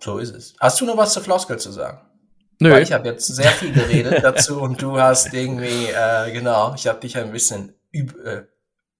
So 0.00 0.18
ist 0.18 0.34
es. 0.34 0.54
Hast 0.60 0.80
du 0.80 0.84
noch 0.84 0.96
was 0.96 1.12
zur 1.12 1.22
Floskel 1.22 1.58
zu 1.58 1.72
sagen? 1.72 2.00
Nö. 2.60 2.72
Weil 2.72 2.82
ich 2.82 2.92
habe 2.92 3.08
jetzt 3.08 3.26
sehr 3.26 3.50
viel 3.50 3.72
geredet 3.72 4.18
dazu 4.22 4.60
und 4.60 4.82
du 4.82 5.00
hast 5.00 5.32
irgendwie, 5.32 5.86
äh, 5.86 6.32
genau, 6.32 6.74
ich 6.74 6.86
habe 6.86 7.00
dich 7.00 7.16
ein 7.16 7.30
bisschen 7.30 7.74
üb 7.92 8.14
äh, 8.24 8.44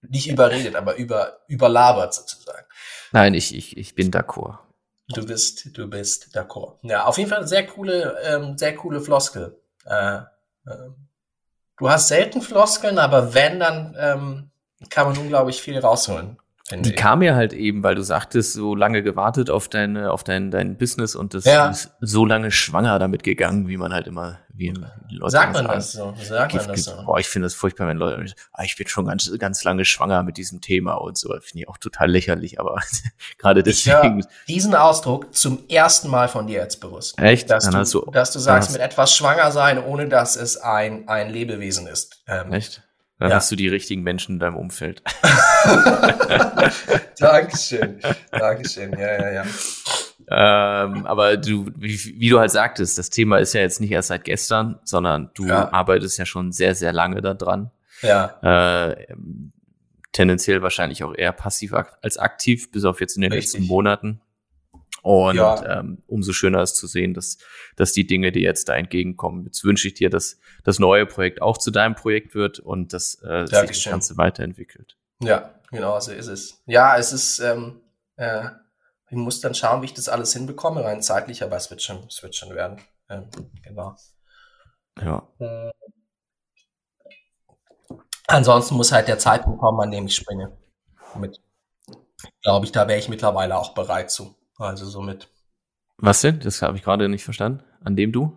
nicht 0.03 0.31
überredet, 0.31 0.77
aber 0.77 0.95
über 0.97 1.41
überlabert 1.49 2.15
sozusagen. 2.15 2.67
Nein, 3.11 3.35
ich, 3.35 3.55
ich, 3.55 3.77
ich 3.77 3.95
bin 3.97 4.13
d'accord. 4.13 4.59
Du 5.09 5.27
bist, 5.27 5.77
du 5.77 5.89
bist 5.89 6.37
d'accord. 6.37 6.79
Ja, 6.83 7.05
auf 7.05 7.19
jeden 7.19 7.31
Fall 7.31 7.49
sehr 7.49 7.67
coole, 7.67 8.17
ähm, 8.23 8.59
sehr 8.59 8.77
coole 8.77 9.01
Floskel. 9.01 9.59
Äh, 9.87 10.19
äh, 10.19 10.91
du 11.79 11.91
hast 11.91 12.09
selten 12.09 12.43
Floskeln, 12.43 12.99
aber 12.99 13.35
wenn, 13.35 13.59
dann 13.59 13.97
ähm, 13.99 14.51
kann 14.91 15.09
man 15.09 15.19
unglaublich 15.19 15.61
viel 15.61 15.79
rausholen. 15.79 16.39
Die 16.71 16.93
kam 16.93 17.21
mir 17.21 17.35
halt 17.35 17.55
eben, 17.55 17.83
weil 17.83 17.95
du 17.95 18.03
sagtest, 18.03 18.53
so 18.53 18.75
lange 18.75 19.03
gewartet 19.03 19.49
auf 19.49 19.69
deine, 19.69 20.13
auf 20.13 20.23
dein, 20.23 20.51
dein 20.51 20.77
Business 20.77 21.15
und 21.15 21.33
das 21.33 21.45
ja. 21.45 21.71
ist 21.71 21.93
so 22.01 22.27
lange 22.27 22.51
schwanger 22.51 22.99
damit 22.99 23.23
gegangen, 23.23 23.69
wie 23.69 23.79
man 23.79 23.95
halt 23.95 24.07
immer, 24.07 24.39
wie 24.53 24.75
Leute 25.09 25.31
Sagt 25.31 25.55
man 25.55 25.67
das 25.67 25.93
so? 25.93 26.15
Sagt 26.23 26.55
man 26.55 26.67
das 26.67 26.85
so? 26.85 26.93
Boah, 27.07 27.19
ich 27.19 27.29
finde 27.29 27.47
das 27.47 27.55
furchtbar, 27.55 27.89
wenn 27.89 27.97
Leute, 27.97 28.35
ah, 28.53 28.65
ich 28.65 28.77
bin 28.77 28.87
schon 28.87 29.07
ganz, 29.07 29.31
ganz 29.39 29.65
lange 29.65 29.87
schwanger 29.87 30.23
mit 30.23 30.37
diesem 30.37 30.61
Thema 30.61 30.95
und 30.95 31.17
so. 31.17 31.29
Finde 31.41 31.61
ich 31.61 31.69
auch 31.69 31.79
total 31.79 32.11
lächerlich, 32.11 32.61
aber 32.61 32.83
gerade 33.39 33.63
deswegen. 33.63 34.27
diesen 34.47 34.75
Ausdruck 34.75 35.35
zum 35.35 35.67
ersten 35.71 36.09
Mal 36.09 36.29
von 36.29 36.47
dir 36.47 36.61
jetzt 36.61 36.81
bewusst. 36.81 37.19
Echt? 37.19 37.49
Dass, 37.51 37.65
du, 37.65 38.01
du, 38.01 38.11
dass 38.11 38.33
du 38.33 38.41
sagst, 38.41 38.73
mit 38.73 38.83
etwas 38.83 39.17
schwanger 39.17 39.53
sein, 39.53 39.83
ohne 39.83 40.09
dass 40.09 40.37
es 40.37 40.59
ein, 40.59 41.09
ein 41.09 41.31
Lebewesen 41.31 41.87
ist. 41.87 42.23
Ähm, 42.27 42.53
Echt? 42.53 42.83
Dann 43.19 43.31
ja. 43.31 43.37
hast 43.37 43.51
du 43.51 43.57
die 43.57 43.69
richtigen 43.69 44.03
Menschen 44.03 44.37
in 44.37 44.39
deinem 44.39 44.57
Umfeld. 44.57 45.03
Dankeschön. 47.19 47.99
Dankeschön. 48.31 48.93
Ja, 48.93 49.13
ja, 49.13 49.31
ja. 49.33 49.45
Ähm, 50.31 51.07
aber 51.07 51.37
du, 51.37 51.67
wie, 51.77 51.99
wie, 52.21 52.29
du 52.29 52.39
halt 52.39 52.51
sagtest, 52.51 52.99
das 52.99 53.11
Thema 53.11 53.39
ist 53.39 53.55
ja 53.55 53.63
jetzt 53.63 53.81
nicht 53.81 53.91
erst 53.91 54.09
seit 54.09 54.25
gestern, 54.25 54.79
sondern 54.85 55.31
du 55.35 55.47
ja. 55.47 55.73
arbeitest 55.73 56.19
ja 56.19 56.27
schon 56.27 56.53
sehr, 56.53 56.75
sehr 56.75 56.93
lange 56.93 57.23
daran. 57.23 57.71
Ja. 58.03 58.89
Äh, 58.91 59.07
tendenziell 60.13 60.63
wahrscheinlich 60.63 61.03
auch 61.03 61.15
eher 61.15 61.33
passiv 61.33 61.73
als 61.73 62.19
aktiv, 62.19 62.71
bis 62.71 62.85
auf 62.85 63.01
jetzt 63.01 63.17
in 63.17 63.23
den 63.23 63.33
Richtig. 63.33 63.55
letzten 63.55 63.67
Monaten. 63.67 64.21
Und 65.03 65.37
ja. 65.37 65.81
ähm, 65.81 66.03
umso 66.07 66.33
schöner 66.33 66.63
ist 66.63 66.77
zu 66.77 66.87
sehen, 66.87 67.15
dass, 67.15 67.39
dass 67.77 67.93
die 67.93 68.07
Dinge, 68.07 68.33
die 68.33 68.41
jetzt 68.41 68.69
da 68.69 68.75
entgegenkommen. 68.75 69.45
Jetzt 69.45 69.65
wünsche 69.65 69.89
ich 69.89 69.95
dir, 69.95 70.11
dass 70.11 70.39
das 70.65 70.79
neue 70.79 71.07
Projekt 71.07 71.41
auch 71.41 71.57
zu 71.59 71.71
deinem 71.71 71.95
Projekt 71.95 72.35
wird 72.35 72.59
und 72.59 72.93
dass 72.93 73.23
äh, 73.23 73.47
sich 73.47 73.69
das 73.69 73.85
Ganze 73.85 74.17
weiterentwickelt. 74.17 74.97
Ja, 75.21 75.55
genau, 75.71 75.99
so 76.01 76.13
ist 76.13 76.27
es. 76.27 76.63
Ja, 76.67 76.97
es 76.97 77.13
ist, 77.13 77.39
ähm, 77.41 77.81
äh, 78.17 78.45
ich 79.11 79.17
muss 79.17 79.41
dann 79.41 79.55
schauen, 79.55 79.83
wie 79.83 79.87
ich 79.87 79.95
das 79.95 80.09
alles 80.09 80.33
hinbekomme, 80.33 80.85
rein 80.85 81.03
zeitlich, 81.03 81.43
aber 81.43 81.57
es 81.57 81.71
wird 81.71 81.83
schon, 81.83 82.05
es 82.09 82.23
wird 82.23 82.35
schon 82.35 82.55
werden. 82.55 82.81
Ähm, 83.09 83.29
genau. 83.63 83.97
Ja. 85.01 85.29
Äh, 85.39 85.71
ansonsten 88.27 88.75
muss 88.75 88.93
halt 88.93 89.09
der 89.09 89.19
Zeitpunkt 89.19 89.61
kommen, 89.61 89.81
an 89.81 89.91
dem 89.91 90.07
ich 90.07 90.17
springe. 90.17 90.57
Mit, 91.17 91.41
glaube 92.43 92.67
ich, 92.67 92.73
da 92.73 92.87
wäre 92.87 92.99
ich 92.99 93.09
mittlerweile 93.09 93.57
auch 93.57 93.75
bereit 93.75 94.11
zu. 94.11 94.38
Also 94.59 94.87
somit. 94.87 95.29
Was 95.97 96.21
denn? 96.21 96.41
Das 96.41 96.63
habe 96.63 96.77
ich 96.77 96.83
gerade 96.83 97.09
nicht 97.09 97.25
verstanden. 97.25 97.63
An 97.83 97.97
dem 97.97 98.13
du? 98.13 98.33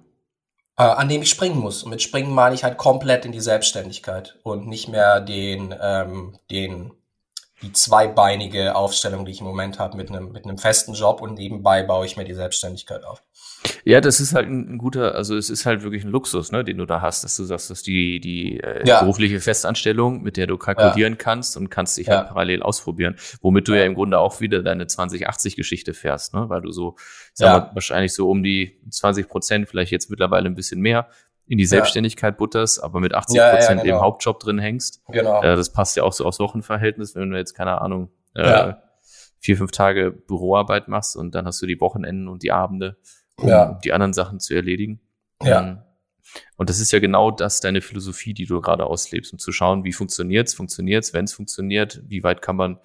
Äh, 0.77 0.83
an 0.83 1.09
dem 1.09 1.21
ich 1.21 1.29
springen 1.29 1.59
muss. 1.59 1.83
Und 1.83 1.89
mit 1.89 2.01
springen 2.01 2.33
meine 2.33 2.55
ich 2.55 2.63
halt 2.63 2.77
komplett 2.77 3.25
in 3.25 3.31
die 3.31 3.41
Selbstständigkeit 3.41 4.39
und 4.43 4.67
nicht 4.67 4.87
mehr 4.87 5.19
den, 5.19 5.75
ähm, 5.79 6.37
den, 6.49 6.91
die 7.61 7.71
zweibeinige 7.71 8.75
Aufstellung, 8.75 9.25
die 9.25 9.31
ich 9.31 9.39
im 9.39 9.47
Moment 9.47 9.79
habe, 9.79 9.97
mit 9.97 10.09
einem, 10.09 10.31
mit 10.31 10.45
einem 10.45 10.57
festen 10.57 10.93
Job 10.93 11.21
und 11.21 11.35
nebenbei 11.35 11.83
baue 11.83 12.05
ich 12.05 12.17
mir 12.17 12.25
die 12.25 12.33
Selbstständigkeit 12.33 13.03
auf. 13.03 13.21
Ja, 13.83 14.01
das 14.01 14.19
ist 14.19 14.33
halt 14.33 14.47
ein, 14.47 14.77
guter, 14.77 15.15
also 15.15 15.35
es 15.35 15.49
ist 15.49 15.65
halt 15.65 15.83
wirklich 15.83 16.03
ein 16.03 16.09
Luxus, 16.09 16.51
ne, 16.51 16.63
den 16.63 16.77
du 16.77 16.85
da 16.85 17.01
hast, 17.01 17.23
dass 17.23 17.35
du 17.35 17.43
sagst, 17.43 17.69
dass 17.69 17.83
die 17.83 18.19
die 18.19 18.59
äh, 18.59 18.87
ja. 18.87 19.01
berufliche 19.01 19.39
Festanstellung, 19.39 20.23
mit 20.23 20.37
der 20.37 20.47
du 20.47 20.57
kalkulieren 20.57 21.13
ja. 21.13 21.17
kannst 21.17 21.57
und 21.57 21.69
kannst 21.69 21.97
dich 21.97 22.07
ja. 22.07 22.17
halt 22.17 22.29
parallel 22.29 22.63
ausprobieren, 22.63 23.15
womit 23.41 23.67
du 23.67 23.73
ja. 23.73 23.85
im 23.85 23.93
Grunde 23.93 24.17
auch 24.17 24.41
wieder 24.41 24.63
deine 24.63 24.85
2080-Geschichte 24.85 25.93
fährst, 25.93 26.33
ne, 26.33 26.49
weil 26.49 26.61
du 26.61 26.71
so, 26.71 26.95
sag 27.33 27.67
mal, 27.67 27.75
wahrscheinlich 27.75 28.13
so 28.13 28.29
um 28.29 28.41
die 28.41 28.79
20 28.89 29.27
Prozent, 29.27 29.69
vielleicht 29.69 29.91
jetzt 29.91 30.09
mittlerweile 30.09 30.47
ein 30.47 30.55
bisschen 30.55 30.81
mehr 30.81 31.07
in 31.51 31.57
die 31.57 31.65
Selbstständigkeit 31.65 32.37
butterst, 32.37 32.81
aber 32.81 33.01
mit 33.01 33.13
80 33.13 33.41
Prozent 33.41 33.83
genau. 33.83 33.97
im 33.97 34.01
Hauptjob 34.01 34.39
drin 34.39 34.57
hängst. 34.57 35.01
Genau. 35.09 35.43
Äh, 35.43 35.57
das 35.57 35.73
passt 35.73 35.97
ja 35.97 36.03
auch 36.03 36.13
so 36.13 36.25
aufs 36.25 36.39
Wochenverhältnis, 36.39 37.13
wenn 37.13 37.29
du 37.29 37.37
jetzt 37.37 37.55
keine 37.55 37.81
Ahnung 37.81 38.09
äh, 38.35 38.71
vier 39.39 39.57
fünf 39.57 39.71
Tage 39.71 40.11
Büroarbeit 40.11 40.87
machst 40.87 41.17
und 41.17 41.35
dann 41.35 41.45
hast 41.45 41.61
du 41.61 41.65
die 41.65 41.81
Wochenenden 41.81 42.29
und 42.29 42.41
die 42.41 42.53
Abende 42.53 42.95
um 43.35 43.49
ja. 43.49 43.79
die 43.83 43.91
anderen 43.91 44.13
Sachen 44.13 44.39
zu 44.39 44.53
erledigen. 44.53 45.01
Ja. 45.43 45.61
Ähm, 45.61 45.79
und 46.55 46.69
das 46.69 46.79
ist 46.79 46.93
ja 46.93 46.99
genau 46.99 47.31
das, 47.31 47.59
deine 47.59 47.81
Philosophie, 47.81 48.33
die 48.33 48.45
du 48.45 48.61
gerade 48.61 48.85
auslebst, 48.85 49.33
um 49.33 49.39
zu 49.39 49.51
schauen, 49.51 49.83
wie 49.83 49.91
funktioniert's, 49.91 50.53
funktioniert's, 50.53 51.13
wenn 51.13 51.25
es 51.25 51.33
funktioniert, 51.33 52.01
wie 52.07 52.23
weit 52.23 52.41
kann 52.41 52.55
man 52.55 52.79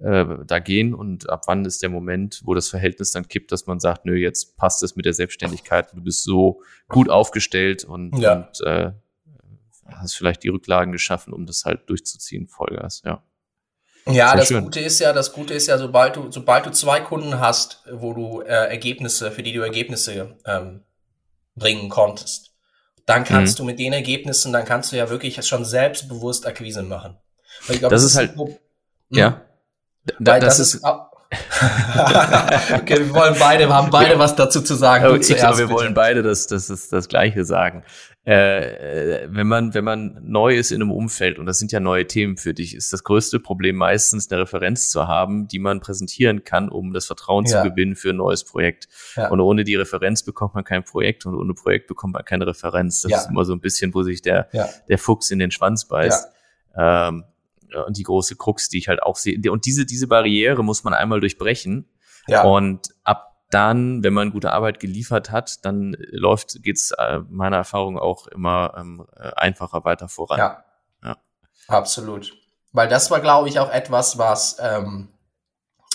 äh, 0.00 0.24
da 0.46 0.58
gehen 0.58 0.94
und 0.94 1.28
ab 1.28 1.44
wann 1.46 1.64
ist 1.64 1.82
der 1.82 1.90
Moment, 1.90 2.40
wo 2.44 2.54
das 2.54 2.68
Verhältnis 2.68 3.12
dann 3.12 3.28
kippt, 3.28 3.52
dass 3.52 3.66
man 3.66 3.80
sagt, 3.80 4.06
nö, 4.06 4.16
jetzt 4.16 4.56
passt 4.56 4.82
es 4.82 4.96
mit 4.96 5.04
der 5.04 5.12
Selbstständigkeit, 5.12 5.92
du 5.92 6.02
bist 6.02 6.24
so 6.24 6.62
gut 6.88 7.10
aufgestellt 7.10 7.84
und, 7.84 8.18
ja. 8.18 8.34
und 8.34 8.66
äh, 8.66 8.92
hast 9.86 10.16
vielleicht 10.16 10.42
die 10.42 10.48
Rücklagen 10.48 10.92
geschaffen, 10.92 11.32
um 11.32 11.46
das 11.46 11.64
halt 11.64 11.88
durchzuziehen, 11.88 12.48
Vollgas, 12.48 13.02
ja. 13.04 13.22
Ja, 14.06 14.34
das 14.34 14.48
schön. 14.48 14.64
Gute 14.64 14.80
ist 14.80 14.98
ja, 14.98 15.12
das 15.12 15.32
Gute 15.32 15.52
ist 15.52 15.66
ja, 15.66 15.76
sobald 15.76 16.16
du, 16.16 16.30
sobald 16.30 16.64
du 16.64 16.70
zwei 16.70 17.00
Kunden 17.00 17.38
hast, 17.38 17.84
wo 17.92 18.14
du 18.14 18.40
äh, 18.40 18.46
Ergebnisse, 18.46 19.30
für 19.30 19.42
die 19.42 19.52
du 19.52 19.60
Ergebnisse 19.60 20.38
ähm, 20.46 20.82
bringen 21.54 21.90
konntest, 21.90 22.54
dann 23.04 23.24
kannst 23.24 23.58
mhm. 23.58 23.62
du 23.62 23.66
mit 23.66 23.78
den 23.78 23.92
Ergebnissen, 23.92 24.52
dann 24.52 24.64
kannst 24.64 24.92
du 24.92 24.96
ja 24.96 25.10
wirklich 25.10 25.44
schon 25.46 25.66
selbstbewusst 25.66 26.46
Akquise 26.46 26.82
machen. 26.82 27.18
Glaub, 27.66 27.90
das, 27.90 28.02
das, 28.02 28.04
ist 28.04 28.16
halt, 28.16 28.36
hm? 28.36 28.56
ja, 29.10 29.42
da, 30.18 30.40
das, 30.40 30.58
das, 30.58 30.74
ist, 30.74 30.84
okay, 32.74 32.98
wir 32.98 33.14
wollen 33.14 33.36
beide, 33.38 33.68
wir 33.68 33.74
haben 33.74 33.90
beide 33.90 34.18
was 34.18 34.34
dazu 34.34 34.60
zu 34.62 34.74
sagen. 34.74 35.06
Oh, 35.06 35.14
ich 35.14 35.28
glaube, 35.28 35.58
wir 35.58 35.66
bitte. 35.66 35.78
wollen 35.78 35.94
beide 35.94 36.22
das, 36.22 36.48
das, 36.48 36.66
das, 36.66 36.88
das 36.88 37.08
Gleiche 37.08 37.44
sagen. 37.44 37.84
Äh, 38.24 39.28
wenn 39.28 39.46
man, 39.46 39.72
wenn 39.72 39.84
man 39.84 40.18
neu 40.22 40.56
ist 40.56 40.72
in 40.72 40.82
einem 40.82 40.90
Umfeld, 40.90 41.38
und 41.38 41.46
das 41.46 41.58
sind 41.58 41.70
ja 41.70 41.78
neue 41.78 42.06
Themen 42.06 42.36
für 42.36 42.52
dich, 42.52 42.74
ist 42.74 42.92
das 42.92 43.04
größte 43.04 43.38
Problem 43.38 43.76
meistens 43.76 44.30
eine 44.30 44.42
Referenz 44.42 44.90
zu 44.90 45.06
haben, 45.06 45.46
die 45.46 45.60
man 45.60 45.78
präsentieren 45.78 46.42
kann, 46.42 46.68
um 46.68 46.92
das 46.92 47.06
Vertrauen 47.06 47.44
ja. 47.46 47.62
zu 47.62 47.70
gewinnen 47.70 47.94
für 47.94 48.10
ein 48.10 48.16
neues 48.16 48.44
Projekt. 48.44 48.88
Ja. 49.14 49.28
Und 49.28 49.40
ohne 49.40 49.62
die 49.62 49.76
Referenz 49.76 50.24
bekommt 50.24 50.54
man 50.54 50.64
kein 50.64 50.84
Projekt 50.84 51.26
und 51.26 51.36
ohne 51.36 51.54
Projekt 51.54 51.86
bekommt 51.86 52.14
man 52.14 52.24
keine 52.24 52.46
Referenz. 52.46 53.02
Das 53.02 53.10
ja. 53.10 53.18
ist 53.18 53.30
immer 53.30 53.44
so 53.44 53.52
ein 53.52 53.60
bisschen, 53.60 53.94
wo 53.94 54.02
sich 54.02 54.20
der, 54.20 54.48
der 54.88 54.98
Fuchs 54.98 55.30
in 55.30 55.38
den 55.38 55.52
Schwanz 55.52 55.86
beißt. 55.86 56.28
Ähm, 56.76 57.24
und 57.86 57.96
die 57.96 58.02
große 58.02 58.36
Krux, 58.36 58.68
die 58.68 58.78
ich 58.78 58.88
halt 58.88 59.02
auch 59.02 59.16
sehe. 59.16 59.38
Und 59.50 59.66
diese, 59.66 59.86
diese 59.86 60.06
Barriere 60.06 60.62
muss 60.62 60.84
man 60.84 60.94
einmal 60.94 61.20
durchbrechen. 61.20 61.88
Ja. 62.26 62.44
Und 62.44 62.88
ab 63.04 63.30
dann, 63.50 64.04
wenn 64.04 64.14
man 64.14 64.30
gute 64.30 64.52
Arbeit 64.52 64.80
geliefert 64.80 65.30
hat, 65.30 65.64
dann 65.64 65.96
läuft, 66.10 66.62
geht's 66.62 66.92
äh, 66.92 67.18
meiner 67.28 67.56
Erfahrung 67.56 67.98
auch 67.98 68.28
immer 68.28 68.74
ähm, 68.76 69.06
äh, 69.16 69.32
einfacher 69.34 69.84
weiter 69.84 70.08
voran. 70.08 70.38
Ja. 70.38 70.64
ja. 71.02 71.16
Absolut. 71.66 72.32
Weil 72.72 72.88
das 72.88 73.10
war, 73.10 73.20
glaube 73.20 73.48
ich, 73.48 73.58
auch 73.58 73.70
etwas, 73.70 74.18
was 74.18 74.56
ähm, 74.60 75.08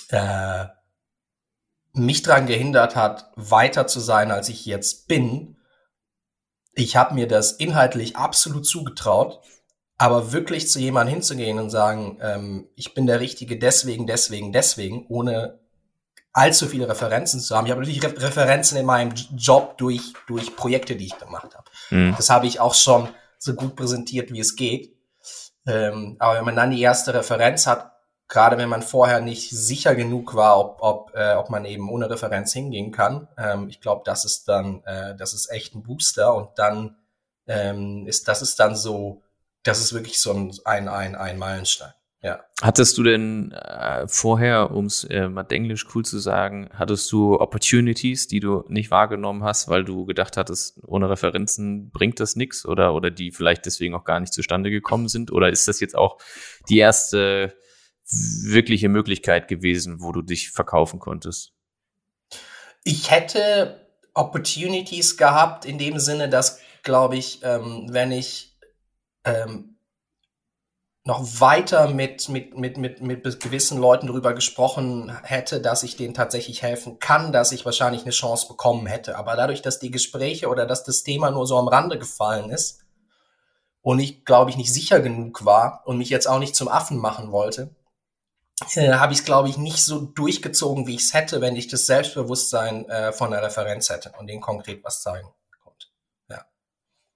äh, 0.10 0.66
mich 1.94 2.24
daran 2.24 2.46
gehindert 2.46 2.98
hat, 2.98 3.32
weiter 3.38 3.88
zu 3.88 4.02
sein, 4.02 4.32
als 4.32 4.50
ich 4.50 4.66
jetzt 4.66 5.08
bin. 5.08 5.58
Ich 6.74 6.98
habe 6.98 7.16
mir 7.16 7.28
das 7.28 7.54
inhaltlich 7.54 8.18
absolut 8.18 8.66
zugetraut 8.66 9.40
aber 9.98 10.34
wirklich 10.34 10.70
zu 10.70 10.80
jemandem 10.80 11.16
hinzugehen 11.16 11.60
und 11.60 11.70
sagen, 11.70 12.18
ähm, 12.22 12.68
ich 12.76 12.94
bin 12.94 13.08
der 13.08 13.20
Richtige 13.20 13.58
deswegen, 13.58 14.08
deswegen, 14.08 14.52
deswegen, 14.52 15.06
ohne 15.08 15.60
allzu 16.34 16.68
viele 16.68 16.90
Referenzen 16.90 17.40
zu 17.40 17.56
haben. 17.56 17.66
Ich 17.66 17.72
habe 17.72 17.82
natürlich 17.82 18.04
Re 18.04 18.22
Referenzen 18.22 18.78
in 18.78 18.86
meinem 18.86 19.14
Job 19.38 19.78
durch, 19.78 20.14
durch 20.28 20.56
Projekte, 20.56 20.98
die 20.98 21.06
ich 21.06 21.18
gemacht 21.18 21.56
habe. 21.56 21.70
Mhm. 21.92 22.14
Das 22.18 22.30
habe 22.30 22.46
ich 22.46 22.60
auch 22.60 22.74
schon 22.74 23.08
so 23.38 23.54
gut 23.54 23.76
präsentiert, 23.78 24.34
wie 24.34 24.42
es 24.42 24.58
geht. 24.58 24.94
Ähm, 25.66 26.18
aber 26.20 26.38
wenn 26.38 26.46
man 26.46 26.56
dann 26.58 26.72
die 26.72 26.82
erste 26.82 27.14
Referenz 27.14 27.66
hat, 27.68 27.92
gerade 28.28 28.58
wenn 28.58 28.70
man 28.70 28.82
vorher 28.82 29.22
nicht 29.22 29.50
sicher 29.50 29.96
genug 29.96 30.36
war, 30.36 30.60
ob, 30.60 30.78
ob, 30.82 31.16
äh, 31.16 31.36
ob 31.36 31.50
man 31.50 31.64
eben 31.64 31.90
ohne 31.90 32.10
Referenz 32.10 32.52
hingehen 32.54 32.92
kann. 32.92 33.28
Ähm, 33.38 33.70
ich 33.70 33.82
glaube, 33.82 34.02
das 34.04 34.26
ist 34.26 34.50
dann, 34.50 34.84
äh, 34.84 35.16
das 35.16 35.34
ist 35.34 35.52
echt 35.52 35.76
ein 35.76 35.84
Booster 35.84 36.34
und 36.34 36.50
dann 36.58 36.98
ähm, 37.48 38.08
ist, 38.08 38.28
das 38.28 38.42
ist 38.42 38.60
dann 38.60 38.76
so, 38.76 39.22
das 39.66 39.82
ist 39.82 39.94
wirklich 39.94 40.22
so 40.22 40.32
ein, 40.32 40.54
ein, 40.64 40.88
ein, 40.88 41.16
ein 41.16 41.38
Meilenstein. 41.38 41.92
Ja. 42.22 42.44
Hattest 42.62 42.98
du 42.98 43.04
denn 43.04 43.52
äh, 43.52 44.08
vorher, 44.08 44.72
um 44.72 44.86
es 44.86 45.04
äh, 45.04 45.28
mal 45.28 45.46
englisch 45.50 45.86
cool 45.94 46.04
zu 46.04 46.18
sagen, 46.18 46.70
hattest 46.74 47.12
du 47.12 47.40
Opportunities, 47.40 48.28
die 48.28 48.40
du 48.40 48.64
nicht 48.68 48.90
wahrgenommen 48.90 49.44
hast, 49.44 49.68
weil 49.68 49.84
du 49.84 50.06
gedacht 50.06 50.36
hattest, 50.38 50.80
ohne 50.88 51.10
Referenzen 51.10 51.92
bringt 51.92 52.20
das 52.20 52.36
nichts 52.36 52.66
oder, 52.66 52.96
oder 52.96 53.12
die 53.12 53.32
vielleicht 53.32 53.66
deswegen 53.68 53.94
auch 53.94 54.06
gar 54.06 54.20
nicht 54.20 54.34
zustande 54.34 54.72
gekommen 54.72 55.08
sind? 55.08 55.32
Oder 55.32 55.50
ist 55.50 55.68
das 55.68 55.80
jetzt 55.80 55.96
auch 55.96 56.18
die 56.68 56.78
erste 56.78 57.56
wirkliche 58.08 58.90
Möglichkeit 58.90 59.48
gewesen, 59.48 60.02
wo 60.02 60.12
du 60.12 60.24
dich 60.24 60.50
verkaufen 60.50 61.00
konntest? 61.00 61.54
Ich 62.84 63.12
hätte 63.12 63.88
Opportunities 64.16 65.18
gehabt 65.18 65.66
in 65.66 65.78
dem 65.78 66.00
Sinne, 66.00 66.30
dass, 66.30 66.60
glaube 66.82 67.18
ich, 67.18 67.42
ähm, 67.44 67.88
wenn 67.90 68.12
ich 68.12 68.55
ähm, 69.26 69.76
noch 71.06 71.40
weiter 71.40 71.88
mit, 71.90 72.30
mit, 72.30 72.58
mit, 72.58 72.78
mit, 72.78 73.02
mit 73.02 73.40
gewissen 73.40 73.78
Leuten 73.78 74.08
darüber 74.08 74.34
gesprochen 74.34 75.16
hätte, 75.24 75.62
dass 75.62 75.84
ich 75.84 75.96
denen 75.96 76.16
tatsächlich 76.16 76.64
helfen 76.64 76.98
kann, 76.98 77.32
dass 77.32 77.52
ich 77.52 77.64
wahrscheinlich 77.64 78.02
eine 78.02 78.12
Chance 78.12 78.48
bekommen 78.48 78.88
hätte. 78.88 79.16
Aber 79.16 79.36
dadurch, 79.36 79.62
dass 79.62 79.78
die 79.78 79.92
Gespräche 79.92 80.48
oder 80.48 80.66
dass 80.66 80.84
das 80.84 81.04
Thema 81.04 81.30
nur 81.30 81.46
so 81.46 81.58
am 81.60 81.68
Rande 81.68 82.00
gefallen 82.00 82.50
ist 82.50 82.84
und 83.82 84.00
ich, 84.00 84.26
glaube 84.26 84.50
ich, 84.50 84.58
nicht 84.58 84.74
sicher 84.74 85.00
genug 85.00 85.46
war 85.46 85.84
und 85.86 86.00
mich 86.00 86.10
jetzt 86.10 86.28
auch 86.28 86.40
nicht 86.40 86.56
zum 86.56 86.68
Affen 86.68 86.98
machen 86.98 87.32
wollte, 87.32 87.70
äh, 88.74 88.94
habe 88.94 89.14
ich 89.14 89.20
es, 89.20 89.26
glaube 89.26 89.50
ich, 89.50 89.58
nicht 89.58 89.84
so 89.84 90.02
durchgezogen, 90.02 90.88
wie 90.88 90.96
ich 90.96 91.04
es 91.04 91.14
hätte, 91.14 91.40
wenn 91.40 91.56
ich 91.56 91.68
das 91.68 91.86
Selbstbewusstsein 91.86 92.90
äh, 92.90 93.12
von 93.12 93.30
der 93.30 93.44
Referenz 93.44 93.90
hätte 93.90 94.12
und 94.18 94.26
denen 94.26 94.42
konkret 94.42 94.84
was 94.84 95.04
zeigen 95.04 95.28
konnte. 95.62 95.88
Ja. 96.30 96.46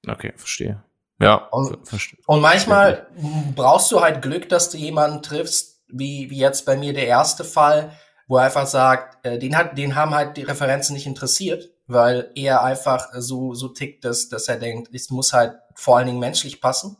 Okay, 0.07 0.33
verstehe. 0.35 0.83
Ja. 1.19 1.35
Und, 1.51 1.77
und 2.25 2.41
manchmal 2.41 3.07
brauchst 3.55 3.91
du 3.91 4.01
halt 4.01 4.21
Glück, 4.21 4.47
dass 4.49 4.69
du 4.69 4.77
jemanden 4.77 5.21
triffst, 5.21 5.81
wie, 5.87 6.29
wie 6.29 6.37
jetzt 6.37 6.65
bei 6.65 6.77
mir 6.77 6.93
der 6.93 7.07
erste 7.07 7.43
Fall, 7.43 7.91
wo 8.27 8.37
er 8.37 8.45
einfach 8.45 8.67
sagt, 8.67 9.25
äh, 9.25 9.37
den 9.37 9.57
hat, 9.57 9.77
den 9.77 9.95
haben 9.95 10.13
halt 10.13 10.37
die 10.37 10.43
Referenzen 10.43 10.93
nicht 10.93 11.07
interessiert, 11.07 11.69
weil 11.87 12.31
er 12.35 12.63
einfach 12.63 13.09
so, 13.15 13.53
so 13.53 13.69
tickt, 13.69 14.05
dass, 14.05 14.29
dass 14.29 14.47
er 14.47 14.57
denkt, 14.57 14.93
es 14.93 15.09
muss 15.09 15.33
halt 15.33 15.55
vor 15.75 15.97
allen 15.97 16.07
Dingen 16.07 16.19
menschlich 16.19 16.61
passen. 16.61 16.97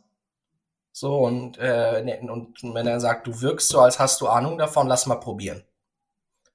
So, 0.92 1.18
und, 1.18 1.56
äh, 1.58 2.02
ne, 2.02 2.20
und 2.30 2.58
wenn 2.74 2.86
er 2.86 3.00
sagt, 3.00 3.26
du 3.26 3.40
wirkst 3.40 3.68
so, 3.68 3.80
als 3.80 3.98
hast 3.98 4.20
du 4.20 4.26
Ahnung 4.26 4.58
davon, 4.58 4.88
lass 4.88 5.06
mal 5.06 5.16
probieren. 5.16 5.62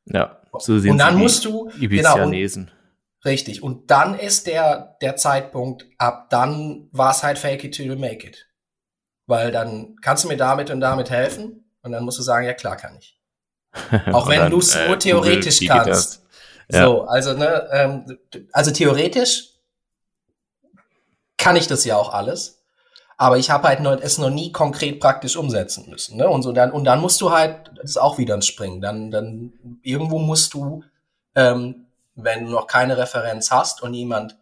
Ja, 0.05 0.39
so 0.59 0.77
sind 0.77 0.91
Und 0.91 0.97
dann 0.99 1.17
musst 1.17 1.45
du, 1.45 1.71
genau, 1.79 2.23
und, 2.23 2.69
richtig. 3.25 3.63
Und 3.63 3.91
dann 3.91 4.17
ist 4.17 4.47
der, 4.47 4.97
der 5.01 5.15
Zeitpunkt, 5.15 5.85
ab 5.97 6.29
dann 6.29 6.89
war 6.91 7.11
es 7.11 7.23
halt 7.23 7.37
fake 7.37 7.63
it 7.63 7.75
till 7.75 7.87
you 7.87 7.95
make 7.95 8.25
it. 8.25 8.47
Weil 9.27 9.51
dann 9.51 9.95
kannst 10.01 10.23
du 10.23 10.27
mir 10.27 10.37
damit 10.37 10.69
und 10.69 10.79
damit 10.79 11.09
helfen 11.09 11.65
und 11.81 11.91
dann 11.91 12.03
musst 12.03 12.19
du 12.19 12.23
sagen, 12.23 12.45
ja 12.45 12.53
klar 12.53 12.77
kann 12.77 12.97
ich. 12.97 13.19
Auch 14.13 14.27
wenn 14.27 14.49
du 14.49 14.59
es 14.59 14.75
äh, 14.75 14.87
nur 14.87 14.99
theoretisch 14.99 15.59
Google, 15.59 15.83
kannst. 15.83 16.23
Ja. 16.71 16.85
So, 16.85 17.03
also, 17.03 17.33
ne, 17.33 17.67
ähm, 17.71 18.17
also 18.51 18.71
theoretisch 18.71 19.49
kann 21.37 21.55
ich 21.55 21.67
das 21.67 21.85
ja 21.85 21.95
auch 21.97 22.13
alles. 22.13 22.63
Aber 23.17 23.37
ich 23.37 23.49
habe 23.49 23.67
halt 23.67 23.79
noch, 23.79 23.99
es 24.01 24.17
noch 24.17 24.29
nie 24.29 24.51
konkret 24.51 24.99
praktisch 24.99 25.37
umsetzen 25.37 25.89
müssen. 25.89 26.17
Ne? 26.17 26.27
Und 26.27 26.41
so 26.41 26.51
dann, 26.51 26.71
und 26.71 26.83
dann 26.83 26.99
musst 26.99 27.21
du 27.21 27.31
halt, 27.31 27.71
das 27.75 27.91
ist 27.91 27.97
auch 27.97 28.17
wieder 28.17 28.33
ein 28.33 28.41
Springen. 28.41 28.81
Dann, 28.81 29.09
dann 29.09 29.53
irgendwo 29.83 30.19
musst 30.19 30.53
du, 30.53 30.83
ähm, 31.33 31.84
wenn 32.15 32.45
du 32.45 32.51
noch 32.51 32.67
keine 32.67 32.97
Referenz 32.97 33.51
hast 33.51 33.81
und 33.83 33.93
jemand 33.93 34.37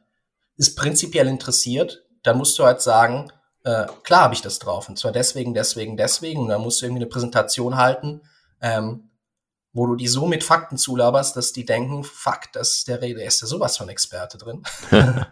ist 0.55 0.75
prinzipiell 0.75 1.27
interessiert, 1.27 2.03
dann 2.23 2.37
musst 2.37 2.57
du 2.57 2.63
halt 2.63 2.81
sagen, 2.81 3.31
äh, 3.63 3.85
klar 4.03 4.21
habe 4.21 4.33
ich 4.33 4.41
das 4.41 4.59
drauf. 4.59 4.89
Und 4.89 4.97
zwar 4.97 5.11
deswegen, 5.11 5.53
deswegen, 5.53 5.97
deswegen. 5.97 6.41
Und 6.41 6.49
dann 6.49 6.61
musst 6.61 6.81
du 6.81 6.85
irgendwie 6.85 7.03
eine 7.03 7.09
Präsentation 7.09 7.77
halten, 7.77 8.21
ähm, 8.61 9.09
wo 9.71 9.87
du 9.87 9.95
die 9.95 10.07
so 10.07 10.27
mit 10.27 10.43
Fakten 10.43 10.77
zulaberst, 10.77 11.35
dass 11.35 11.51
die 11.51 11.65
denken, 11.65 12.03
fuck, 12.03 12.51
das 12.53 12.83
der 12.83 13.01
Rede 13.01 13.23
ist 13.23 13.41
ja 13.41 13.47
sowas 13.47 13.77
von 13.77 13.89
Experte 13.89 14.37
drin. 14.37 14.61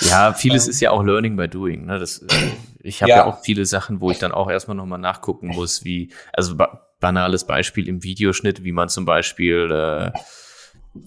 ja, 0.00 0.32
vieles 0.32 0.66
ähm. 0.66 0.70
ist 0.70 0.80
ja 0.80 0.92
auch 0.92 1.02
Learning 1.02 1.36
by 1.36 1.48
Doing. 1.48 1.86
Ne? 1.86 1.98
Das, 1.98 2.18
äh, 2.18 2.52
ich 2.78 3.02
habe 3.02 3.10
ja. 3.10 3.16
ja. 3.18 3.24
auch 3.26 3.40
viele 3.42 3.66
Sachen, 3.66 4.00
wo 4.00 4.10
ich 4.10 4.18
dann 4.18 4.32
auch 4.32 4.48
erstmal 4.48 4.76
nochmal 4.76 5.00
nachgucken 5.00 5.48
muss, 5.48 5.84
wie, 5.84 6.12
also 6.32 6.56
ba 6.56 6.82
banales 6.98 7.44
Beispiel 7.44 7.88
im 7.88 8.02
Videoschnitt, 8.02 8.64
wie 8.64 8.72
man 8.72 8.88
zum 8.88 9.04
Beispiel, 9.04 9.70
äh, 9.70 10.18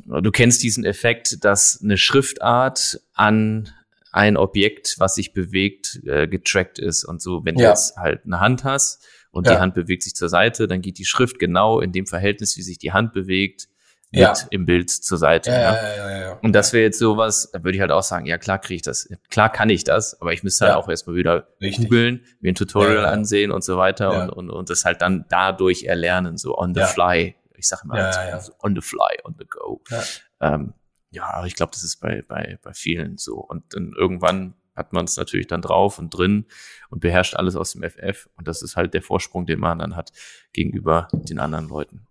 du 0.05 0.31
kennst 0.31 0.63
diesen 0.63 0.85
Effekt, 0.85 1.43
dass 1.43 1.79
eine 1.83 1.97
Schriftart 1.97 3.01
an 3.13 3.69
ein 4.11 4.37
Objekt, 4.37 4.95
was 4.97 5.15
sich 5.15 5.33
bewegt, 5.33 6.01
äh, 6.05 6.27
getrackt 6.27 6.79
ist 6.79 7.05
und 7.05 7.21
so, 7.21 7.45
wenn 7.45 7.57
ja. 7.57 7.65
du 7.65 7.69
jetzt 7.69 7.95
halt 7.97 8.25
eine 8.25 8.39
Hand 8.39 8.63
hast, 8.63 9.05
und 9.31 9.47
ja. 9.47 9.53
die 9.53 9.59
Hand 9.59 9.73
bewegt 9.75 10.03
sich 10.03 10.15
zur 10.15 10.29
Seite, 10.29 10.67
dann 10.67 10.81
geht 10.81 10.97
die 10.97 11.05
Schrift 11.05 11.39
genau 11.39 11.79
in 11.79 11.91
dem 11.91 12.07
Verhältnis, 12.07 12.57
wie 12.57 12.61
sich 12.61 12.77
die 12.77 12.91
Hand 12.91 13.13
bewegt, 13.13 13.67
mit 14.11 14.21
ja. 14.21 14.33
im 14.49 14.65
Bild 14.65 14.89
zur 14.89 15.19
Seite. 15.19 15.51
Ja, 15.51 15.59
ja. 15.59 15.75
Ja, 15.75 15.95
ja, 15.95 16.21
ja, 16.21 16.39
Und 16.41 16.53
das 16.53 16.73
wäre 16.73 16.83
jetzt 16.83 16.97
sowas, 16.97 17.51
da 17.53 17.63
würde 17.63 17.75
ich 17.75 17.81
halt 17.81 17.91
auch 17.91 18.01
sagen, 18.01 18.25
ja 18.25 18.39
klar 18.39 18.57
kriege 18.57 18.77
ich 18.77 18.81
das, 18.81 19.07
klar 19.29 19.51
kann 19.51 19.69
ich 19.69 19.83
das, 19.83 20.19
aber 20.19 20.33
ich 20.33 20.41
müsste 20.41 20.65
halt 20.65 20.75
auch 20.75 20.89
erstmal 20.89 21.15
wieder 21.15 21.47
googeln, 21.59 22.25
mir 22.41 22.51
ein 22.51 22.55
Tutorial 22.55 23.05
ansehen 23.05 23.51
und 23.51 23.63
so 23.63 23.77
weiter 23.77 24.23
und, 24.23 24.29
und, 24.31 24.49
und 24.49 24.69
das 24.71 24.83
halt 24.83 25.03
dann 25.03 25.25
dadurch 25.29 25.83
erlernen, 25.83 26.37
so 26.37 26.57
on 26.57 26.73
the 26.73 26.81
fly. 26.81 27.35
Ich 27.59 27.67
sage 27.67 27.87
mal, 27.87 27.99
also 28.01 28.53
on 28.63 28.75
the 28.75 28.81
fly, 28.81 29.19
on 29.23 29.35
the 29.37 29.45
go. 29.45 29.81
Ja, 29.89 30.03
ähm, 30.41 30.73
ja 31.11 31.45
ich 31.45 31.55
glaube, 31.55 31.71
das 31.73 31.83
ist 31.83 31.97
bei, 31.97 32.23
bei, 32.27 32.57
bei 32.61 32.73
vielen 32.73 33.17
so. 33.17 33.35
Und 33.35 33.73
dann 33.73 33.93
irgendwann 33.97 34.55
hat 34.75 34.93
man 34.93 35.05
es 35.05 35.17
natürlich 35.17 35.47
dann 35.47 35.61
drauf 35.61 35.99
und 35.99 36.09
drin 36.09 36.45
und 36.89 37.01
beherrscht 37.01 37.35
alles 37.35 37.55
aus 37.55 37.73
dem 37.73 37.83
FF. 37.83 38.29
Und 38.37 38.47
das 38.47 38.61
ist 38.61 38.75
halt 38.75 38.93
der 38.93 39.03
Vorsprung, 39.03 39.45
den 39.45 39.59
man 39.59 39.79
dann 39.79 39.95
hat 39.95 40.11
gegenüber 40.53 41.09
den 41.11 41.39
anderen 41.39 41.67
Leuten. 41.67 42.07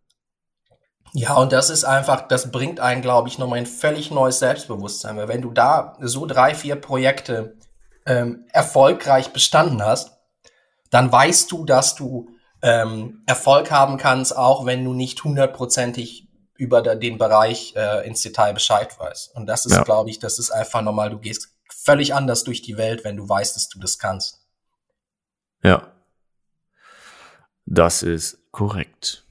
Ja, 1.14 1.34
und 1.36 1.52
das 1.52 1.70
ist 1.70 1.84
einfach, 1.84 2.28
das 2.28 2.50
bringt 2.52 2.80
einen, 2.80 3.00
glaube 3.00 3.28
ich, 3.28 3.38
nochmal 3.38 3.58
ein 3.58 3.66
völlig 3.66 4.10
neues 4.10 4.38
Selbstbewusstsein. 4.38 5.16
Weil 5.16 5.28
wenn 5.28 5.42
du 5.42 5.50
da 5.50 5.96
so 6.00 6.26
drei, 6.26 6.54
vier 6.54 6.76
Projekte 6.76 7.56
ähm, 8.04 8.44
erfolgreich 8.52 9.32
bestanden 9.32 9.82
hast, 9.82 10.18
dann 10.90 11.10
weißt 11.10 11.50
du, 11.50 11.64
dass 11.64 11.94
du 11.94 12.30
ähm, 12.62 13.22
Erfolg 13.26 13.70
haben 13.70 13.96
kannst, 13.96 14.36
auch 14.36 14.66
wenn 14.66 14.84
du 14.84 14.92
nicht 14.92 15.22
hundertprozentig 15.22 16.28
über 16.56 16.82
den 16.82 17.18
Bereich 17.18 17.74
äh, 17.76 18.06
ins 18.06 18.22
Detail 18.22 18.52
Bescheid 18.52 18.98
weißt. 18.98 19.34
Und 19.34 19.46
das 19.46 19.64
ist, 19.64 19.76
ja. 19.76 19.84
glaube 19.84 20.10
ich, 20.10 20.18
das 20.18 20.38
ist 20.38 20.50
einfach 20.50 20.82
normal. 20.82 21.10
Du 21.10 21.18
gehst 21.18 21.54
völlig 21.72 22.14
anders 22.14 22.42
durch 22.42 22.62
die 22.62 22.76
Welt, 22.76 23.04
wenn 23.04 23.16
du 23.16 23.28
weißt, 23.28 23.54
dass 23.54 23.68
du 23.68 23.78
das 23.78 23.98
kannst. 23.98 24.40
Ja. 25.62 25.92
Das 27.64 28.02
ist 28.02 28.50
korrekt. 28.50 29.24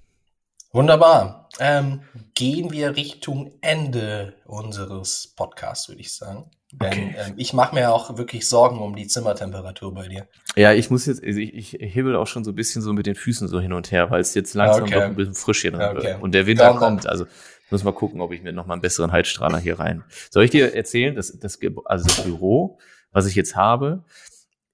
Wunderbar. 0.71 1.49
Ähm, 1.59 2.03
gehen 2.33 2.71
wir 2.71 2.95
Richtung 2.95 3.51
Ende 3.61 4.35
unseres 4.45 5.33
Podcasts, 5.35 5.89
würde 5.89 6.01
ich 6.01 6.13
sagen. 6.13 6.49
Denn 6.73 6.91
okay. 6.91 7.15
ähm, 7.17 7.33
ich 7.37 7.53
mache 7.53 7.73
mir 7.73 7.93
auch 7.93 8.17
wirklich 8.17 8.47
Sorgen 8.49 8.79
um 8.79 8.95
die 8.95 9.07
Zimmertemperatur 9.07 9.93
bei 9.93 10.07
dir. 10.09 10.27
Ja, 10.57 10.73
ich 10.73 10.89
muss 10.89 11.05
jetzt, 11.05 11.23
also 11.23 11.39
ich, 11.39 11.53
ich 11.53 11.93
hibbel 11.93 12.15
auch 12.15 12.27
schon 12.27 12.43
so 12.43 12.51
ein 12.51 12.55
bisschen 12.55 12.81
so 12.81 12.91
mit 12.91 13.05
den 13.05 13.15
Füßen 13.15 13.47
so 13.47 13.61
hin 13.61 13.71
und 13.71 13.91
her, 13.91 14.11
weil 14.11 14.19
es 14.19 14.33
jetzt 14.33 14.53
langsam 14.53 14.83
okay. 14.83 14.93
doch 14.95 15.01
ein 15.03 15.15
bisschen 15.15 15.33
frisch 15.33 15.61
hier 15.61 15.71
drin 15.71 15.95
okay. 15.95 16.03
wird. 16.03 16.21
Und 16.21 16.33
der 16.33 16.45
Winter 16.45 16.65
dann, 16.65 16.77
kommt. 16.77 17.07
Also 17.07 17.25
ich 17.25 17.71
muss 17.71 17.83
mal 17.83 17.93
gucken, 17.93 18.19
ob 18.19 18.33
ich 18.33 18.41
mir 18.41 18.51
noch 18.51 18.65
mal 18.65 18.73
einen 18.73 18.81
besseren 18.81 19.11
Heizstrahler 19.11 19.59
hier 19.59 19.79
rein. 19.79 20.03
Soll 20.29 20.43
ich 20.43 20.51
dir 20.51 20.75
erzählen, 20.75 21.15
dass 21.15 21.37
das, 21.39 21.57
also 21.85 22.05
das 22.05 22.23
Büro, 22.23 22.79
was 23.11 23.27
ich 23.27 23.35
jetzt 23.35 23.55
habe, 23.55 24.03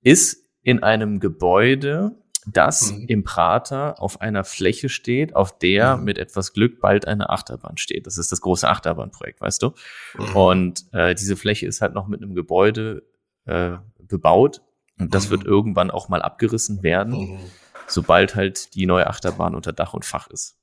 ist 0.01 0.43
in 0.63 0.81
einem 0.81 1.19
Gebäude, 1.19 2.15
das 2.45 2.91
mhm. 2.91 3.05
im 3.07 3.23
Prater 3.23 4.01
auf 4.01 4.21
einer 4.21 4.43
Fläche 4.43 4.89
steht, 4.89 5.35
auf 5.35 5.57
der 5.57 5.97
mhm. 5.97 6.03
mit 6.03 6.17
etwas 6.17 6.53
Glück 6.53 6.79
bald 6.81 7.07
eine 7.07 7.29
Achterbahn 7.29 7.77
steht. 7.77 8.07
Das 8.07 8.17
ist 8.17 8.31
das 8.31 8.41
große 8.41 8.67
Achterbahnprojekt, 8.67 9.41
weißt 9.41 9.61
du? 9.61 9.73
Mhm. 10.17 10.35
Und 10.35 10.85
äh, 10.93 11.15
diese 11.15 11.35
Fläche 11.35 11.67
ist 11.67 11.81
halt 11.81 11.93
noch 11.93 12.07
mit 12.07 12.21
einem 12.21 12.35
Gebäude 12.35 13.03
äh, 13.45 13.77
bebaut 13.99 14.61
und 14.99 15.13
das 15.13 15.29
wird 15.29 15.43
mhm. 15.43 15.49
irgendwann 15.49 15.91
auch 15.91 16.09
mal 16.09 16.21
abgerissen 16.21 16.83
werden, 16.83 17.33
mhm. 17.33 17.39
sobald 17.87 18.35
halt 18.35 18.75
die 18.75 18.85
neue 18.85 19.07
Achterbahn 19.07 19.55
unter 19.55 19.73
Dach 19.73 19.93
und 19.93 20.05
Fach 20.05 20.27
ist. 20.27 20.57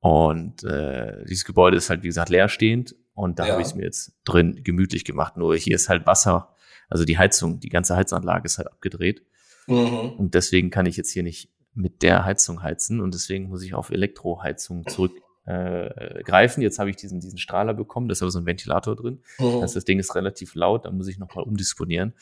Und 0.00 0.64
äh, 0.64 1.24
dieses 1.24 1.44
Gebäude 1.44 1.76
ist 1.76 1.90
halt, 1.90 2.02
wie 2.02 2.08
gesagt, 2.08 2.30
leerstehend. 2.30 2.94
Und 3.14 3.38
da 3.38 3.46
ja. 3.46 3.52
habe 3.52 3.62
ich 3.62 3.68
es 3.68 3.74
mir 3.74 3.82
jetzt 3.82 4.12
drin 4.24 4.60
gemütlich 4.62 5.04
gemacht. 5.04 5.36
Nur 5.36 5.56
hier 5.56 5.74
ist 5.74 5.88
halt 5.88 6.06
Wasser, 6.06 6.54
also 6.88 7.04
die 7.04 7.18
Heizung, 7.18 7.58
die 7.58 7.68
ganze 7.68 7.96
Heizanlage 7.96 8.46
ist 8.46 8.58
halt 8.58 8.68
abgedreht. 8.68 9.24
Mhm. 9.68 10.12
Und 10.18 10.34
deswegen 10.34 10.70
kann 10.70 10.86
ich 10.86 10.96
jetzt 10.96 11.12
hier 11.12 11.22
nicht 11.22 11.50
mit 11.74 12.02
der 12.02 12.24
Heizung 12.24 12.62
heizen. 12.62 13.00
Und 13.00 13.14
deswegen 13.14 13.48
muss 13.48 13.62
ich 13.62 13.74
auf 13.74 13.90
Elektroheizung 13.90 14.86
zurückgreifen. 14.86 16.62
Äh. 16.62 16.64
Jetzt 16.64 16.78
habe 16.78 16.90
ich 16.90 16.96
diesen, 16.96 17.20
diesen 17.20 17.38
Strahler 17.38 17.74
bekommen, 17.74 18.08
da 18.08 18.12
ist 18.12 18.22
aber 18.22 18.30
so 18.30 18.40
ein 18.40 18.46
Ventilator 18.46 18.96
drin. 18.96 19.20
Mhm. 19.38 19.60
Das, 19.60 19.74
das 19.74 19.84
Ding 19.84 19.98
ist 19.98 20.14
relativ 20.14 20.54
laut, 20.54 20.84
da 20.84 20.90
muss 20.90 21.08
ich 21.08 21.18
nochmal 21.18 21.44
umdisponieren. 21.44 22.14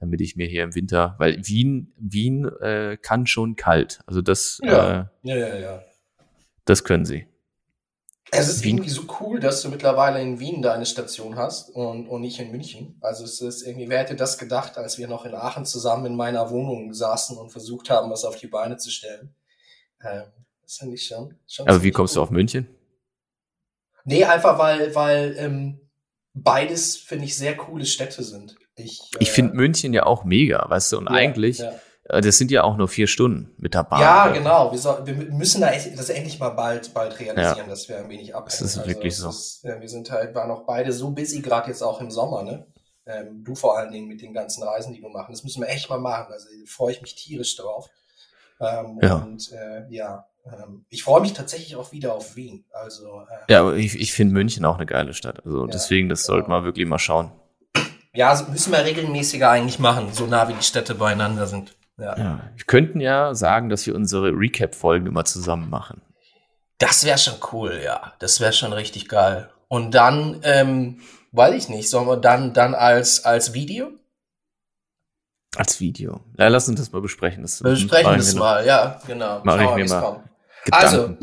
damit 0.00 0.20
ich 0.20 0.36
mir 0.36 0.46
hier 0.46 0.64
im 0.64 0.74
Winter, 0.74 1.14
weil 1.18 1.38
Wien, 1.46 1.92
Wien 1.96 2.46
äh, 2.60 2.98
kann 3.00 3.26
schon 3.26 3.56
kalt. 3.56 4.00
Also 4.06 4.20
das, 4.22 4.60
ja. 4.62 5.10
Äh, 5.22 5.28
ja, 5.28 5.36
ja, 5.36 5.56
ja. 5.56 5.82
Das 6.64 6.84
können 6.84 7.04
sie. 7.04 7.26
Es 8.30 8.48
ist 8.48 8.64
Wien. 8.64 8.78
irgendwie 8.78 8.90
so 8.90 9.02
cool, 9.20 9.38
dass 9.38 9.62
du 9.62 9.68
mittlerweile 9.68 10.20
in 10.20 10.40
Wien 10.40 10.62
deine 10.62 10.86
Station 10.86 11.36
hast 11.36 11.70
und, 11.70 12.08
und 12.08 12.20
nicht 12.20 12.40
in 12.40 12.50
München. 12.50 12.98
Also 13.00 13.24
es 13.24 13.40
ist 13.40 13.62
irgendwie, 13.62 13.88
wer 13.88 14.00
hätte 14.00 14.16
das 14.16 14.38
gedacht, 14.38 14.76
als 14.76 14.98
wir 14.98 15.08
noch 15.08 15.24
in 15.24 15.34
Aachen 15.34 15.66
zusammen 15.66 16.06
in 16.06 16.16
meiner 16.16 16.50
Wohnung 16.50 16.92
saßen 16.92 17.36
und 17.36 17.50
versucht 17.50 17.90
haben, 17.90 18.10
was 18.10 18.24
auf 18.24 18.36
die 18.36 18.48
Beine 18.48 18.76
zu 18.76 18.90
stellen. 18.90 19.34
Ähm, 20.02 20.24
das 20.62 20.78
finde 20.78 20.94
ich 20.94 21.06
schon. 21.06 21.34
schon 21.46 21.68
Aber 21.68 21.82
wie 21.82 21.90
kommst 21.90 22.14
cool. 22.14 22.20
du 22.20 22.22
auf 22.22 22.30
München? 22.30 22.68
Nee, 24.04 24.24
einfach 24.24 24.58
weil, 24.58 24.94
weil 24.94 25.34
ähm, 25.38 25.80
beides, 26.34 26.96
finde 26.96 27.24
ich, 27.26 27.36
sehr 27.36 27.56
coole 27.56 27.86
Städte 27.86 28.22
sind. 28.22 28.56
Ich, 28.76 29.00
äh, 29.14 29.18
ich 29.20 29.30
finde 29.30 29.54
München 29.54 29.92
ja 29.92 30.04
auch 30.04 30.24
mega, 30.24 30.68
weißt 30.68 30.92
du, 30.92 30.98
und 30.98 31.06
ja, 31.06 31.12
eigentlich, 31.12 31.58
ja. 31.58 31.72
Äh, 32.04 32.20
das 32.20 32.38
sind 32.38 32.50
ja 32.50 32.64
auch 32.64 32.76
nur 32.76 32.88
vier 32.88 33.06
Stunden 33.06 33.50
mit 33.56 33.74
der 33.74 33.84
Bahn. 33.84 34.00
Ja, 34.00 34.28
genau. 34.28 34.72
Wir, 34.72 34.78
soll, 34.78 35.06
wir 35.06 35.14
müssen 35.14 35.60
da 35.60 35.70
echt, 35.70 35.98
das 35.98 36.08
endlich 36.10 36.38
mal 36.38 36.50
bald, 36.50 36.92
bald 36.94 37.18
realisieren, 37.18 37.66
ja. 37.66 37.66
dass 37.66 37.88
wir 37.88 37.98
ein 37.98 38.08
wenig 38.08 38.34
abhängen. 38.34 38.58
Das 38.58 38.60
ist 38.60 38.78
also, 38.78 38.88
wirklich 38.88 39.16
so. 39.16 39.28
Ist, 39.28 39.64
wir 39.64 39.88
sind 39.88 40.10
halt, 40.10 40.34
waren 40.34 40.50
auch 40.50 40.66
beide 40.66 40.92
so 40.92 41.10
busy, 41.10 41.40
gerade 41.40 41.68
jetzt 41.68 41.82
auch 41.82 42.00
im 42.00 42.10
Sommer, 42.10 42.42
ne? 42.42 42.66
Ähm, 43.06 43.44
du 43.44 43.54
vor 43.54 43.76
allen 43.76 43.92
Dingen 43.92 44.08
mit 44.08 44.22
den 44.22 44.32
ganzen 44.32 44.62
Reisen, 44.62 44.94
die 44.94 45.00
du 45.00 45.08
machen. 45.08 45.32
Das 45.32 45.44
müssen 45.44 45.62
wir 45.62 45.68
echt 45.68 45.90
mal 45.90 46.00
machen. 46.00 46.32
Also 46.32 46.48
freue 46.66 46.92
ich 46.92 47.02
mich 47.02 47.14
tierisch 47.14 47.54
drauf. 47.56 47.90
Ähm, 48.60 48.98
ja. 49.02 49.16
Und 49.16 49.52
äh, 49.52 49.84
ja, 49.90 50.26
ähm, 50.46 50.86
ich 50.88 51.02
freue 51.02 51.20
mich 51.20 51.34
tatsächlich 51.34 51.76
auch 51.76 51.92
wieder 51.92 52.14
auf 52.14 52.36
Wien. 52.36 52.64
Also, 52.72 53.22
äh, 53.22 53.52
ja, 53.52 53.60
aber 53.60 53.76
ich, 53.76 53.98
ich 53.98 54.12
finde 54.14 54.32
München 54.32 54.64
auch 54.64 54.76
eine 54.76 54.86
geile 54.86 55.12
Stadt. 55.12 55.44
Also 55.44 55.66
ja, 55.66 55.70
deswegen, 55.70 56.08
das 56.08 56.22
genau. 56.22 56.36
sollte 56.36 56.50
man 56.50 56.64
wirklich 56.64 56.86
mal 56.86 56.98
schauen. 56.98 57.32
Ja, 58.14 58.30
also 58.30 58.44
müssen 58.44 58.72
wir 58.72 58.84
regelmäßiger 58.84 59.50
eigentlich 59.50 59.78
machen, 59.78 60.12
so 60.12 60.26
nah 60.26 60.48
wie 60.48 60.54
die 60.54 60.62
Städte 60.62 60.94
beieinander 60.94 61.46
sind. 61.46 61.74
Ja. 61.98 62.18
ja. 62.18 62.50
Wir 62.56 62.64
könnten 62.66 63.00
ja 63.00 63.34
sagen, 63.34 63.68
dass 63.68 63.86
wir 63.86 63.94
unsere 63.94 64.30
Recap-Folgen 64.30 65.06
immer 65.06 65.24
zusammen 65.24 65.70
machen. 65.70 66.02
Das 66.78 67.04
wäre 67.04 67.18
schon 67.18 67.34
cool, 67.52 67.80
ja. 67.84 68.14
Das 68.18 68.40
wäre 68.40 68.52
schon 68.52 68.72
richtig 68.72 69.08
geil. 69.08 69.50
Und 69.68 69.94
dann, 69.94 70.40
ähm, 70.42 71.00
weiß 71.32 71.54
ich 71.54 71.68
nicht, 71.68 71.88
sollen 71.88 72.06
wir 72.06 72.16
dann, 72.16 72.52
dann 72.52 72.74
als, 72.74 73.24
als 73.24 73.54
Video? 73.54 73.90
Als 75.56 75.80
Video. 75.80 76.20
Ja, 76.36 76.48
lass 76.48 76.68
uns 76.68 76.80
das 76.80 76.90
mal 76.90 77.00
besprechen. 77.00 77.42
Das 77.42 77.62
wir 77.62 77.70
besprechen 77.70 78.16
das 78.16 78.34
mal, 78.34 78.66
ja, 78.66 79.00
genau. 79.06 79.40
Mach 79.44 79.60
ich 79.60 79.74
mir 79.76 79.88
mal. 79.88 80.24
Also, 80.70 81.16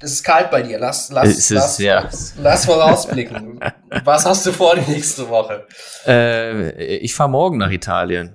es 0.00 0.12
ist 0.12 0.24
kalt 0.24 0.50
bei 0.50 0.62
dir. 0.62 0.78
Lass, 0.78 1.10
lass, 1.10 1.28
es 1.28 1.50
lass, 1.50 1.72
ist, 1.72 1.78
ja. 1.78 2.08
lass 2.38 2.64
vorausblicken. 2.64 3.60
Was 4.04 4.24
hast 4.24 4.46
du 4.46 4.52
vor 4.52 4.76
die 4.76 4.90
nächste 4.90 5.28
Woche? 5.28 5.66
Äh, 6.06 6.96
ich 6.98 7.14
fahre 7.14 7.30
morgen 7.30 7.58
nach 7.58 7.70
Italien. 7.70 8.34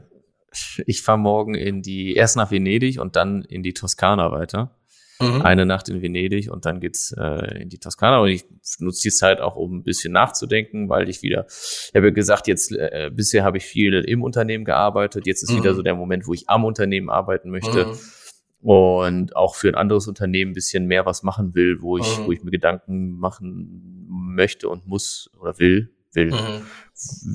Ich 0.86 1.02
fahre 1.02 1.18
morgen 1.18 1.56
in 1.56 1.82
die, 1.82 2.14
erst 2.14 2.36
nach 2.36 2.52
Venedig 2.52 3.00
und 3.00 3.16
dann 3.16 3.44
in 3.44 3.64
die 3.64 3.74
Toskana 3.74 4.32
weiter. 4.32 4.76
Mhm. 5.20 5.42
Eine 5.44 5.66
Nacht 5.66 5.88
in 5.88 6.02
Venedig 6.02 6.52
und 6.52 6.66
dann 6.66 6.80
geht's 6.80 7.14
äh, 7.18 7.62
in 7.62 7.70
die 7.70 7.78
Toskana. 7.78 8.20
Und 8.20 8.30
ich 8.30 8.44
nutze 8.80 9.04
die 9.04 9.12
Zeit 9.12 9.40
auch, 9.40 9.56
um 9.56 9.78
ein 9.78 9.84
bisschen 9.84 10.14
nachzudenken, 10.14 10.90
weil 10.90 11.10
ich 11.10 11.22
wieder, 11.22 11.46
ich 11.48 11.92
habe 11.96 12.08
ja 12.08 12.14
gesagt, 12.14 12.48
jetzt 12.48 12.72
äh, 12.72 13.12
bisher 13.14 13.44
habe 13.44 13.58
ich 13.58 13.64
viel 13.64 13.94
im 13.94 14.24
Unternehmen 14.24 14.66
gearbeitet. 14.66 15.28
Jetzt 15.28 15.44
ist 15.44 15.52
mhm. 15.52 15.58
wieder 15.58 15.76
so 15.76 15.84
der 15.84 15.96
Moment, 15.96 16.28
wo 16.28 16.34
ich 16.34 16.50
am 16.50 16.66
Unternehmen 16.66 17.10
arbeiten 17.10 17.50
möchte. 17.50 17.86
Mhm 17.86 17.98
und 18.62 19.36
auch 19.36 19.56
für 19.56 19.70
ein 19.70 19.76
anderes 19.76 20.08
Unternehmen 20.08 20.52
ein 20.52 20.54
bisschen 20.54 20.86
mehr 20.86 21.06
was 21.06 21.24
machen 21.24 21.56
will, 21.56 21.82
wo 21.82 21.98
ich, 21.98 22.20
mhm. 22.20 22.26
wo 22.26 22.32
ich 22.32 22.44
mir 22.44 22.52
Gedanken 22.52 23.18
machen 23.18 24.06
möchte 24.08 24.70
und 24.70 24.88
muss 24.88 25.32
oder 25.40 25.58
will, 25.58 25.92
will, 26.14 26.32
mhm. 26.32 26.66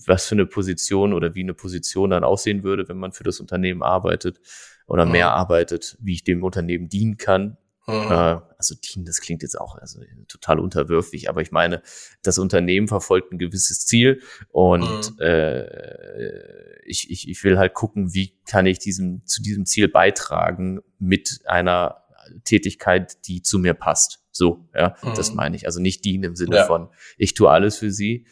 was 0.07 0.27
für 0.27 0.35
eine 0.35 0.47
Position 0.47 1.13
oder 1.13 1.35
wie 1.35 1.43
eine 1.43 1.55
Position 1.55 2.11
dann 2.11 2.25
aussehen 2.25 2.63
würde, 2.63 2.89
wenn 2.89 2.99
man 2.99 3.13
für 3.13 3.25
das 3.25 3.41
Unternehmen 3.41 3.83
arbeitet 3.83 4.41
oder 4.87 5.07
mhm. 5.07 5.13
mehr 5.13 5.31
arbeitet, 5.31 5.97
wie 6.01 6.15
ich 6.15 6.25
dem 6.25 6.45
Unternehmen 6.45 6.89
dienen 6.89 7.17
kann. 7.17 7.57
Mhm. 7.87 8.11
Äh, 8.11 8.41
also 8.59 8.75
dienen, 8.75 9.05
das 9.05 9.21
klingt 9.21 9.43
jetzt 9.43 9.59
auch 9.59 9.77
also 9.77 10.01
total 10.29 10.59
unterwürfig, 10.59 11.29
aber 11.29 11.41
ich 11.41 11.53
meine, 11.53 11.83
das 12.23 12.39
Unternehmen 12.39 12.89
verfolgt 12.89 13.33
ein 13.33 13.39
gewisses 13.39 13.87
Ziel 13.87 14.21
und 14.49 15.13
mhm. 15.13 15.21
äh, 15.21 16.83
ich, 16.85 17.11
ich, 17.11 17.29
ich 17.29 17.45
will 17.45 17.59
halt 17.59 17.75
gucken, 17.75 18.13
wie 18.13 18.35
kann 18.45 18.67
ich 18.67 18.79
diesem, 18.79 19.25
zu 19.25 19.43
diesem 19.43 19.67
Ziel 19.67 19.89
beitragen 19.89 20.81
mit 20.99 21.41
einer 21.45 22.03
Tätigkeit, 22.45 23.27
die 23.27 23.43
zu 23.43 23.59
mir 23.59 23.75
passt. 23.75 24.21
So, 24.33 24.69
ja, 24.75 24.97
mhm. 25.03 25.15
das 25.15 25.33
meine 25.33 25.57
ich. 25.57 25.67
Also 25.67 25.81
nicht 25.81 26.05
dienen 26.05 26.25
im 26.25 26.37
Sinne 26.37 26.57
ja. 26.57 26.67
von, 26.67 26.89
ich 27.17 27.35
tue 27.35 27.51
alles 27.51 27.79
für 27.79 27.91
sie, 27.91 28.27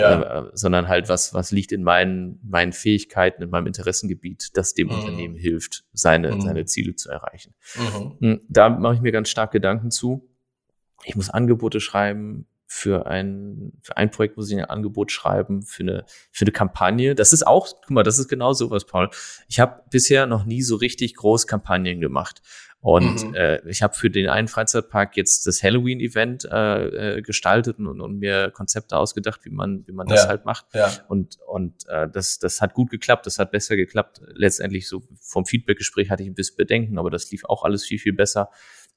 ja. 0.00 0.46
äh, 0.46 0.50
sondern 0.54 0.88
halt 0.88 1.08
was, 1.08 1.34
was 1.34 1.50
liegt 1.50 1.72
in 1.72 1.82
meinen, 1.82 2.40
meinen 2.42 2.72
Fähigkeiten, 2.72 3.42
in 3.42 3.50
meinem 3.50 3.66
Interessengebiet, 3.66 4.56
das 4.56 4.74
dem 4.74 4.88
mhm. 4.88 4.94
Unternehmen 4.94 5.34
hilft, 5.34 5.84
seine, 5.92 6.32
mhm. 6.32 6.40
seine 6.40 6.64
Ziele 6.64 6.94
zu 6.94 7.10
erreichen. 7.10 7.54
Mhm. 7.76 8.16
Hm, 8.20 8.40
da 8.48 8.68
mache 8.68 8.94
ich 8.94 9.00
mir 9.00 9.12
ganz 9.12 9.28
stark 9.28 9.52
Gedanken 9.52 9.90
zu. 9.90 10.28
Ich 11.04 11.16
muss 11.16 11.30
Angebote 11.30 11.80
schreiben, 11.80 12.46
für 12.68 13.06
ein, 13.06 13.72
für 13.80 13.96
ein 13.96 14.10
Projekt 14.10 14.36
muss 14.36 14.50
ich 14.50 14.58
ein 14.58 14.64
Angebot 14.64 15.12
schreiben, 15.12 15.62
für 15.62 15.84
eine, 15.84 16.04
für 16.32 16.44
eine 16.44 16.52
Kampagne. 16.52 17.14
Das 17.14 17.32
ist 17.32 17.46
auch, 17.46 17.68
guck 17.68 17.90
mal, 17.90 18.02
das 18.02 18.18
ist 18.18 18.28
genau 18.28 18.52
sowas, 18.52 18.84
Paul. 18.84 19.08
Ich 19.46 19.60
habe 19.60 19.82
bisher 19.90 20.26
noch 20.26 20.44
nie 20.44 20.62
so 20.62 20.74
richtig 20.76 21.14
groß 21.14 21.46
Kampagnen 21.46 22.00
gemacht. 22.00 22.42
Und 22.80 23.28
mhm. 23.28 23.34
äh, 23.34 23.68
ich 23.68 23.82
habe 23.82 23.94
für 23.94 24.10
den 24.10 24.28
einen 24.28 24.48
Freizeitpark 24.48 25.16
jetzt 25.16 25.46
das 25.46 25.62
Halloween-Event 25.62 26.44
äh, 26.44 27.16
äh, 27.16 27.22
gestaltet 27.22 27.78
und, 27.78 28.00
und 28.00 28.18
mir 28.18 28.50
Konzepte 28.52 28.96
ausgedacht, 28.96 29.44
wie 29.44 29.50
man, 29.50 29.84
wie 29.88 29.92
man 29.92 30.06
das 30.06 30.24
ja. 30.24 30.28
halt 30.28 30.44
macht. 30.44 30.66
Ja. 30.72 30.92
Und, 31.08 31.38
und 31.46 31.88
äh, 31.88 32.08
das, 32.08 32.38
das 32.38 32.60
hat 32.60 32.74
gut 32.74 32.90
geklappt, 32.90 33.26
das 33.26 33.38
hat 33.38 33.50
besser 33.50 33.76
geklappt. 33.76 34.20
Letztendlich 34.28 34.88
so 34.88 35.02
vom 35.20 35.46
Feedback-Gespräch 35.46 36.10
hatte 36.10 36.22
ich 36.22 36.28
ein 36.28 36.34
bisschen 36.34 36.56
Bedenken, 36.56 36.98
aber 36.98 37.10
das 37.10 37.30
lief 37.30 37.44
auch 37.44 37.64
alles 37.64 37.84
viel, 37.84 37.98
viel 37.98 38.12
besser 38.12 38.50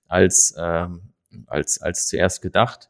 als, 0.08 0.54
ähm, 0.58 1.14
als, 1.48 1.82
als 1.82 2.08
zuerst 2.08 2.42
gedacht. 2.42 2.90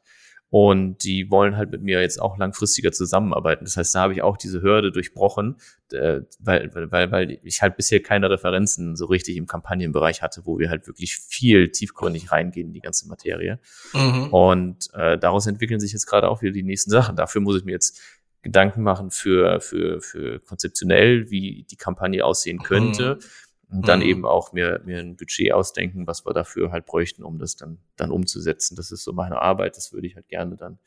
Und 0.51 1.03
die 1.03 1.29
wollen 1.29 1.57
halt 1.57 1.69
mit 1.69 1.83
mir 1.83 2.01
jetzt 2.01 2.19
auch 2.19 2.37
langfristiger 2.37 2.91
zusammenarbeiten. 2.91 3.65
Das 3.65 3.77
heißt, 3.77 3.93
da 3.93 4.01
habe 4.01 4.13
ich 4.13 4.23
auch 4.23 4.35
diese 4.35 4.63
Hürde 4.63 4.91
durchbrochen, 4.91 5.57
äh, 5.91 6.21
weil, 6.39 6.71
weil, 6.73 7.11
weil 7.11 7.39
ich 7.43 7.61
halt 7.61 7.77
bisher 7.77 8.01
keine 8.01 8.31
Referenzen 8.31 8.95
so 8.95 9.05
richtig 9.05 9.37
im 9.37 9.45
Kampagnenbereich 9.45 10.23
hatte, 10.23 10.41
wo 10.45 10.57
wir 10.57 10.71
halt 10.71 10.87
wirklich 10.87 11.17
viel 11.17 11.69
tiefgründig 11.69 12.31
reingehen 12.31 12.69
in 12.69 12.73
die 12.73 12.79
ganze 12.79 13.07
Materie. 13.07 13.59
Mhm. 13.93 14.33
Und 14.33 14.89
äh, 14.95 15.19
daraus 15.19 15.45
entwickeln 15.45 15.79
sich 15.79 15.93
jetzt 15.93 16.07
gerade 16.07 16.27
auch 16.29 16.41
wieder 16.41 16.53
die 16.53 16.63
nächsten 16.63 16.89
Sachen. 16.89 17.15
Dafür 17.15 17.41
muss 17.41 17.57
ich 17.57 17.65
mir 17.65 17.73
jetzt 17.73 18.01
Gedanken 18.41 18.81
machen 18.81 19.11
für, 19.11 19.59
für, 19.59 20.01
für 20.01 20.39
konzeptionell, 20.39 21.29
wie 21.29 21.67
die 21.69 21.75
Kampagne 21.75 22.25
aussehen 22.25 22.59
könnte. 22.59 23.15
Mhm 23.15 23.25
und 23.71 23.87
dann 23.87 23.99
mhm. 23.99 24.05
eben 24.05 24.25
auch 24.25 24.51
mir, 24.51 24.81
mir 24.83 24.99
ein 24.99 25.15
Budget 25.15 25.53
ausdenken, 25.53 26.07
was 26.07 26.25
wir 26.25 26.33
dafür 26.33 26.71
halt 26.71 26.85
bräuchten, 26.85 27.23
um 27.23 27.37
das 27.37 27.55
dann, 27.55 27.77
dann 27.97 28.11
umzusetzen. 28.11 28.75
Das 28.75 28.91
ist 28.91 29.03
so 29.03 29.13
meine 29.13 29.41
Arbeit. 29.41 29.77
Das 29.77 29.93
würde 29.93 30.07
ich 30.07 30.15
halt 30.15 30.27
gerne 30.27 30.55
dann 30.55 30.79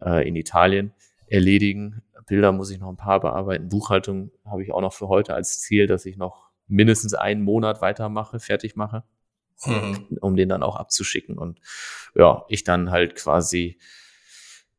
äh, 0.00 0.26
in 0.26 0.34
Italien 0.34 0.92
erledigen. 1.28 2.02
Bilder 2.26 2.50
muss 2.50 2.70
ich 2.70 2.80
noch 2.80 2.88
ein 2.88 2.96
paar 2.96 3.20
bearbeiten. 3.20 3.68
Buchhaltung 3.68 4.32
habe 4.44 4.62
ich 4.64 4.72
auch 4.72 4.80
noch 4.80 4.92
für 4.92 5.08
heute 5.08 5.34
als 5.34 5.60
Ziel, 5.60 5.86
dass 5.86 6.06
ich 6.06 6.16
noch 6.16 6.50
mindestens 6.66 7.14
einen 7.14 7.42
Monat 7.42 7.80
weitermache, 7.80 8.40
fertig 8.40 8.74
mache, 8.74 9.04
mhm. 9.64 10.18
um 10.20 10.34
den 10.34 10.48
dann 10.48 10.64
auch 10.64 10.76
abzuschicken. 10.76 11.38
Und 11.38 11.60
ja, 12.16 12.44
ich 12.48 12.64
dann 12.64 12.90
halt 12.90 13.14
quasi 13.14 13.78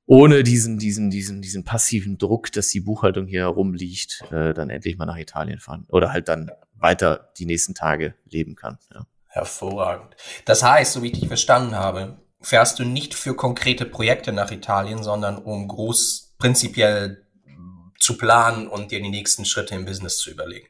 ohne 0.09 0.41
diesen, 0.41 0.79
diesen, 0.79 1.11
diesen, 1.11 1.43
diesen 1.43 1.63
passiven 1.63 2.17
Druck, 2.17 2.51
dass 2.51 2.69
die 2.69 2.79
Buchhaltung 2.79 3.27
hier 3.27 3.41
herumliegt, 3.41 4.23
äh, 4.31 4.55
dann 4.55 4.71
endlich 4.71 4.97
mal 4.97 5.05
nach 5.05 5.17
Italien 5.17 5.59
fahren. 5.59 5.85
Oder 5.87 6.11
halt 6.11 6.27
dann 6.29 6.49
weiter 6.73 7.29
die 7.37 7.45
nächsten 7.45 7.75
Tage 7.75 8.15
leben 8.25 8.55
kann. 8.55 8.79
Ja. 8.91 9.05
Hervorragend. 9.27 10.15
Das 10.45 10.63
heißt, 10.63 10.93
so 10.93 11.03
wie 11.03 11.11
ich 11.11 11.19
dich 11.19 11.27
verstanden 11.27 11.75
habe, 11.75 12.17
fährst 12.41 12.79
du 12.79 12.85
nicht 12.85 13.13
für 13.13 13.35
konkrete 13.35 13.85
Projekte 13.85 14.31
nach 14.31 14.49
Italien, 14.49 15.03
sondern 15.03 15.37
um 15.37 15.67
groß 15.67 16.33
prinzipiell 16.39 17.27
zu 17.99 18.17
planen 18.17 18.67
und 18.67 18.89
dir 18.89 19.03
die 19.03 19.11
nächsten 19.11 19.45
Schritte 19.45 19.75
im 19.75 19.85
Business 19.85 20.17
zu 20.17 20.31
überlegen. 20.31 20.69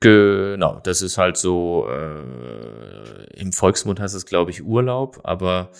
Genau, 0.00 0.80
das 0.80 1.02
ist 1.02 1.18
halt 1.18 1.36
so, 1.36 1.86
äh, 1.88 3.26
im 3.40 3.52
Volksmund 3.52 4.00
heißt 4.00 4.16
es, 4.16 4.26
glaube 4.26 4.50
ich, 4.50 4.64
Urlaub, 4.64 5.20
aber 5.22 5.70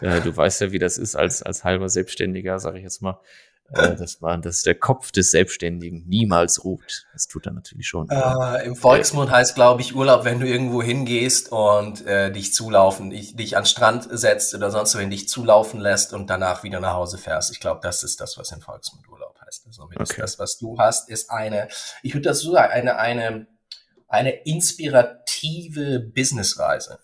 äh, 0.00 0.20
du 0.20 0.36
weißt 0.36 0.60
ja, 0.60 0.72
wie 0.72 0.78
das 0.78 0.98
ist 0.98 1.16
als, 1.16 1.42
als 1.42 1.64
halber 1.64 1.88
Selbstständiger, 1.88 2.58
sage 2.58 2.78
ich 2.78 2.84
jetzt 2.84 3.02
mal. 3.02 3.20
Äh, 3.72 3.96
das 3.96 4.20
war 4.20 4.36
das 4.38 4.62
der 4.62 4.74
Kopf 4.74 5.10
des 5.10 5.30
Selbstständigen 5.30 6.06
niemals 6.06 6.64
ruht. 6.64 7.06
Das 7.12 7.26
tut 7.26 7.46
er 7.46 7.52
natürlich 7.52 7.86
schon. 7.86 8.08
Äh, 8.10 8.66
Im 8.66 8.76
Volksmund 8.76 9.30
heißt, 9.30 9.54
glaube 9.54 9.80
ich, 9.80 9.94
Urlaub, 9.94 10.24
wenn 10.24 10.38
du 10.38 10.46
irgendwo 10.46 10.82
hingehst 10.82 11.50
und 11.50 12.06
äh, 12.06 12.30
dich 12.30 12.52
zulaufen, 12.52 13.10
ich, 13.10 13.36
dich 13.36 13.56
an 13.56 13.64
Strand 13.64 14.06
setzt 14.10 14.54
oder 14.54 14.70
sonst 14.70 14.96
wenn 14.98 15.10
dich 15.10 15.28
zulaufen 15.28 15.80
lässt 15.80 16.12
und 16.12 16.28
danach 16.28 16.62
wieder 16.62 16.80
nach 16.80 16.94
Hause 16.94 17.16
fährst. 17.16 17.50
Ich 17.52 17.60
glaube, 17.60 17.80
das 17.82 18.02
ist 18.02 18.20
das, 18.20 18.36
was 18.36 18.52
im 18.52 18.60
Volksmund 18.60 19.08
Urlaub 19.08 19.38
heißt. 19.46 19.66
Also 19.66 19.84
okay. 19.84 20.14
das, 20.18 20.38
was 20.38 20.58
du 20.58 20.78
hast, 20.78 21.08
ist 21.08 21.30
eine, 21.30 21.68
ich 22.02 22.14
würde 22.14 22.28
das 22.28 22.40
so 22.40 22.52
sagen, 22.52 22.72
eine, 22.72 22.98
eine, 22.98 23.46
eine 24.08 24.30
inspirative 24.44 26.00
Businessreise. 26.00 26.98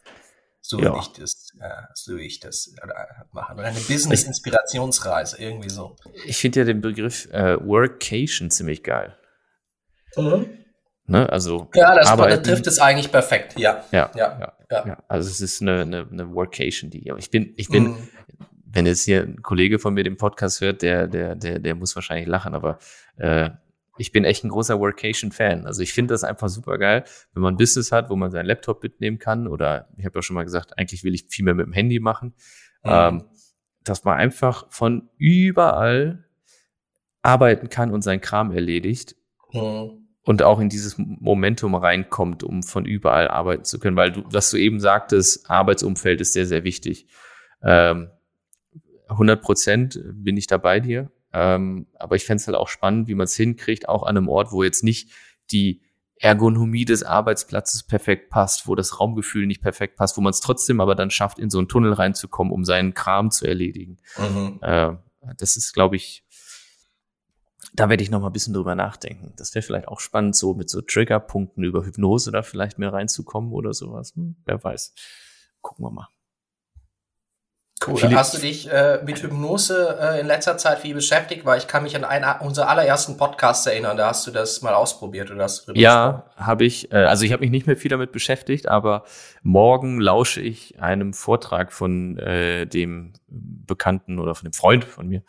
So 0.71 0.79
ja. 0.79 0.93
will 0.93 1.01
ich 1.01 1.13
das, 1.15 1.53
äh, 1.59 1.83
so 1.95 2.17
ich 2.17 2.39
das 2.39 2.73
äh, 2.81 2.87
machen. 3.33 3.59
Oder 3.59 3.67
eine 3.67 3.81
Business-Inspirationsreise, 3.81 5.43
irgendwie 5.43 5.69
so. 5.69 5.97
Ich 6.25 6.37
finde 6.37 6.61
ja 6.61 6.65
den 6.65 6.81
Begriff 6.81 7.27
äh, 7.33 7.57
Workation 7.67 8.53
ziemlich 8.53 8.85
geil. 8.85 9.17
Mhm. 10.17 10.47
Ne? 11.07 11.29
Also 11.29 11.69
ja, 11.75 11.93
das 11.97 12.07
arbeiten, 12.07 12.45
trifft 12.45 12.69
es 12.69 12.79
eigentlich 12.79 13.11
perfekt. 13.11 13.59
Ja. 13.59 13.85
Ja, 13.91 14.13
ja, 14.15 14.39
ja, 14.39 14.53
ja. 14.71 14.87
ja. 14.87 15.03
Also 15.09 15.29
es 15.29 15.41
ist 15.41 15.61
eine, 15.61 15.81
eine, 15.81 16.07
eine 16.09 16.33
Workation, 16.33 16.89
die. 16.89 17.13
Ich 17.19 17.33
bin, 17.33 17.53
ich 17.57 17.69
bin, 17.69 17.89
mm. 17.89 18.09
wenn 18.67 18.87
jetzt 18.87 19.03
hier 19.03 19.23
ein 19.23 19.43
Kollege 19.43 19.81
von 19.81 19.95
mir 19.95 20.05
den 20.05 20.19
Podcast 20.19 20.61
hört, 20.61 20.83
der, 20.83 21.09
der, 21.09 21.35
der, 21.35 21.59
der 21.59 21.75
muss 21.75 21.97
wahrscheinlich 21.97 22.29
lachen, 22.29 22.55
aber 22.55 22.79
äh, 23.17 23.51
ich 24.01 24.13
bin 24.13 24.25
echt 24.25 24.45
ein 24.45 24.49
großer 24.49 24.81
Workation-Fan. 24.81 25.67
Also 25.67 25.83
ich 25.83 25.93
finde 25.93 26.15
das 26.15 26.25
einfach 26.25 26.49
super 26.49 26.79
geil, 26.79 27.05
wenn 27.33 27.43
man 27.43 27.55
ein 27.55 27.59
Business 27.59 27.93
hat, 27.93 28.11
wo 28.11 28.17
man 28.17 28.31
seinen 28.31 28.47
Laptop 28.47 28.83
mitnehmen 28.83 29.19
kann. 29.19 29.47
Oder 29.47 29.89
ich 29.97 30.05
habe 30.05 30.19
ja 30.19 30.23
schon 30.23 30.35
mal 30.35 30.45
gesagt, 30.45 30.79
eigentlich 30.79 31.05
will 31.05 31.15
ich 31.15 31.27
viel 31.29 31.45
mehr 31.45 31.55
mit 31.55 31.67
dem 31.67 31.73
Handy 31.73 32.01
machen. 32.01 32.35
Mhm. 32.83 32.91
Ähm, 32.91 33.25
dass 33.85 34.05
man 34.05 34.19
einfach 34.19 34.67
von 34.71 35.09
überall 35.17 36.25
arbeiten 37.23 37.69
kann 37.69 37.93
und 37.93 38.03
seinen 38.03 38.21
Kram 38.21 38.53
erledigt. 38.53 39.17
Mhm 39.53 40.01
und 40.23 40.43
auch 40.43 40.61
in 40.61 40.69
dieses 40.69 40.97
Momentum 40.99 41.75
reinkommt, 41.75 42.43
um 42.43 42.63
von 42.63 42.85
überall 42.85 43.29
arbeiten 43.29 43.65
zu 43.65 43.79
können, 43.79 43.97
weil 43.97 44.13
du, 44.13 44.23
was 44.31 44.51
du 44.51 44.59
eben 44.59 44.79
sagtest, 44.79 45.51
Arbeitsumfeld 45.51 46.21
ist 46.21 46.35
sehr, 46.35 46.47
sehr 46.47 46.63
wichtig. 46.63 47.07
Ähm, 47.63 48.11
100 49.09 49.43
Prozent 49.43 50.01
bin 50.13 50.37
ich 50.37 50.47
da 50.47 50.59
bei 50.59 50.79
dir. 50.79 51.11
Ähm, 51.33 51.87
aber 51.99 52.17
ich 52.17 52.25
fände 52.25 52.41
es 52.41 52.47
halt 52.47 52.57
auch 52.57 52.69
spannend, 52.69 53.09
wie 53.09 53.15
man 53.15 53.25
es 53.25 53.37
hinkriegt, 53.37 53.89
auch 53.89 54.03
an 54.03 54.17
einem 54.17 54.29
Ort, 54.29 54.53
wo 54.53 54.63
jetzt 54.63 54.83
nicht 54.83 55.11
die 55.53 55.83
Ergonomie 56.17 56.85
des 56.85 57.03
Arbeitsplatzes 57.03 57.85
perfekt 57.85 58.29
passt, 58.29 58.69
wo 58.69 58.75
das 58.75 59.01
Raumgefühl 59.01 59.47
nicht 59.47 59.63
perfekt 59.63 59.97
passt, 59.97 60.19
wo 60.19 60.21
man 60.21 60.33
es 60.33 60.41
trotzdem 60.41 60.81
aber 60.81 60.95
dann 60.95 61.11
schafft, 61.11 61.39
in 61.39 61.49
so 61.49 61.59
einen 61.59 61.69
Tunnel 61.69 61.95
reinzukommen, 61.95 62.53
um 62.53 62.65
seinen 62.65 62.93
Kram 62.93 63.31
zu 63.31 63.47
erledigen. 63.47 63.97
Mhm. 64.19 64.59
Äh, 64.61 64.93
das 65.39 65.57
ist, 65.57 65.73
glaube 65.73 65.97
ich, 65.97 66.25
da 67.73 67.89
werde 67.89 68.03
ich 68.03 68.11
noch 68.11 68.21
mal 68.21 68.29
ein 68.29 68.33
bisschen 68.33 68.53
drüber 68.53 68.75
nachdenken. 68.75 69.33
Das 69.37 69.55
wäre 69.55 69.63
vielleicht 69.63 69.89
auch 69.89 70.01
spannend, 70.01 70.37
so 70.37 70.55
mit 70.55 70.69
so 70.69 70.83
Triggerpunkten 70.83 71.65
über 71.65 71.85
Hypnose 71.85 72.33
da 72.33 72.43
vielleicht 72.43 72.79
mehr 72.79 72.93
reinzukommen 72.93 73.53
oder 73.53 73.73
sowas. 73.73 74.13
Hm, 74.15 74.37
wer 74.45 74.63
weiß. 74.63 74.95
Gucken 75.63 75.87
wir 75.87 75.91
mal. 75.91 76.09
Cool. 77.87 77.97
Viele 77.97 78.17
Hast 78.17 78.35
du 78.35 78.39
dich 78.39 78.71
äh, 78.71 79.01
mit 79.05 79.23
Hypnose 79.23 79.99
äh, 79.99 80.21
in 80.21 80.27
letzter 80.27 80.59
Zeit 80.59 80.81
viel 80.81 80.95
beschäftigt? 80.95 81.47
Weil 81.47 81.57
ich 81.59 81.67
kann 81.67 81.83
mich 81.83 81.97
an 81.97 82.05
einen 82.05 82.27
unser 82.41 82.69
allerersten 82.69 83.17
Podcast 83.17 83.67
erinnern. 83.67 83.97
Da 83.97 84.09
hast 84.09 84.27
du 84.27 84.31
das 84.31 84.61
mal 84.61 84.75
ausprobiert 84.75 85.31
oder 85.31 85.45
hast 85.45 85.67
du 85.67 85.73
Ja, 85.73 86.27
habe 86.37 86.67
ich. 86.67 86.93
Äh, 86.93 86.97
also 86.97 87.25
ich 87.25 87.33
habe 87.33 87.41
mich 87.41 87.51
nicht 87.51 87.67
mehr 87.67 87.79
viel 87.79 87.89
damit 87.89 88.13
beschäftigt, 88.13 88.69
aber 88.69 89.05
morgen 89.43 89.99
lausche 89.99 90.43
ich 90.43 90.79
einem 90.79 91.15
Vortrag 91.15 91.73
von 91.73 92.19
äh, 92.19 92.67
dem 92.67 93.15
Bekannten 93.29 94.19
oder 94.19 94.35
von 94.35 94.51
dem 94.51 94.53
Freund 94.53 94.85
von 94.85 95.09
mir, 95.09 95.23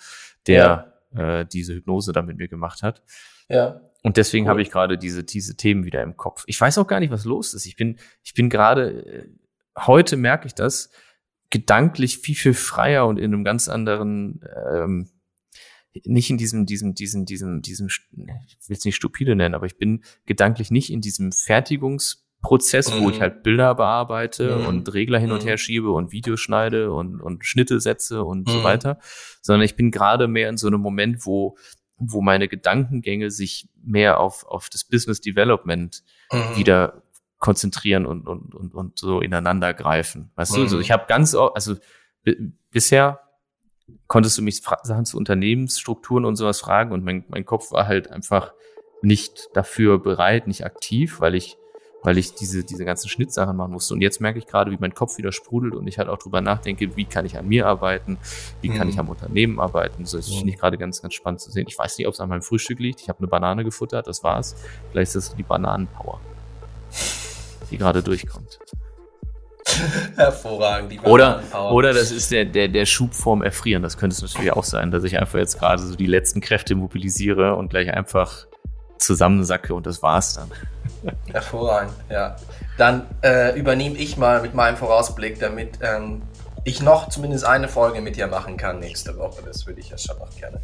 der 0.46 0.94
ja. 1.16 1.40
äh, 1.40 1.46
diese 1.46 1.74
Hypnose 1.74 2.12
da 2.12 2.22
mit 2.22 2.36
mir 2.36 2.50
gemacht 2.50 2.84
hat. 2.84 3.02
Ja. 3.48 3.80
Und 4.04 4.18
deswegen 4.18 4.46
cool. 4.46 4.50
habe 4.50 4.62
ich 4.62 4.72
gerade 4.72 4.98
diese 4.98 5.24
diese 5.24 5.56
Themen 5.56 5.86
wieder 5.86 6.04
im 6.04 6.18
Kopf. 6.18 6.44
Ich 6.48 6.60
weiß 6.60 6.80
auch 6.80 6.88
gar 6.88 7.00
nicht, 7.00 7.12
was 7.12 7.24
los 7.24 7.54
ist. 7.54 7.66
Ich 7.66 7.78
bin 7.78 7.98
ich 8.24 8.34
bin 8.34 8.50
gerade 8.50 8.90
äh, 8.90 9.30
heute 9.78 10.18
merke 10.18 10.48
ich 10.48 10.54
das 10.54 10.90
gedanklich 11.52 12.18
viel, 12.18 12.36
viel 12.36 12.54
freier 12.54 13.06
und 13.06 13.18
in 13.18 13.34
einem 13.34 13.44
ganz 13.44 13.70
anderen, 13.70 14.42
ähm, 14.74 15.10
nicht 16.06 16.30
in 16.30 16.38
diesem, 16.38 16.66
diesem, 16.66 16.96
diesem, 16.96 17.26
diesem, 17.26 17.62
diesem, 17.62 17.88
ich 17.88 18.70
will 18.70 18.78
es 18.78 18.86
nicht 18.86 18.96
stupide 18.96 19.36
nennen, 19.36 19.54
aber 19.54 19.66
ich 19.66 19.78
bin 19.78 20.04
gedanklich 20.26 20.72
nicht 20.72 20.90
in 20.90 21.02
diesem 21.02 21.34
Fertigungsprozess, 21.34 22.94
mhm. 22.94 23.04
wo 23.04 23.10
ich 23.10 23.18
mhm. 23.18 23.22
halt 23.22 23.44
Bilder 23.44 23.76
bearbeite 23.76 24.58
mhm. 24.58 24.66
und 24.66 24.94
Regler 24.94 25.20
hin 25.20 25.32
und 25.32 25.44
mhm. 25.44 25.48
her 25.48 25.58
schiebe 25.58 25.92
und 25.92 26.14
Videos 26.14 26.40
schneide 26.40 26.94
und, 26.94 27.22
und 27.22 27.46
Schnitte 27.46 27.82
setze 27.82 28.24
und 28.24 28.50
so 28.50 28.60
mhm. 28.60 28.64
weiter, 28.64 29.00
sondern 29.42 29.66
ich 29.66 29.76
bin 29.76 29.92
gerade 29.92 30.28
mehr 30.28 30.50
in 30.50 30.58
so 30.58 30.68
einem 30.68 30.82
Moment, 30.82 31.26
wo 31.26 31.58
wo 32.04 32.22
meine 32.22 32.48
Gedankengänge 32.48 33.30
sich 33.30 33.70
mehr 33.84 34.20
auf, 34.20 34.44
auf 34.48 34.70
das 34.70 34.84
Business 34.84 35.22
Development 35.22 36.02
mhm. 36.32 36.58
wieder 36.58 37.01
konzentrieren 37.42 38.06
und, 38.06 38.28
und, 38.28 38.56
und, 38.56 38.74
und 38.74 38.98
so 38.98 39.20
ineinander 39.20 39.74
greifen. 39.74 40.32
Weißt 40.36 40.56
mhm. 40.56 40.62
du, 40.62 40.68
so 40.68 40.80
ich 40.80 40.92
habe 40.92 41.06
ganz, 41.08 41.36
also 41.36 41.76
bisher 42.70 43.20
konntest 44.08 44.38
du 44.38 44.44
mich 44.44 44.62
Sachen 44.62 45.06
zu 45.06 45.18
Unternehmensstrukturen 45.18 46.24
und 46.24 46.36
sowas 46.36 46.62
fragen 46.62 46.94
und 46.94 47.04
mein, 47.04 47.26
mein 47.28 47.44
Kopf 47.44 47.72
war 47.72 47.88
halt 47.88 48.10
einfach 48.12 48.54
nicht 49.02 49.50
dafür 49.54 49.98
bereit, 49.98 50.46
nicht 50.46 50.64
aktiv, 50.64 51.20
weil 51.20 51.34
ich, 51.34 51.58
weil 52.04 52.20
ich 52.20 52.36
diese, 52.36 52.64
diese 52.64 52.86
ganzen 52.86 53.10
Schnittsachen 53.10 53.58
machen 53.58 53.72
musste. 53.72 53.96
Und 53.96 54.02
jetzt 54.02 54.22
merke 54.22 54.38
ich 54.38 54.46
gerade, 54.46 54.70
wie 54.70 54.78
mein 54.80 54.94
Kopf 54.94 55.18
wieder 55.18 55.32
sprudelt 55.32 55.74
und 55.74 55.88
ich 55.88 55.98
halt 55.98 56.10
auch 56.10 56.20
drüber 56.20 56.42
nachdenke, 56.42 56.96
wie 56.96 57.06
kann 57.06 57.26
ich 57.26 57.40
an 57.40 57.48
mir 57.48 57.66
arbeiten, 57.66 58.20
wie 58.62 58.70
mhm. 58.70 58.76
kann 58.76 58.88
ich 58.88 58.96
mhm. 58.96 59.02
am 59.02 59.10
Unternehmen 59.10 59.60
arbeiten. 59.60 60.06
So, 60.06 60.18
das 60.18 60.30
mhm. 60.30 60.34
finde 60.36 60.54
ich 60.54 60.60
gerade 60.60 60.78
ganz, 60.78 61.02
ganz 61.02 61.16
spannend 61.16 61.42
zu 61.42 61.50
sehen. 61.50 61.66
Ich 61.68 61.80
weiß 61.80 61.98
nicht, 61.98 62.08
ob 62.08 62.14
es 62.14 62.20
an 62.20 62.30
meinem 62.30 62.44
Frühstück 62.44 62.80
liegt. 62.80 63.02
Ich 63.02 63.10
habe 63.10 63.18
eine 63.18 63.28
Banane 63.28 63.64
gefuttert, 63.64 64.06
das 64.06 64.24
war's. 64.24 64.56
Vielleicht 64.92 65.16
ist 65.16 65.30
das 65.30 65.36
die 65.36 65.44
Bananenpower 65.44 66.22
die 67.72 67.78
gerade 67.78 68.04
durchkommt. 68.04 68.60
Hervorragend. 70.16 71.06
Oder, 71.06 71.42
oder 71.72 71.94
das 71.94 72.12
ist 72.12 72.32
der, 72.32 72.46
der, 72.46 72.68
der 72.68 72.86
Schub 72.86 73.14
vorm 73.14 73.42
Erfrieren. 73.42 73.84
Das 73.84 73.98
könnte 73.98 74.16
es 74.16 74.22
natürlich 74.22 74.54
auch 74.54 74.64
sein, 74.64 74.92
dass 74.92 75.04
ich 75.04 75.18
einfach 75.20 75.40
jetzt 75.40 75.60
gerade 75.60 75.82
so 75.82 75.96
die 75.96 76.08
letzten 76.08 76.42
Kräfte 76.42 76.76
mobilisiere 76.76 77.56
und 77.56 77.70
gleich 77.70 77.94
einfach 77.94 78.48
zusammensacke 78.98 79.74
und 79.74 79.86
das 79.86 80.04
war's 80.04 80.36
dann. 80.36 80.52
Hervorragend, 81.32 81.94
ja. 82.10 82.36
Dann 82.78 83.08
äh, 83.24 83.58
übernehme 83.58 83.98
ich 83.98 84.18
mal 84.18 84.42
mit 84.42 84.54
meinem 84.54 84.78
Vorausblick, 84.78 85.40
damit 85.40 85.80
ähm, 85.82 86.22
ich 86.64 86.82
noch 86.82 87.10
zumindest 87.10 87.46
eine 87.46 87.68
Folge 87.68 88.02
mit 88.02 88.16
dir 88.16 88.28
machen 88.28 88.58
kann 88.58 88.80
nächste 88.80 89.18
Woche. 89.18 89.42
Das 89.44 89.66
würde 89.66 89.80
ich 89.80 89.90
ja 89.90 89.98
schon 89.98 90.18
noch 90.20 90.36
gerne. 90.36 90.62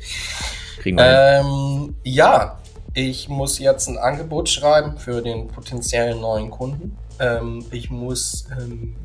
Kriegen 0.80 0.97
wir 0.97 1.05
ähm, 1.05 1.95
ja, 2.03 2.60
ich 2.98 3.30
muss 3.30 3.60
jetzt 3.60 3.88
ein 3.88 4.00
Angebot 4.00 4.50
schreiben 4.50 4.98
für 4.98 5.22
den 5.22 5.50
potenziellen 5.50 6.20
neuen 6.20 6.50
Kunden. 6.50 6.98
Ähm, 7.20 7.64
ich 7.70 7.91
muss 7.91 8.48
ähm, 8.60 8.95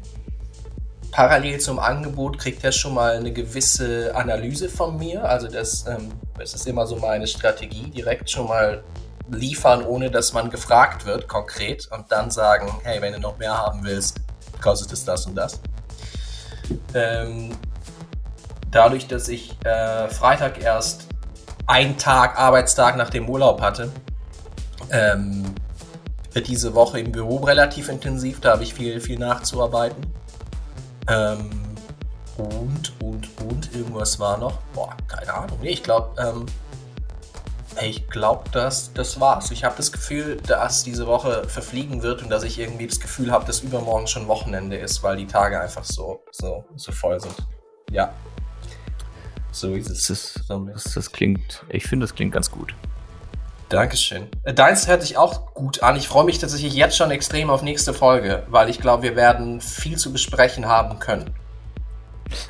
parallel 1.11 1.61
zum 1.61 1.79
Angebot 1.79 2.39
kriegt 2.39 2.65
er 2.65 2.73
schon 2.73 2.95
mal 2.95 3.17
eine 3.17 3.35
gewisse 3.35 4.17
Analyse 4.17 4.71
von 4.71 4.97
mir. 4.97 5.29
Also 5.29 5.47
das, 5.47 5.87
ähm, 5.87 6.09
das 6.39 6.55
ist 6.55 6.67
immer 6.67 6.87
so 6.87 6.97
meine 6.97 7.27
Strategie, 7.27 7.91
direkt 7.91 8.31
schon 8.31 8.49
mal 8.49 8.83
liefern, 9.31 9.85
ohne 9.85 10.11
dass 10.11 10.33
man 10.33 10.49
gefragt 10.49 11.05
wird, 11.05 11.29
konkret, 11.29 11.87
und 11.93 12.11
dann 12.11 12.31
sagen, 12.31 12.73
hey, 12.85 13.03
wenn 13.03 13.13
du 13.13 13.21
noch 13.21 13.37
mehr 13.37 13.59
haben 13.59 13.85
willst, 13.85 14.23
kostet 14.63 14.91
es 14.93 15.05
das 15.05 15.27
und 15.27 15.35
das. 15.35 15.61
Ähm, 16.95 17.51
dadurch, 18.71 19.07
dass 19.07 19.29
ich 19.29 19.55
äh, 19.67 20.09
Freitag 20.09 20.63
erst 20.63 21.12
einen 21.67 21.99
Tag, 21.99 22.39
Arbeitstag 22.39 22.97
nach 22.97 23.11
dem 23.11 23.29
Urlaub 23.29 23.61
hatte. 23.61 23.91
Ähm, 24.91 25.55
wird 26.33 26.49
diese 26.49 26.75
Woche 26.75 27.01
im 27.01 27.13
Büro 27.13 27.37
relativ 27.39 27.89
intensiv, 27.89 28.41
da 28.41 28.53
habe 28.53 28.63
ich 28.63 28.75
viel, 28.75 29.01
viel 29.01 29.19
nachzuarbeiten. 29.19 30.03
Ähm, 31.09 31.51
und, 32.39 32.93
und, 33.03 33.29
und, 33.43 33.75
irgendwas 33.75 34.19
war 34.19 34.39
noch. 34.39 34.59
Boah, 34.75 34.97
keine 35.07 35.35
Ahnung. 35.35 35.59
Nee, 35.61 35.71
ich 35.71 35.83
glaube, 35.83 36.21
ähm, 36.21 36.47
ich 37.81 38.09
glaube, 38.09 38.45
das, 38.53 38.93
das 38.93 39.21
war's. 39.21 39.51
Ich 39.51 39.65
habe 39.65 39.75
das 39.77 39.93
Gefühl, 39.93 40.39
dass 40.47 40.85
diese 40.85 41.07
Woche 41.07 41.45
verfliegen 41.49 42.03
wird 42.03 42.23
und 42.23 42.31
dass 42.31 42.43
ich 42.43 42.59
irgendwie 42.59 42.87
das 42.87 43.01
Gefühl 43.01 43.31
habe, 43.31 43.45
dass 43.45 43.61
übermorgen 43.61 44.07
schon 44.07 44.29
Wochenende 44.29 44.77
ist, 44.77 45.03
weil 45.03 45.17
die 45.17 45.27
Tage 45.27 45.61
einfach 45.61 45.85
so, 45.85 46.23
so, 46.31 46.65
so 46.77 46.93
voll 46.93 47.21
sind. 47.21 47.35
Ja. 47.91 48.13
So 49.53 49.75
ist 49.75 49.91
es. 49.91 50.07
Das, 50.07 50.41
das, 50.49 50.95
das 50.95 51.13
klingt, 51.13 51.65
ich 51.69 51.85
finde, 51.85 52.05
das 52.05 52.15
klingt 52.15 52.33
ganz 52.33 52.51
gut. 52.51 52.75
Dankeschön. 53.69 54.29
Äh, 54.43 54.53
deins 54.53 54.89
hört 54.89 55.03
sich 55.03 55.17
auch 55.17 55.55
gut 55.55 55.83
an. 55.83 55.97
Ich 55.97 56.09
freue 56.09 56.25
mich 56.25 56.39
tatsächlich 56.39 56.75
jetzt 56.75 56.97
schon 56.97 57.11
extrem 57.11 57.49
auf 57.49 57.63
nächste 57.63 57.95
Folge, 57.95 58.43
weil 58.49 58.69
ich 58.69 58.81
glaube, 58.81 59.03
wir 59.03 59.17
werden 59.17 59.61
viel 59.61 59.97
zu 59.97 60.13
besprechen 60.13 60.67
haben 60.67 60.99
können. 60.99 61.35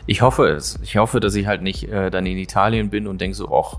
Ich 0.06 0.22
hoffe 0.22 0.48
es. 0.48 0.78
Ich 0.82 0.96
hoffe, 0.96 1.20
dass 1.20 1.34
ich 1.34 1.46
halt 1.46 1.62
nicht 1.62 1.88
äh, 1.88 2.10
dann 2.10 2.24
in 2.26 2.38
Italien 2.38 2.90
bin 2.90 3.06
und 3.06 3.20
denke 3.20 3.36
so, 3.36 3.52
ach, 3.52 3.78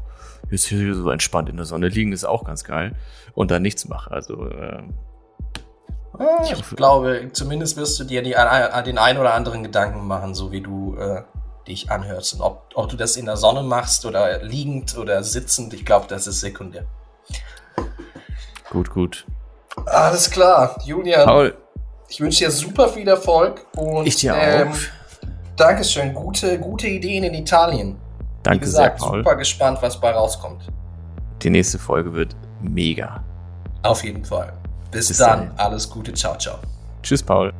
jetzt 0.51 0.65
hier 0.65 0.93
so 0.93 1.09
entspannt 1.09 1.49
in 1.49 1.57
der 1.57 1.65
Sonne 1.65 1.88
liegen, 1.88 2.11
ist 2.11 2.26
auch 2.26 2.43
ganz 2.43 2.63
geil. 2.63 2.95
Und 3.34 3.51
dann 3.51 3.61
nichts 3.61 3.88
mache. 3.88 4.11
Also, 4.11 4.47
äh, 4.49 4.84
ich, 6.43 6.51
ich 6.51 6.76
glaube, 6.76 7.30
zumindest 7.34 7.76
wirst 7.76 7.99
du 7.99 8.03
dir 8.03 8.21
die, 8.21 8.36
den 8.86 8.97
ein 8.97 9.17
oder 9.17 9.34
anderen 9.34 9.63
Gedanken 9.63 10.05
machen, 10.07 10.36
so 10.36 10.51
wie 10.51 10.61
du 10.61 10.95
äh, 10.97 11.24
dich 11.68 11.91
anhörst. 11.91 12.34
Und 12.34 12.41
ob, 12.41 12.70
ob 12.76 12.89
du 12.89 12.97
das 12.97 13.16
in 13.16 13.26
der 13.26 13.38
Sonne 13.38 13.64
machst 13.64 14.05
oder 14.05 14.43
liegend 14.43 14.97
oder 14.97 15.24
sitzend, 15.24 15.74
ich 15.74 15.86
glaube, 15.86 16.07
das 16.07 16.28
ist 16.28 16.39
sekundär. 16.39 16.86
Gut, 18.70 18.89
gut. 18.89 19.26
Alles 19.86 20.30
klar, 20.30 20.78
Julian. 20.86 21.26
Paul. 21.26 21.57
Ich 22.09 22.20
wünsche 22.20 22.45
dir 22.45 22.51
super 22.51 22.89
viel 22.89 23.07
Erfolg 23.07 23.66
und 23.76 24.05
ich 24.05 24.18
dir 24.18 24.36
ähm, 24.36 24.72
auch. 24.72 24.78
Dankeschön. 25.55 26.14
Gute, 26.14 26.59
gute 26.59 26.88
Ideen 26.88 27.24
in 27.24 27.34
Italien. 27.34 27.97
Danke 28.43 28.61
Wie 28.61 28.66
gesagt, 28.66 28.99
sehr, 28.99 29.07
Paul. 29.07 29.20
Super 29.20 29.36
gespannt, 29.36 29.78
was 29.82 29.99
bei 29.99 30.11
rauskommt. 30.11 30.64
Die 31.41 31.49
nächste 31.49 31.80
Folge 31.80 32.14
wird 32.14 32.36
mega. 32.61 33.24
Auf 33.84 34.03
jeden 34.03 34.24
Fall. 34.24 34.53
Bis, 34.91 35.07
Bis 35.07 35.18
dann. 35.18 35.49
dann. 35.49 35.57
Alles 35.57 35.89
Gute. 35.89 36.14
Ciao, 36.14 36.38
ciao. 36.38 36.59
Tschüss, 37.01 37.24
Paul. 37.24 37.51